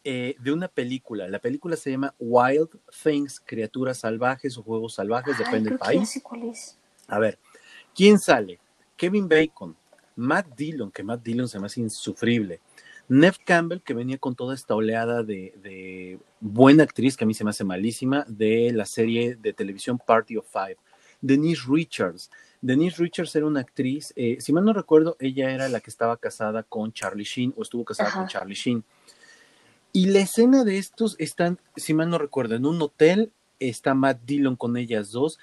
eh, 0.04 0.36
de 0.38 0.52
una 0.52 0.68
película. 0.68 1.26
La 1.28 1.38
película 1.38 1.76
se 1.76 1.90
llama 1.90 2.14
Wild 2.18 2.68
Things, 3.02 3.40
Criaturas 3.40 3.98
Salvajes 3.98 4.56
o 4.58 4.62
Juegos 4.62 4.94
Salvajes, 4.94 5.38
depende 5.38 5.70
del 5.70 5.78
país. 5.78 6.20
cuál 6.22 6.44
es. 6.44 6.78
A 7.08 7.18
ver, 7.18 7.38
¿quién 7.94 8.18
sale? 8.18 8.58
Kevin 8.96 9.28
Bacon, 9.28 9.76
Matt 10.16 10.54
Dillon, 10.56 10.90
que 10.90 11.02
Matt 11.02 11.22
Dillon 11.22 11.48
se 11.48 11.58
me 11.58 11.66
hace 11.66 11.80
insufrible. 11.80 12.60
Nev 13.08 13.36
Campbell, 13.44 13.80
que 13.80 13.94
venía 13.94 14.18
con 14.18 14.34
toda 14.34 14.54
esta 14.54 14.74
oleada 14.74 15.22
de, 15.22 16.18
buena 16.40 16.82
actriz, 16.82 17.16
que 17.16 17.24
a 17.24 17.26
mí 17.26 17.34
se 17.34 17.44
me 17.44 17.50
hace 17.50 17.64
malísima, 17.64 18.24
de 18.28 18.72
la 18.72 18.86
serie 18.86 19.36
de 19.36 19.52
televisión 19.52 19.98
Party 19.98 20.36
of 20.36 20.46
Five. 20.50 20.76
Denise 21.20 21.62
Richards. 21.68 22.30
Denise 22.60 23.02
Richards 23.02 23.34
era 23.36 23.46
una 23.46 23.60
actriz, 23.60 24.12
eh, 24.16 24.38
si 24.40 24.52
mal 24.52 24.64
no 24.64 24.72
recuerdo, 24.72 25.16
ella 25.18 25.50
era 25.50 25.68
la 25.68 25.80
que 25.80 25.90
estaba 25.90 26.16
casada 26.16 26.62
con 26.62 26.92
Charlie 26.92 27.24
Sheen 27.24 27.52
o 27.56 27.62
estuvo 27.62 27.84
casada 27.84 28.10
con 28.10 28.26
Charlie 28.26 28.54
Sheen. 28.54 28.82
Y 29.96 30.06
la 30.06 30.18
escena 30.18 30.64
de 30.64 30.78
estos 30.78 31.14
están, 31.20 31.60
si 31.76 31.94
mal 31.94 32.10
no 32.10 32.18
recuerdo, 32.18 32.56
en 32.56 32.66
un 32.66 32.82
hotel, 32.82 33.32
está 33.60 33.94
Matt 33.94 34.22
Dillon 34.26 34.56
con 34.56 34.76
ellas 34.76 35.12
dos. 35.12 35.38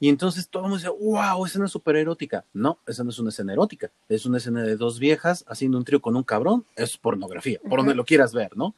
Y 0.00 0.08
entonces 0.08 0.48
todo 0.48 0.62
el 0.62 0.70
mundo 0.70 0.78
dice, 0.78 1.04
wow, 1.04 1.44
escena 1.44 1.68
súper 1.68 1.96
erótica. 1.96 2.46
No, 2.54 2.78
esa 2.86 3.04
no 3.04 3.10
es 3.10 3.18
una 3.18 3.28
escena 3.28 3.52
erótica. 3.52 3.90
Es 4.08 4.24
una 4.24 4.38
escena 4.38 4.62
de 4.62 4.76
dos 4.76 4.98
viejas 4.98 5.44
haciendo 5.46 5.76
un 5.76 5.84
trío 5.84 6.00
con 6.00 6.16
un 6.16 6.22
cabrón. 6.22 6.64
Es 6.76 6.96
pornografía, 6.96 7.60
por 7.68 7.80
donde 7.80 7.94
lo 7.94 8.06
quieras 8.06 8.32
ver, 8.32 8.56
¿no? 8.56 8.74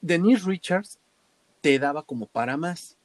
Denise 0.00 0.44
Richards 0.44 0.98
te 1.60 1.78
daba 1.78 2.02
como 2.02 2.26
para 2.26 2.56
más. 2.56 2.96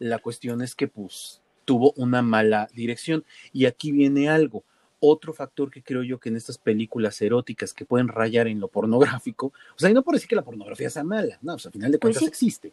La 0.00 0.18
cuestión 0.18 0.60
es 0.60 0.74
que, 0.74 0.88
pues, 0.88 1.40
tuvo 1.64 1.92
una 1.94 2.22
mala 2.22 2.68
dirección. 2.74 3.24
Y 3.52 3.66
aquí 3.66 3.92
viene 3.92 4.28
algo. 4.28 4.64
Otro 5.00 5.32
factor 5.32 5.70
que 5.70 5.82
creo 5.82 6.02
yo 6.02 6.18
que 6.18 6.30
en 6.30 6.36
estas 6.36 6.58
películas 6.58 7.20
eróticas 7.20 7.74
que 7.74 7.84
pueden 7.84 8.08
rayar 8.08 8.48
en 8.48 8.60
lo 8.60 8.68
pornográfico, 8.68 9.46
o 9.46 9.78
sea, 9.78 9.90
y 9.90 9.94
no 9.94 10.02
por 10.02 10.14
decir 10.14 10.28
que 10.28 10.36
la 10.36 10.44
pornografía 10.44 10.90
sea 10.90 11.04
mala, 11.04 11.38
no, 11.42 11.52
pues 11.52 11.66
al 11.66 11.72
final 11.72 11.92
de 11.92 11.98
pues 11.98 12.16
cuentas 12.16 12.28
existe, 12.28 12.72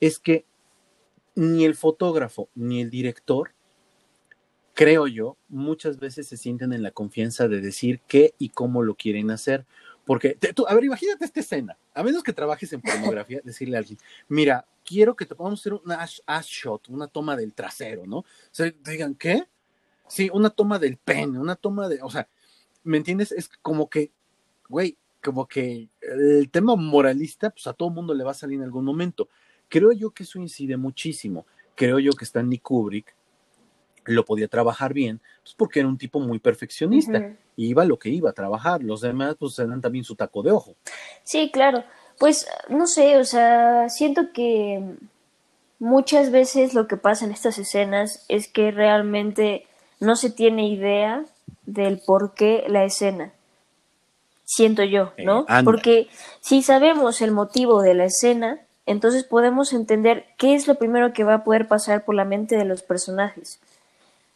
es 0.00 0.18
que 0.18 0.44
ni 1.34 1.64
el 1.64 1.74
fotógrafo 1.74 2.48
ni 2.54 2.80
el 2.80 2.90
director, 2.90 3.52
creo 4.74 5.06
yo, 5.06 5.36
muchas 5.48 5.98
veces 5.98 6.26
se 6.26 6.36
sienten 6.36 6.72
en 6.72 6.82
la 6.82 6.90
confianza 6.90 7.48
de 7.48 7.60
decir 7.60 8.00
qué 8.06 8.34
y 8.38 8.50
cómo 8.50 8.82
lo 8.82 8.94
quieren 8.94 9.30
hacer. 9.30 9.64
Porque, 10.04 10.34
tú, 10.54 10.66
a 10.68 10.74
ver, 10.74 10.84
imagínate 10.84 11.24
esta 11.24 11.40
escena, 11.40 11.78
a 11.94 12.02
menos 12.02 12.22
que 12.22 12.32
trabajes 12.32 12.72
en 12.72 12.82
pornografía, 12.82 13.40
decirle 13.44 13.76
a 13.76 13.80
alguien, 13.80 13.98
mira, 14.28 14.66
quiero 14.84 15.16
que 15.16 15.24
te 15.24 15.34
podamos 15.34 15.60
hacer 15.60 15.72
una 15.72 16.02
ash, 16.02 16.46
shot, 16.46 16.88
una 16.90 17.06
toma 17.06 17.36
del 17.36 17.54
trasero, 17.54 18.06
¿no? 18.06 18.18
O 18.18 18.24
sea, 18.50 18.72
digan, 18.84 19.14
¿qué? 19.14 19.44
Sí, 20.06 20.30
una 20.32 20.50
toma 20.50 20.78
del 20.78 20.96
pene, 20.96 21.38
una 21.38 21.56
toma 21.56 21.88
de, 21.88 22.02
o 22.02 22.10
sea, 22.10 22.28
¿me 22.82 22.98
entiendes? 22.98 23.32
Es 23.32 23.48
como 23.62 23.88
que, 23.88 24.12
güey, 24.68 24.96
como 25.22 25.46
que 25.48 25.88
el 26.00 26.50
tema 26.50 26.76
moralista, 26.76 27.50
pues 27.50 27.66
a 27.66 27.72
todo 27.72 27.90
mundo 27.90 28.14
le 28.14 28.24
va 28.24 28.32
a 28.32 28.34
salir 28.34 28.58
en 28.58 28.64
algún 28.64 28.84
momento. 28.84 29.28
Creo 29.68 29.92
yo 29.92 30.10
que 30.10 30.24
eso 30.24 30.38
incide 30.38 30.76
muchísimo. 30.76 31.46
Creo 31.74 31.98
yo 31.98 32.12
que 32.12 32.24
Stanley 32.24 32.58
Kubrick 32.58 33.14
lo 34.04 34.24
podía 34.24 34.48
trabajar 34.48 34.92
bien, 34.92 35.20
pues 35.42 35.54
porque 35.54 35.80
era 35.80 35.88
un 35.88 35.96
tipo 35.96 36.20
muy 36.20 36.38
perfeccionista. 36.38 37.34
Iba 37.56 37.82
a 37.82 37.86
lo 37.86 37.98
que 37.98 38.10
iba 38.10 38.30
a 38.30 38.34
trabajar. 38.34 38.82
Los 38.82 39.00
demás, 39.00 39.36
pues, 39.38 39.58
eran 39.58 39.80
también 39.80 40.04
su 40.04 40.14
taco 40.14 40.42
de 40.42 40.50
ojo. 40.50 40.76
Sí, 41.22 41.50
claro. 41.52 41.84
Pues, 42.18 42.46
no 42.68 42.86
sé, 42.86 43.16
o 43.16 43.24
sea, 43.24 43.88
siento 43.88 44.32
que 44.32 44.96
muchas 45.78 46.30
veces 46.30 46.74
lo 46.74 46.86
que 46.86 46.96
pasa 46.96 47.24
en 47.24 47.32
estas 47.32 47.58
escenas 47.58 48.24
es 48.28 48.46
que 48.46 48.70
realmente 48.70 49.66
no 50.00 50.16
se 50.16 50.30
tiene 50.30 50.68
idea 50.68 51.24
del 51.66 51.98
por 51.98 52.34
qué 52.34 52.64
la 52.68 52.84
escena. 52.84 53.32
Siento 54.44 54.84
yo, 54.84 55.12
¿no? 55.18 55.46
Eh, 55.48 55.62
porque 55.64 56.08
si 56.40 56.62
sabemos 56.62 57.22
el 57.22 57.32
motivo 57.32 57.80
de 57.80 57.94
la 57.94 58.04
escena, 58.04 58.60
entonces 58.86 59.24
podemos 59.24 59.72
entender 59.72 60.26
qué 60.36 60.54
es 60.54 60.68
lo 60.68 60.74
primero 60.74 61.12
que 61.12 61.24
va 61.24 61.34
a 61.34 61.44
poder 61.44 61.66
pasar 61.66 62.04
por 62.04 62.14
la 62.14 62.24
mente 62.24 62.56
de 62.56 62.66
los 62.66 62.82
personajes. 62.82 63.58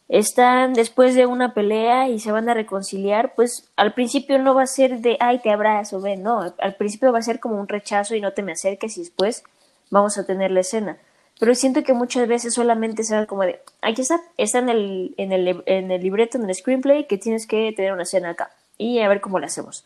Están 0.07 0.73
después 0.73 1.13
de 1.13 1.27
una 1.27 1.53
pelea 1.53 2.09
y 2.09 2.19
se 2.19 2.31
van 2.31 2.49
a 2.49 2.55
reconciliar, 2.55 3.35
pues 3.35 3.69
al 3.75 3.93
principio 3.93 4.39
no 4.39 4.55
va 4.55 4.63
a 4.63 4.67
ser 4.67 5.01
de, 5.01 5.17
ay, 5.19 5.37
te 5.37 5.51
abrazo, 5.51 6.01
ven, 6.01 6.23
no, 6.23 6.55
al 6.57 6.75
principio 6.75 7.11
va 7.11 7.19
a 7.19 7.23
ser 7.23 7.39
como 7.39 7.59
un 7.59 7.67
rechazo 7.67 8.15
y 8.15 8.21
no 8.21 8.33
te 8.33 8.41
me 8.41 8.53
acerques 8.53 8.97
y 8.97 9.01
después 9.01 9.43
vamos 9.91 10.17
a 10.17 10.25
tener 10.25 10.49
la 10.49 10.61
escena. 10.61 10.97
Pero 11.39 11.55
siento 11.55 11.83
que 11.83 11.93
muchas 11.93 12.27
veces 12.27 12.53
solamente 12.53 13.03
se 13.03 13.15
va 13.15 13.25
como 13.25 13.43
de, 13.43 13.61
aquí 13.81 14.01
está, 14.01 14.19
está 14.37 14.59
en 14.59 14.69
el, 14.69 15.13
en 15.17 15.31
el, 15.31 15.63
en 15.65 15.89
el 15.89 16.03
libreto, 16.03 16.37
en 16.37 16.49
el 16.49 16.53
screenplay, 16.53 17.07
que 17.07 17.17
tienes 17.17 17.47
que 17.47 17.71
tener 17.71 17.93
una 17.93 18.03
escena 18.03 18.31
acá 18.31 18.51
y 18.77 18.99
a 18.99 19.07
ver 19.07 19.21
cómo 19.21 19.39
la 19.39 19.47
hacemos. 19.47 19.85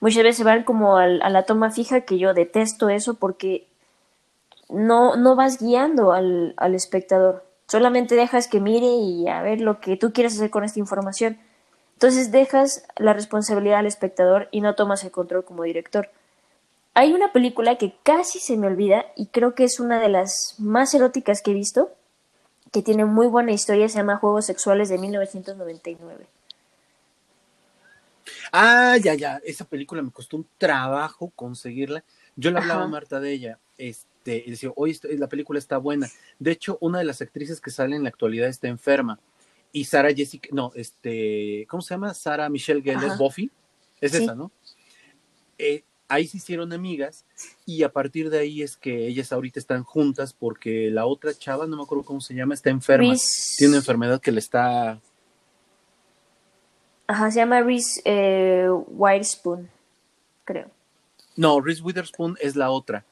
Muchas 0.00 0.22
veces 0.22 0.44
van 0.44 0.64
como 0.64 0.96
a 0.98 1.06
la 1.06 1.44
toma 1.44 1.70
fija, 1.70 2.02
que 2.02 2.18
yo 2.18 2.34
detesto 2.34 2.90
eso 2.90 3.14
porque 3.14 3.68
no, 4.68 5.16
no 5.16 5.34
vas 5.34 5.58
guiando 5.58 6.12
al, 6.12 6.54
al 6.56 6.74
espectador, 6.74 7.44
solamente 7.68 8.14
dejas 8.14 8.48
que 8.48 8.60
mire 8.60 8.86
y 8.86 9.28
a 9.28 9.40
ver 9.42 9.60
lo 9.60 9.80
que 9.80 9.96
tú 9.96 10.12
quieres 10.12 10.34
hacer 10.34 10.50
con 10.50 10.64
esta 10.64 10.78
información. 10.78 11.38
Entonces 11.94 12.32
dejas 12.32 12.84
la 12.96 13.12
responsabilidad 13.12 13.78
al 13.78 13.86
espectador 13.86 14.48
y 14.50 14.60
no 14.60 14.74
tomas 14.74 15.04
el 15.04 15.10
control 15.10 15.44
como 15.44 15.62
director. 15.62 16.10
Hay 16.94 17.12
una 17.12 17.32
película 17.32 17.78
que 17.78 17.94
casi 18.02 18.38
se 18.38 18.56
me 18.56 18.66
olvida 18.66 19.06
y 19.16 19.26
creo 19.26 19.54
que 19.54 19.64
es 19.64 19.80
una 19.80 19.98
de 20.00 20.08
las 20.08 20.56
más 20.58 20.92
eróticas 20.92 21.40
que 21.40 21.52
he 21.52 21.54
visto, 21.54 21.90
que 22.70 22.82
tiene 22.82 23.04
muy 23.04 23.26
buena 23.26 23.52
historia, 23.52 23.88
se 23.88 23.98
llama 23.98 24.18
Juegos 24.18 24.46
Sexuales 24.46 24.88
de 24.88 24.98
1999. 24.98 26.26
Ah, 28.52 28.98
ya, 29.02 29.14
ya, 29.14 29.40
esa 29.44 29.64
película 29.64 30.02
me 30.02 30.10
costó 30.10 30.36
un 30.36 30.46
trabajo 30.58 31.32
conseguirla. 31.34 32.04
Yo 32.36 32.50
le 32.50 32.58
hablaba 32.58 32.84
a 32.84 32.88
Marta 32.88 33.20
de 33.20 33.32
ella. 33.32 33.58
Este, 33.78 34.42
y 34.46 34.50
decía, 34.50 34.70
hoy 34.76 34.98
la 35.18 35.28
película 35.28 35.58
está 35.58 35.78
buena. 35.78 36.08
De 36.38 36.50
hecho, 36.50 36.76
una 36.80 36.98
de 36.98 37.04
las 37.04 37.22
actrices 37.22 37.60
que 37.60 37.70
sale 37.70 37.96
en 37.96 38.02
la 38.02 38.10
actualidad 38.10 38.48
está 38.48 38.68
enferma. 38.68 39.18
Y 39.72 39.86
Sara 39.86 40.12
Jessica, 40.12 40.50
no, 40.52 40.72
este, 40.74 41.66
¿cómo 41.68 41.80
se 41.80 41.94
llama? 41.94 42.12
Sara 42.12 42.48
Michelle 42.50 42.82
Gellar, 42.82 43.16
Buffy. 43.16 43.50
Es 44.00 44.14
esa, 44.14 44.34
¿no? 44.34 44.50
Eh, 45.58 45.84
ahí 46.12 46.26
se 46.26 46.36
hicieron 46.36 46.72
amigas 46.72 47.24
y 47.64 47.82
a 47.82 47.92
partir 47.92 48.28
de 48.28 48.38
ahí 48.38 48.62
es 48.62 48.76
que 48.76 49.06
ellas 49.06 49.32
ahorita 49.32 49.58
están 49.58 49.82
juntas 49.82 50.32
porque 50.32 50.90
la 50.90 51.06
otra 51.06 51.32
chava, 51.34 51.66
no 51.66 51.76
me 51.76 51.82
acuerdo 51.82 52.04
cómo 52.04 52.20
se 52.20 52.34
llama, 52.34 52.54
está 52.54 52.70
enferma. 52.70 53.14
Tiene 53.56 53.70
una 53.70 53.78
enfermedad 53.78 54.20
que 54.20 54.32
le 54.32 54.40
está... 54.40 55.00
Ajá, 57.06 57.30
se 57.30 57.40
llama 57.40 57.62
Reese 57.62 58.00
eh, 58.04 58.68
Witherspoon, 58.70 59.68
creo. 60.44 60.70
No, 61.36 61.60
Reese 61.60 61.82
Witherspoon 61.82 62.36
es 62.40 62.56
la 62.56 62.70
otra. 62.70 63.04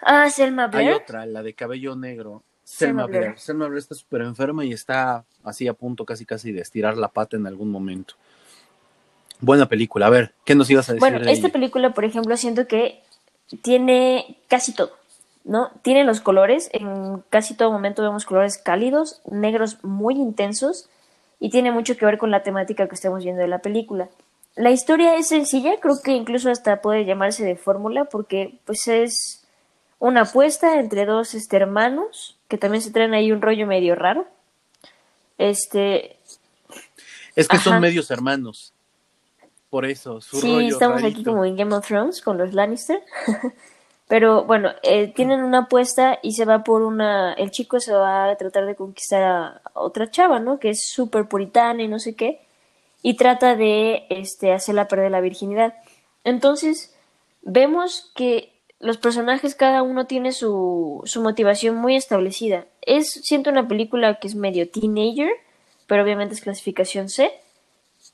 Ah, 0.00 0.30
Selma 0.30 0.68
Blair. 0.68 0.88
Hay 0.88 0.94
otra, 0.94 1.26
la 1.26 1.42
de 1.42 1.54
cabello 1.54 1.96
negro. 1.96 2.42
Selma, 2.62 3.06
Blair. 3.06 3.38
Selma 3.38 3.66
Blair 3.66 3.80
está 3.80 3.94
súper 3.94 4.22
enferma 4.22 4.64
y 4.64 4.72
está 4.72 5.24
así 5.42 5.66
a 5.66 5.74
punto 5.74 6.04
casi 6.04 6.24
casi 6.24 6.52
de 6.52 6.60
estirar 6.60 6.96
la 6.96 7.08
pata 7.08 7.36
en 7.36 7.46
algún 7.46 7.70
momento. 7.70 8.14
Buena 9.40 9.66
película. 9.66 10.06
A 10.06 10.10
ver, 10.10 10.34
¿qué 10.44 10.54
nos 10.54 10.70
ibas 10.70 10.88
a 10.88 10.92
decir? 10.92 11.00
Bueno, 11.00 11.28
esta 11.30 11.48
película, 11.48 11.94
por 11.94 12.04
ejemplo, 12.04 12.36
siento 12.36 12.66
que 12.66 13.02
tiene 13.62 14.36
casi 14.48 14.74
todo, 14.74 14.92
¿no? 15.44 15.70
Tiene 15.82 16.04
los 16.04 16.20
colores, 16.20 16.70
en 16.72 17.22
casi 17.30 17.54
todo 17.54 17.72
momento 17.72 18.02
vemos 18.02 18.24
colores 18.24 18.58
cálidos, 18.58 19.20
negros 19.30 19.78
muy 19.82 20.14
intensos, 20.14 20.88
y 21.38 21.50
tiene 21.50 21.72
mucho 21.72 21.96
que 21.96 22.04
ver 22.04 22.18
con 22.18 22.30
la 22.30 22.42
temática 22.42 22.86
que 22.86 22.94
estamos 22.94 23.24
viendo 23.24 23.40
de 23.40 23.48
la 23.48 23.60
película. 23.60 24.08
La 24.56 24.70
historia 24.70 25.16
es 25.16 25.28
sencilla, 25.28 25.80
creo 25.80 26.02
que 26.02 26.12
incluso 26.12 26.50
hasta 26.50 26.82
puede 26.82 27.06
llamarse 27.06 27.44
de 27.44 27.56
fórmula, 27.56 28.04
porque 28.04 28.58
pues 28.66 28.88
es 28.88 29.46
una 29.98 30.22
apuesta 30.22 30.78
entre 30.78 31.06
dos 31.06 31.34
este, 31.34 31.56
hermanos, 31.56 32.36
que 32.48 32.58
también 32.58 32.82
se 32.82 32.90
traen 32.90 33.14
ahí 33.14 33.32
un 33.32 33.40
rollo 33.40 33.66
medio 33.66 33.94
raro. 33.94 34.26
Este. 35.38 36.16
Es 37.36 37.48
que 37.48 37.58
son 37.58 37.80
medios 37.80 38.10
hermanos. 38.10 38.74
Por 39.70 39.86
eso, 39.86 40.20
su 40.20 40.40
Sí, 40.40 40.66
estamos 40.66 41.02
aquí 41.04 41.22
como 41.22 41.44
en 41.44 41.56
Game 41.56 41.74
of 41.74 41.86
Thrones 41.86 42.20
con 42.20 42.36
los 42.36 42.52
Lannister. 42.52 43.00
Pero 44.08 44.44
bueno, 44.44 44.70
eh, 44.82 45.12
tienen 45.14 45.44
una 45.44 45.58
apuesta 45.58 46.18
y 46.20 46.32
se 46.32 46.44
va 46.44 46.64
por 46.64 46.82
una. 46.82 47.32
El 47.34 47.52
chico 47.52 47.78
se 47.78 47.92
va 47.92 48.28
a 48.28 48.36
tratar 48.36 48.66
de 48.66 48.74
conquistar 48.74 49.22
a 49.22 49.62
otra 49.74 50.10
chava, 50.10 50.40
¿no? 50.40 50.58
Que 50.58 50.70
es 50.70 50.88
súper 50.88 51.28
puritana 51.28 51.84
y 51.84 51.88
no 51.88 52.00
sé 52.00 52.16
qué. 52.16 52.40
Y 53.02 53.14
trata 53.14 53.54
de 53.54 54.06
este, 54.10 54.52
hacerla 54.52 54.88
perder 54.88 55.12
la 55.12 55.20
virginidad. 55.20 55.74
Entonces, 56.24 56.92
vemos 57.42 58.10
que 58.16 58.52
los 58.80 58.96
personajes 58.96 59.54
cada 59.54 59.82
uno 59.82 60.06
tiene 60.06 60.32
su, 60.32 61.02
su 61.04 61.22
motivación 61.22 61.76
muy 61.76 61.94
establecida. 61.94 62.66
Es, 62.82 63.12
siento 63.12 63.50
una 63.50 63.68
película 63.68 64.18
que 64.18 64.26
es 64.26 64.34
medio 64.34 64.68
teenager, 64.68 65.30
pero 65.86 66.02
obviamente 66.02 66.34
es 66.34 66.40
clasificación 66.40 67.08
C. 67.08 67.30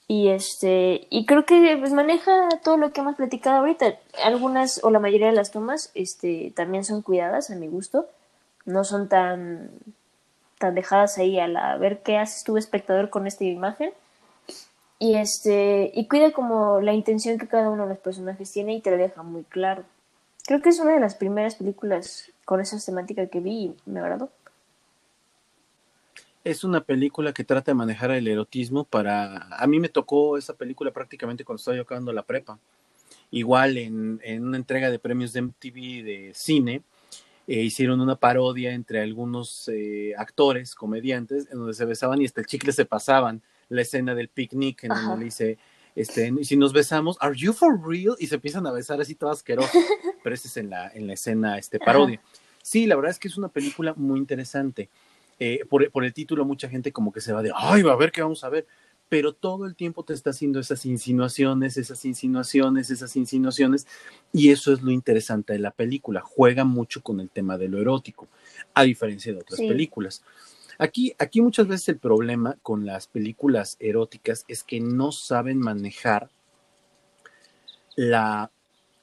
Y 0.08 0.28
este, 0.28 1.06
y 1.10 1.26
creo 1.26 1.44
que 1.44 1.76
pues, 1.78 1.92
maneja 1.92 2.48
todo 2.62 2.76
lo 2.76 2.92
que 2.92 3.00
hemos 3.00 3.16
platicado 3.16 3.58
ahorita. 3.58 3.96
Algunas 4.24 4.82
o 4.84 4.90
la 4.90 5.00
mayoría 5.00 5.26
de 5.28 5.32
las 5.32 5.50
tomas, 5.50 5.90
este, 5.94 6.52
también 6.54 6.84
son 6.84 7.02
cuidadas 7.02 7.50
a 7.50 7.56
mi 7.56 7.66
gusto. 7.66 8.06
No 8.64 8.84
son 8.84 9.08
tan, 9.08 9.70
tan 10.58 10.74
dejadas 10.74 11.18
ahí 11.18 11.38
a 11.40 11.76
ver 11.76 12.02
qué 12.02 12.18
haces 12.18 12.44
tú 12.44 12.56
espectador 12.56 13.10
con 13.10 13.26
esta 13.26 13.44
imagen. 13.44 13.92
y 14.98 15.16
este 15.16 15.90
y 15.94 16.08
cuida 16.08 16.32
como 16.32 16.80
la 16.80 16.94
intención 16.94 17.38
que 17.38 17.48
cada 17.48 17.70
uno 17.70 17.84
de 17.84 17.90
los 17.90 17.98
personajes 17.98 18.50
tiene 18.52 18.74
y 18.74 18.80
te 18.80 18.90
lo 18.90 18.96
deja 18.96 19.22
muy 19.22 19.44
claro. 19.44 19.84
Creo 20.46 20.62
que 20.62 20.70
es 20.70 20.78
una 20.80 20.92
de 20.94 21.00
las 21.00 21.16
primeras 21.16 21.56
películas 21.56 22.30
con 22.44 22.60
esa 22.60 22.78
temática 22.78 23.26
que 23.26 23.40
vi 23.40 23.74
y 23.86 23.90
me 23.90 24.00
agradó. 24.00 24.30
Es 26.46 26.62
una 26.62 26.84
película 26.84 27.32
que 27.32 27.42
trata 27.42 27.72
de 27.72 27.74
manejar 27.74 28.12
el 28.12 28.28
erotismo 28.28 28.84
para... 28.84 29.48
A 29.50 29.66
mí 29.66 29.80
me 29.80 29.88
tocó 29.88 30.38
esa 30.38 30.54
película 30.54 30.92
prácticamente 30.92 31.44
cuando 31.44 31.58
estaba 31.58 31.76
yo 31.76 31.82
acabando 31.82 32.12
la 32.12 32.22
prepa. 32.22 32.60
Igual 33.32 33.76
en, 33.78 34.20
en 34.22 34.44
una 34.46 34.56
entrega 34.56 34.88
de 34.88 35.00
premios 35.00 35.32
de 35.32 35.42
MTV 35.42 36.04
de 36.04 36.30
cine, 36.36 36.82
eh, 37.48 37.62
hicieron 37.62 38.00
una 38.00 38.14
parodia 38.14 38.74
entre 38.74 39.00
algunos 39.00 39.68
eh, 39.74 40.14
actores, 40.16 40.76
comediantes, 40.76 41.48
en 41.50 41.58
donde 41.58 41.74
se 41.74 41.84
besaban 41.84 42.22
y 42.22 42.26
hasta 42.26 42.42
el 42.42 42.46
chicle 42.46 42.70
se 42.70 42.84
pasaban 42.84 43.42
la 43.68 43.82
escena 43.82 44.14
del 44.14 44.28
picnic 44.28 44.84
en 44.84 44.90
donde 44.90 45.18
le 45.18 45.24
dice, 45.24 45.58
este, 45.96 46.32
y 46.38 46.44
si 46.44 46.56
nos 46.56 46.72
besamos, 46.72 47.16
¿are 47.18 47.36
you 47.36 47.52
for 47.52 47.76
real? 47.84 48.14
Y 48.20 48.28
se 48.28 48.36
empiezan 48.36 48.68
a 48.68 48.70
besar 48.70 49.00
así 49.00 49.16
todo 49.16 49.30
asqueroso. 49.30 49.72
Pero 50.22 50.32
ese 50.32 50.46
es 50.46 50.56
en 50.58 50.70
la, 50.70 50.92
en 50.94 51.08
la 51.08 51.14
escena 51.14 51.58
este, 51.58 51.80
parodia. 51.80 52.20
Sí, 52.62 52.86
la 52.86 52.94
verdad 52.94 53.10
es 53.10 53.18
que 53.18 53.26
es 53.26 53.36
una 53.36 53.48
película 53.48 53.94
muy 53.96 54.20
interesante. 54.20 54.90
Eh, 55.38 55.60
por, 55.68 55.90
por, 55.90 56.04
el 56.04 56.14
título 56.14 56.44
mucha 56.44 56.68
gente 56.68 56.92
como 56.92 57.12
que 57.12 57.20
se 57.20 57.32
va 57.32 57.42
de, 57.42 57.52
ay, 57.54 57.82
va 57.82 57.92
a 57.92 57.96
ver 57.96 58.10
qué 58.10 58.22
vamos 58.22 58.42
a 58.42 58.48
ver, 58.48 58.66
pero 59.08 59.32
todo 59.34 59.66
el 59.66 59.76
tiempo 59.76 60.02
te 60.02 60.14
está 60.14 60.30
haciendo 60.30 60.58
esas 60.58 60.84
insinuaciones, 60.86 61.76
esas 61.76 62.04
insinuaciones, 62.04 62.90
esas 62.90 63.14
insinuaciones, 63.16 63.86
y 64.32 64.50
eso 64.50 64.72
es 64.72 64.82
lo 64.82 64.90
interesante 64.90 65.52
de 65.52 65.58
la 65.58 65.70
película, 65.70 66.20
juega 66.22 66.64
mucho 66.64 67.02
con 67.02 67.20
el 67.20 67.30
tema 67.30 67.58
de 67.58 67.68
lo 67.68 67.80
erótico, 67.80 68.28
a 68.74 68.82
diferencia 68.82 69.32
de 69.32 69.40
otras 69.40 69.58
sí. 69.58 69.68
películas. 69.68 70.22
Aquí, 70.78 71.14
aquí 71.18 71.40
muchas 71.40 71.68
veces 71.68 71.88
el 71.90 71.98
problema 71.98 72.56
con 72.62 72.84
las 72.84 73.06
películas 73.06 73.76
eróticas 73.80 74.44
es 74.48 74.62
que 74.62 74.80
no 74.80 75.12
saben 75.12 75.58
manejar 75.58 76.30
la, 77.94 78.50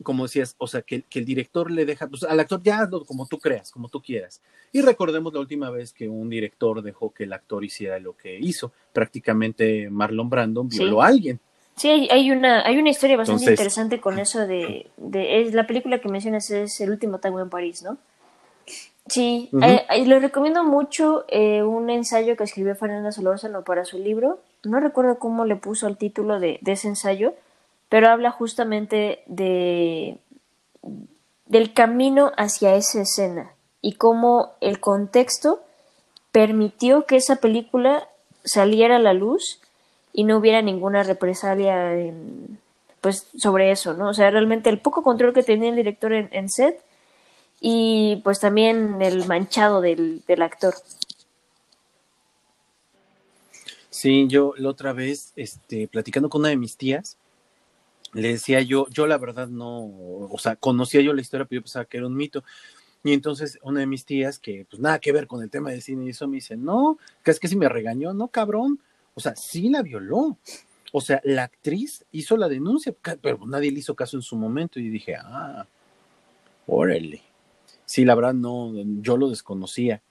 como 0.04 0.24
decías, 0.24 0.56
o 0.58 0.68
sea, 0.68 0.82
que, 0.82 1.01
que 1.04 1.20
el 1.20 1.26
director 1.26 1.72
le 1.72 1.86
deja, 1.86 2.08
pues 2.08 2.24
al 2.24 2.39
actor 2.39 2.62
ya 2.62 2.80
hazlo 2.80 3.04
como 3.06 3.26
tú 3.26 3.39
creas, 3.39 3.72
como 3.72 3.89
tú 3.89 4.01
quieras. 4.01 4.41
Y 4.72 4.82
recordemos 4.82 5.34
la 5.34 5.39
última 5.39 5.70
vez 5.70 5.93
que 5.93 6.08
un 6.08 6.30
director 6.30 6.82
dejó 6.82 7.12
que 7.12 7.24
el 7.24 7.34
actor 7.34 7.64
hiciera 7.64 7.99
lo 7.99 8.16
que 8.16 8.38
hizo. 8.39 8.72
Prácticamente 8.91 9.89
Marlon 9.89 10.30
Brandon 10.30 10.68
violó 10.68 10.97
sí. 10.97 11.01
a 11.01 11.06
alguien. 11.06 11.39
Sí, 11.76 11.89
hay, 11.89 12.30
una, 12.32 12.66
hay 12.66 12.78
una 12.78 12.91
historia 12.91 13.18
bastante 13.18 13.43
Entonces, 13.43 13.60
interesante 13.60 13.99
con 13.99 14.20
eso 14.20 14.45
de, 14.45 14.91
de, 14.97 15.41
es 15.41 15.54
la 15.56 15.66
película 15.66 15.99
que 15.99 16.08
mencionas 16.08 16.49
es 16.51 16.80
El 16.82 16.91
último 16.91 17.18
tango 17.18 17.39
en 17.39 17.49
París, 17.49 17.82
¿no? 17.82 17.97
Sí, 19.08 19.49
uh 19.51 19.58
-huh. 19.58 19.86
eh, 19.89 20.06
le 20.06 20.20
recomiendo 20.20 20.64
mucho 20.64 21.26
eh, 21.28 21.62
un 21.64 21.89
ensayo 21.89 22.38
que 22.38 22.43
escribió 22.43 22.76
Fernanda 22.76 23.12
Solórzano 23.12 23.64
para 23.64 23.86
su 23.86 23.97
libro. 23.97 24.39
No 24.64 24.80
recuerdo 24.80 25.18
cómo 25.18 25.45
le 25.45 25.56
puso 25.56 25.88
el 25.88 25.97
título 25.97 26.39
de, 26.39 26.60
de 26.62 26.72
ese 26.72 26.88
ensayo, 26.88 27.34
pero 27.94 28.10
habla 28.10 28.32
justamente 28.32 29.22
de 29.28 30.18
del 31.46 31.76
camino 31.76 32.32
hacia 32.38 32.74
esa 32.74 33.04
escena 33.04 33.54
y 33.84 33.94
cómo 33.94 34.54
el 34.62 34.80
contexto 34.80 35.62
permitió 36.32 37.06
que 37.06 37.18
esa 37.18 37.36
película 37.36 38.10
saliera 38.44 38.96
a 38.96 39.00
la 39.00 39.14
luz 39.14 39.60
y 40.12 40.24
no 40.24 40.38
hubiera 40.38 40.64
ninguna 40.64 41.04
represalia 41.04 41.94
en, 41.94 42.58
pues 43.00 43.28
sobre 43.38 43.70
eso, 43.70 43.94
¿no? 43.94 44.10
O 44.10 44.14
sea, 44.16 44.32
realmente 44.32 44.72
el 44.72 44.80
poco 44.80 45.04
control 45.04 45.32
que 45.32 45.44
tenía 45.44 45.70
el 45.70 45.76
director 45.76 46.14
en, 46.14 46.30
en 46.32 46.50
set 46.50 46.84
y 47.62 48.22
pues 48.24 48.39
también 48.39 49.04
el 49.04 49.28
manchado 49.28 49.82
del, 49.82 50.24
del, 50.26 50.41
actor. 50.41 50.74
Sí, 53.91 54.26
yo 54.28 54.56
la 54.58 54.70
otra 54.70 54.94
vez, 54.94 55.32
este, 55.36 55.88
platicando 55.88 56.28
con 56.28 56.41
una 56.41 56.50
de 56.50 56.58
mis 56.58 56.76
tías, 56.76 57.18
le 58.14 58.30
decía 58.30 58.61
yo, 58.61 58.88
yo 58.89 59.07
la 59.07 59.18
verdad 59.18 59.47
no, 59.47 59.86
o 59.86 60.38
sea, 60.39 60.55
conocía 60.55 61.01
yo 61.01 61.14
la 61.14 61.22
historia, 61.22 61.45
pero 61.45 61.59
yo 61.59 61.64
pensaba 61.64 61.86
que 61.86 61.97
era 61.97 62.07
un 62.07 62.16
mito. 62.16 62.43
Y 63.03 63.11
entonces 63.11 63.59
una 63.64 63.82
de 63.82 63.88
mis 63.88 64.05
tías, 64.05 64.39
que 64.39 64.66
pues 64.70 64.82
nada 64.82 64.99
que 64.99 65.11
ver 65.11 65.28
con 65.28 65.43
el 65.43 65.49
tema 65.49 65.72
de 65.72 65.82
cine 65.82 66.05
y 66.05 66.09
eso, 66.09 66.28
me 66.28 66.36
dice, 66.36 66.55
no, 66.55 66.97
que 67.24 67.32
es 67.32 67.39
que 67.39 67.47
si 67.47 67.55
me 67.55 67.68
regañó, 67.68 68.14
no, 68.14 68.30
cabrón. 68.30 68.80
O 69.16 69.20
sea, 69.20 69.36
sí 69.36 69.70
la 69.70 69.82
violó. 69.82 70.38
O 70.91 71.01
sea, 71.01 71.20
la 71.24 71.43
actriz 71.43 72.05
hizo 72.11 72.38
la 72.38 72.47
denuncia, 72.47 72.95
pero 73.22 73.45
nadie 73.45 73.72
le 73.72 73.80
hizo 73.80 73.95
caso 73.95 74.16
en 74.16 74.22
su 74.22 74.36
momento. 74.36 74.80
Y 74.80 74.89
dije, 74.89 75.16
ah, 75.16 75.68
órale. 76.66 77.22
Sí, 77.86 78.05
la 78.05 78.16
verdad 78.16 78.34
no, 78.34 78.72
yo 79.01 79.18
lo 79.18 79.30
desconocía. 79.30 80.01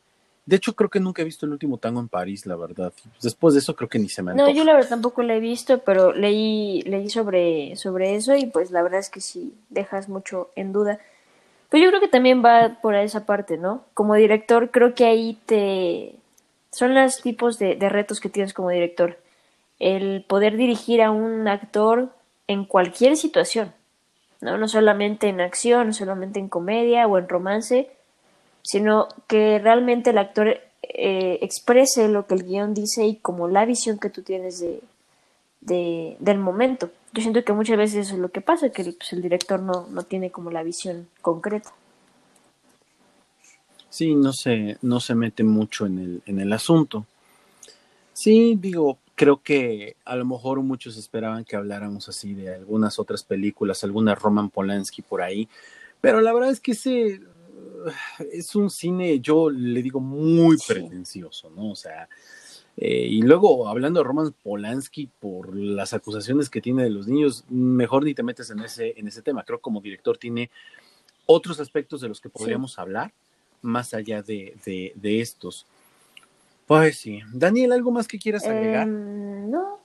De 0.44 0.56
hecho, 0.56 0.74
creo 0.74 0.90
que 0.90 0.98
nunca 0.98 1.22
he 1.22 1.24
visto 1.24 1.46
el 1.46 1.52
último 1.52 1.78
tango 1.78 2.00
en 2.00 2.08
París, 2.08 2.46
la 2.46 2.56
verdad. 2.56 2.92
Después 3.22 3.54
de 3.54 3.60
eso 3.60 3.76
creo 3.76 3.88
que 3.88 4.00
ni 4.00 4.08
se 4.08 4.22
me 4.22 4.32
antoja. 4.32 4.50
No, 4.50 4.56
yo 4.56 4.64
la 4.64 4.74
verdad 4.74 4.88
tampoco 4.88 5.22
la 5.22 5.36
he 5.36 5.40
visto, 5.40 5.78
pero 5.78 6.12
leí, 6.12 6.82
leí 6.82 7.08
sobre, 7.10 7.76
sobre 7.76 8.16
eso 8.16 8.34
y 8.34 8.46
pues 8.46 8.72
la 8.72 8.82
verdad 8.82 8.98
es 8.98 9.08
que 9.08 9.20
sí, 9.20 9.54
dejas 9.70 10.08
mucho 10.08 10.50
en 10.56 10.72
duda. 10.72 10.98
Pero 11.68 11.84
yo 11.84 11.90
creo 11.90 12.00
que 12.00 12.08
también 12.08 12.44
va 12.44 12.80
por 12.82 12.94
esa 12.96 13.24
parte, 13.24 13.56
¿no? 13.56 13.84
Como 13.94 14.14
director, 14.14 14.70
creo 14.70 14.94
que 14.94 15.04
ahí 15.04 15.38
te... 15.46 16.16
Son 16.72 16.94
los 16.94 17.22
tipos 17.22 17.58
de, 17.58 17.76
de 17.76 17.88
retos 17.88 18.18
que 18.18 18.28
tienes 18.28 18.52
como 18.52 18.70
director. 18.70 19.18
El 19.78 20.24
poder 20.24 20.56
dirigir 20.56 21.02
a 21.02 21.10
un 21.10 21.46
actor 21.46 22.10
en 22.48 22.64
cualquier 22.64 23.16
situación, 23.16 23.72
¿no? 24.40 24.58
No 24.58 24.66
solamente 24.66 25.28
en 25.28 25.40
acción, 25.40 25.88
no 25.88 25.92
solamente 25.92 26.40
en 26.40 26.48
comedia 26.48 27.06
o 27.06 27.16
en 27.16 27.28
romance, 27.28 27.90
sino 28.62 29.08
que 29.26 29.58
realmente 29.58 30.10
el 30.10 30.18
actor 30.18 30.60
eh, 30.82 31.38
exprese 31.42 32.08
lo 32.08 32.26
que 32.26 32.34
el 32.34 32.44
guion 32.44 32.74
dice 32.74 33.04
y 33.04 33.16
como 33.16 33.48
la 33.48 33.64
visión 33.64 33.98
que 33.98 34.10
tú 34.10 34.22
tienes 34.22 34.60
de, 34.60 34.80
de, 35.60 36.16
del 36.20 36.38
momento. 36.38 36.90
Yo 37.12 37.22
siento 37.22 37.44
que 37.44 37.52
muchas 37.52 37.76
veces 37.76 38.06
eso 38.06 38.14
es 38.14 38.20
lo 38.20 38.30
que 38.30 38.40
pasa, 38.40 38.70
que 38.70 38.84
pues, 38.84 39.12
el 39.12 39.22
director 39.22 39.60
no, 39.60 39.86
no 39.90 40.02
tiene 40.04 40.30
como 40.30 40.50
la 40.50 40.62
visión 40.62 41.08
concreta. 41.20 41.72
Sí, 43.90 44.14
no 44.14 44.32
se, 44.32 44.78
no 44.80 45.00
se 45.00 45.14
mete 45.14 45.44
mucho 45.44 45.84
en 45.84 45.98
el, 45.98 46.22
en 46.24 46.40
el 46.40 46.52
asunto. 46.52 47.04
Sí, 48.14 48.56
digo, 48.58 48.98
creo 49.14 49.42
que 49.42 49.96
a 50.04 50.16
lo 50.16 50.24
mejor 50.24 50.60
muchos 50.62 50.96
esperaban 50.96 51.44
que 51.44 51.56
habláramos 51.56 52.08
así 52.08 52.34
de 52.34 52.54
algunas 52.54 52.98
otras 52.98 53.22
películas, 53.22 53.84
alguna 53.84 54.14
Roman 54.14 54.48
Polanski 54.48 55.02
por 55.02 55.22
ahí, 55.22 55.48
pero 56.00 56.20
la 56.20 56.32
verdad 56.32 56.50
es 56.50 56.60
que 56.60 56.72
ese 56.72 57.20
es 58.32 58.54
un 58.54 58.70
cine, 58.70 59.20
yo 59.20 59.50
le 59.50 59.82
digo, 59.82 60.00
muy 60.00 60.56
pretencioso, 60.66 61.50
¿no? 61.50 61.70
O 61.70 61.76
sea, 61.76 62.08
eh, 62.76 63.06
y 63.10 63.22
luego 63.22 63.68
hablando 63.68 64.00
de 64.00 64.04
Roman 64.04 64.34
Polanski 64.42 65.10
por 65.20 65.54
las 65.54 65.92
acusaciones 65.92 66.48
que 66.48 66.60
tiene 66.60 66.84
de 66.84 66.90
los 66.90 67.06
niños, 67.06 67.44
mejor 67.48 68.04
ni 68.04 68.14
te 68.14 68.22
metes 68.22 68.50
en 68.50 68.60
ese, 68.60 68.94
en 68.96 69.08
ese 69.08 69.22
tema. 69.22 69.44
Creo 69.44 69.58
que 69.58 69.62
como 69.62 69.80
director 69.80 70.16
tiene 70.16 70.50
otros 71.26 71.60
aspectos 71.60 72.00
de 72.00 72.08
los 72.08 72.20
que 72.20 72.28
podríamos 72.30 72.74
sí. 72.74 72.80
hablar, 72.80 73.12
más 73.60 73.94
allá 73.94 74.22
de, 74.22 74.56
de, 74.64 74.92
de, 74.94 75.20
estos. 75.20 75.66
Pues 76.66 76.98
sí. 76.98 77.20
Daniel, 77.32 77.72
¿algo 77.72 77.90
más 77.90 78.08
que 78.08 78.18
quieras 78.18 78.46
agregar? 78.46 78.88
Eh, 78.88 78.90
no. 78.90 79.78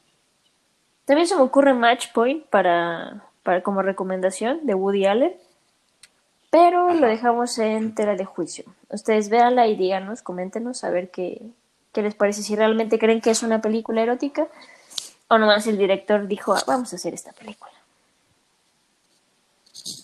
También 1.05 1.27
se 1.27 1.35
me 1.35 1.41
ocurre 1.41 1.73
Match 1.73 2.11
Point 2.13 2.45
para, 2.45 3.25
para 3.43 3.61
como 3.63 3.81
recomendación 3.81 4.65
de 4.65 4.73
Woody 4.73 5.05
Allen. 5.05 5.33
Pero 6.49 6.89
Ajá. 6.89 6.99
lo 6.99 7.07
dejamos 7.07 7.57
en 7.59 7.93
tela 7.95 8.15
de 8.15 8.25
juicio. 8.25 8.65
Ustedes 8.89 9.29
véanla 9.29 9.67
y 9.67 9.75
díganos, 9.75 10.21
coméntenos 10.21 10.83
a 10.83 10.89
ver 10.89 11.11
qué, 11.11 11.41
qué 11.91 12.01
les 12.01 12.15
parece, 12.15 12.43
si 12.43 12.55
realmente 12.55 12.99
creen 12.99 13.21
que 13.21 13.31
es 13.31 13.43
una 13.43 13.61
película 13.61 14.01
erótica 14.01 14.47
o 15.27 15.37
nomás 15.37 15.67
el 15.67 15.77
director 15.77 16.27
dijo, 16.27 16.53
ah, 16.53 16.63
vamos 16.65 16.93
a 16.93 16.95
hacer 16.95 17.13
esta 17.13 17.33
película. 17.33 17.71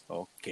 Ok. 0.07 0.47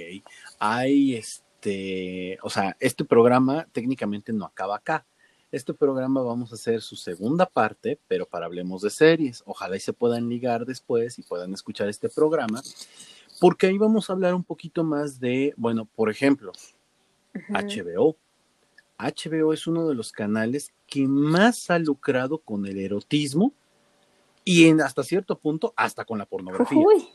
Hay 0.58 1.14
este, 1.16 2.38
o 2.42 2.50
sea, 2.50 2.76
este 2.80 3.04
programa 3.04 3.66
técnicamente 3.72 4.32
no 4.32 4.46
acaba 4.46 4.76
acá. 4.76 5.04
Este 5.50 5.74
programa 5.74 6.22
vamos 6.22 6.50
a 6.50 6.54
hacer 6.54 6.80
su 6.80 6.96
segunda 6.96 7.44
parte, 7.44 7.98
pero 8.08 8.24
para 8.24 8.46
hablemos 8.46 8.80
de 8.80 8.88
series. 8.88 9.42
Ojalá 9.44 9.76
y 9.76 9.80
se 9.80 9.92
puedan 9.92 10.28
ligar 10.30 10.64
después 10.64 11.18
y 11.18 11.22
puedan 11.22 11.52
escuchar 11.52 11.88
este 11.88 12.08
programa 12.08 12.62
porque 13.42 13.66
ahí 13.66 13.76
vamos 13.76 14.08
a 14.08 14.12
hablar 14.12 14.36
un 14.36 14.44
poquito 14.44 14.84
más 14.84 15.18
de, 15.18 15.52
bueno, 15.56 15.84
por 15.84 16.08
ejemplo, 16.08 16.52
uh 17.34 17.38
-huh. 17.38 17.82
HBO. 17.84 18.16
HBO 18.96 19.52
es 19.52 19.66
uno 19.66 19.88
de 19.88 19.96
los 19.96 20.12
canales 20.12 20.72
que 20.86 21.08
más 21.08 21.68
ha 21.68 21.80
lucrado 21.80 22.38
con 22.38 22.66
el 22.66 22.78
erotismo 22.78 23.52
y 24.44 24.68
en 24.68 24.80
hasta 24.80 25.02
cierto 25.02 25.36
punto 25.36 25.74
hasta 25.74 26.04
con 26.04 26.18
la 26.18 26.26
pornografía. 26.26 26.78
Uy 26.78 27.08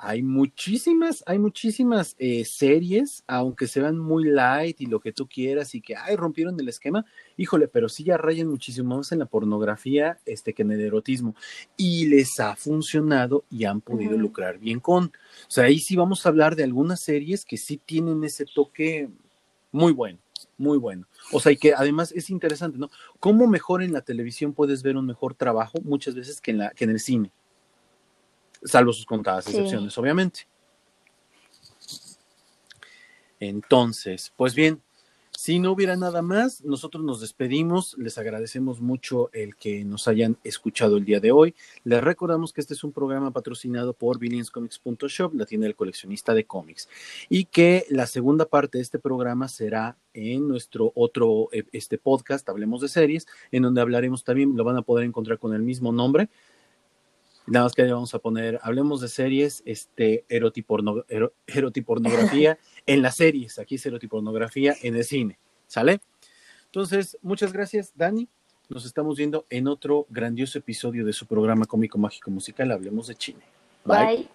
hay 0.00 0.22
muchísimas, 0.22 1.24
hay 1.26 1.38
muchísimas 1.38 2.14
eh, 2.18 2.44
series, 2.44 3.24
aunque 3.26 3.66
se 3.66 3.80
vean 3.80 3.98
muy 3.98 4.24
light 4.24 4.80
y 4.80 4.86
lo 4.86 5.00
que 5.00 5.12
tú 5.12 5.26
quieras 5.26 5.74
y 5.74 5.80
que, 5.80 5.96
ay, 5.96 6.14
rompieron 6.14 6.58
el 6.60 6.68
esquema, 6.68 7.04
híjole, 7.36 7.68
pero 7.68 7.88
sí 7.88 8.04
ya 8.04 8.16
rayan 8.16 8.48
muchísimo 8.48 8.96
más 8.96 9.10
en 9.12 9.18
la 9.18 9.26
pornografía 9.26 10.18
este, 10.24 10.54
que 10.54 10.62
en 10.62 10.72
el 10.72 10.80
erotismo. 10.80 11.34
Y 11.76 12.06
les 12.06 12.38
ha 12.38 12.54
funcionado 12.54 13.44
y 13.50 13.64
han 13.64 13.80
podido 13.80 14.12
uh 14.12 14.18
-huh. 14.18 14.22
lucrar 14.22 14.58
bien 14.58 14.80
con. 14.80 15.06
O 15.06 15.50
sea, 15.50 15.64
ahí 15.64 15.80
sí 15.80 15.96
vamos 15.96 16.24
a 16.24 16.28
hablar 16.28 16.54
de 16.54 16.64
algunas 16.64 17.00
series 17.00 17.44
que 17.44 17.56
sí 17.56 17.80
tienen 17.84 18.22
ese 18.22 18.44
toque 18.46 19.08
muy 19.72 19.92
bueno. 19.92 20.18
muy 20.56 20.78
bueno. 20.78 21.06
O 21.32 21.40
sea, 21.40 21.52
y 21.52 21.56
que 21.56 21.74
además 21.74 22.12
es 22.12 22.30
interesante, 22.30 22.78
¿no? 22.78 22.90
¿Cómo 23.20 23.46
mejor 23.46 23.82
en 23.82 23.92
la 23.92 24.02
televisión 24.02 24.52
puedes 24.52 24.82
ver 24.82 24.96
un 24.96 25.06
mejor 25.06 25.34
trabajo 25.34 25.78
muchas 25.82 26.14
veces 26.14 26.40
que 26.40 26.52
en, 26.52 26.58
la, 26.58 26.70
que 26.70 26.84
en 26.84 26.90
el 26.90 27.00
cine? 27.00 27.32
Salvo 28.62 28.92
sus 28.92 29.06
contadas 29.06 29.46
excepciones, 29.46 29.96
obviamente. 29.98 30.46
Entonces, 33.40 34.32
pues 34.36 34.54
bien, 34.54 34.82
si 35.40 35.60
no 35.60 35.70
hubiera 35.70 35.94
nada 35.94 36.20
más, 36.20 36.64
nosotros 36.64 37.04
nos 37.04 37.20
despedimos. 37.20 37.96
Les 37.96 38.18
agradecemos 38.18 38.80
mucho 38.80 39.30
el 39.32 39.54
que 39.54 39.84
nos 39.84 40.08
hayan 40.08 40.36
escuchado 40.42 40.96
el 40.96 41.04
día 41.04 41.20
de 41.20 41.30
hoy. 41.30 41.54
Les 41.84 42.02
recordamos 42.02 42.52
que 42.52 42.60
este 42.60 42.74
es 42.74 42.82
un 42.82 42.90
programa 42.90 43.30
patrocinado 43.30 43.92
por 43.92 44.18
billionscomics.shop, 44.18 45.34
la 45.34 45.46
tienda 45.46 45.66
del 45.66 45.76
coleccionista 45.76 46.34
de 46.34 46.44
cómics, 46.44 46.88
y 47.28 47.44
que 47.44 47.86
la 47.88 48.08
segunda 48.08 48.46
parte 48.46 48.78
de 48.78 48.82
este 48.82 48.98
programa 48.98 49.46
será 49.46 49.96
en 50.12 50.48
nuestro 50.48 50.90
otro 50.96 51.50
eh, 51.52 51.62
este 51.70 51.98
podcast, 51.98 52.48
Hablemos 52.48 52.80
de 52.80 52.88
Series, 52.88 53.28
en 53.52 53.62
donde 53.62 53.80
hablaremos 53.80 54.24
también, 54.24 54.56
lo 54.56 54.64
van 54.64 54.76
a 54.76 54.82
poder 54.82 55.04
encontrar 55.06 55.38
con 55.38 55.54
el 55.54 55.62
mismo 55.62 55.92
nombre, 55.92 56.30
Nada 57.48 57.64
más 57.64 57.74
que 57.74 57.82
ahí 57.82 57.90
vamos 57.90 58.14
a 58.14 58.18
poner, 58.18 58.58
hablemos 58.62 59.00
de 59.00 59.08
series, 59.08 59.62
este, 59.64 60.24
erotiporno, 60.28 61.04
erotipornografía 61.46 62.58
en 62.86 63.02
las 63.02 63.16
series, 63.16 63.58
aquí 63.58 63.76
es 63.76 63.86
erotipornografía 63.86 64.74
en 64.82 64.96
el 64.96 65.04
cine, 65.04 65.38
¿sale? 65.66 66.00
Entonces, 66.66 67.18
muchas 67.22 67.52
gracias, 67.52 67.92
Dani. 67.94 68.28
Nos 68.68 68.84
estamos 68.84 69.16
viendo 69.16 69.46
en 69.48 69.66
otro 69.66 70.06
grandioso 70.10 70.58
episodio 70.58 71.06
de 71.06 71.14
su 71.14 71.26
programa 71.26 71.64
cómico 71.64 71.96
mágico 71.96 72.30
musical, 72.30 72.70
Hablemos 72.70 73.06
de 73.06 73.14
Chile. 73.14 73.40
Bye. 73.84 74.28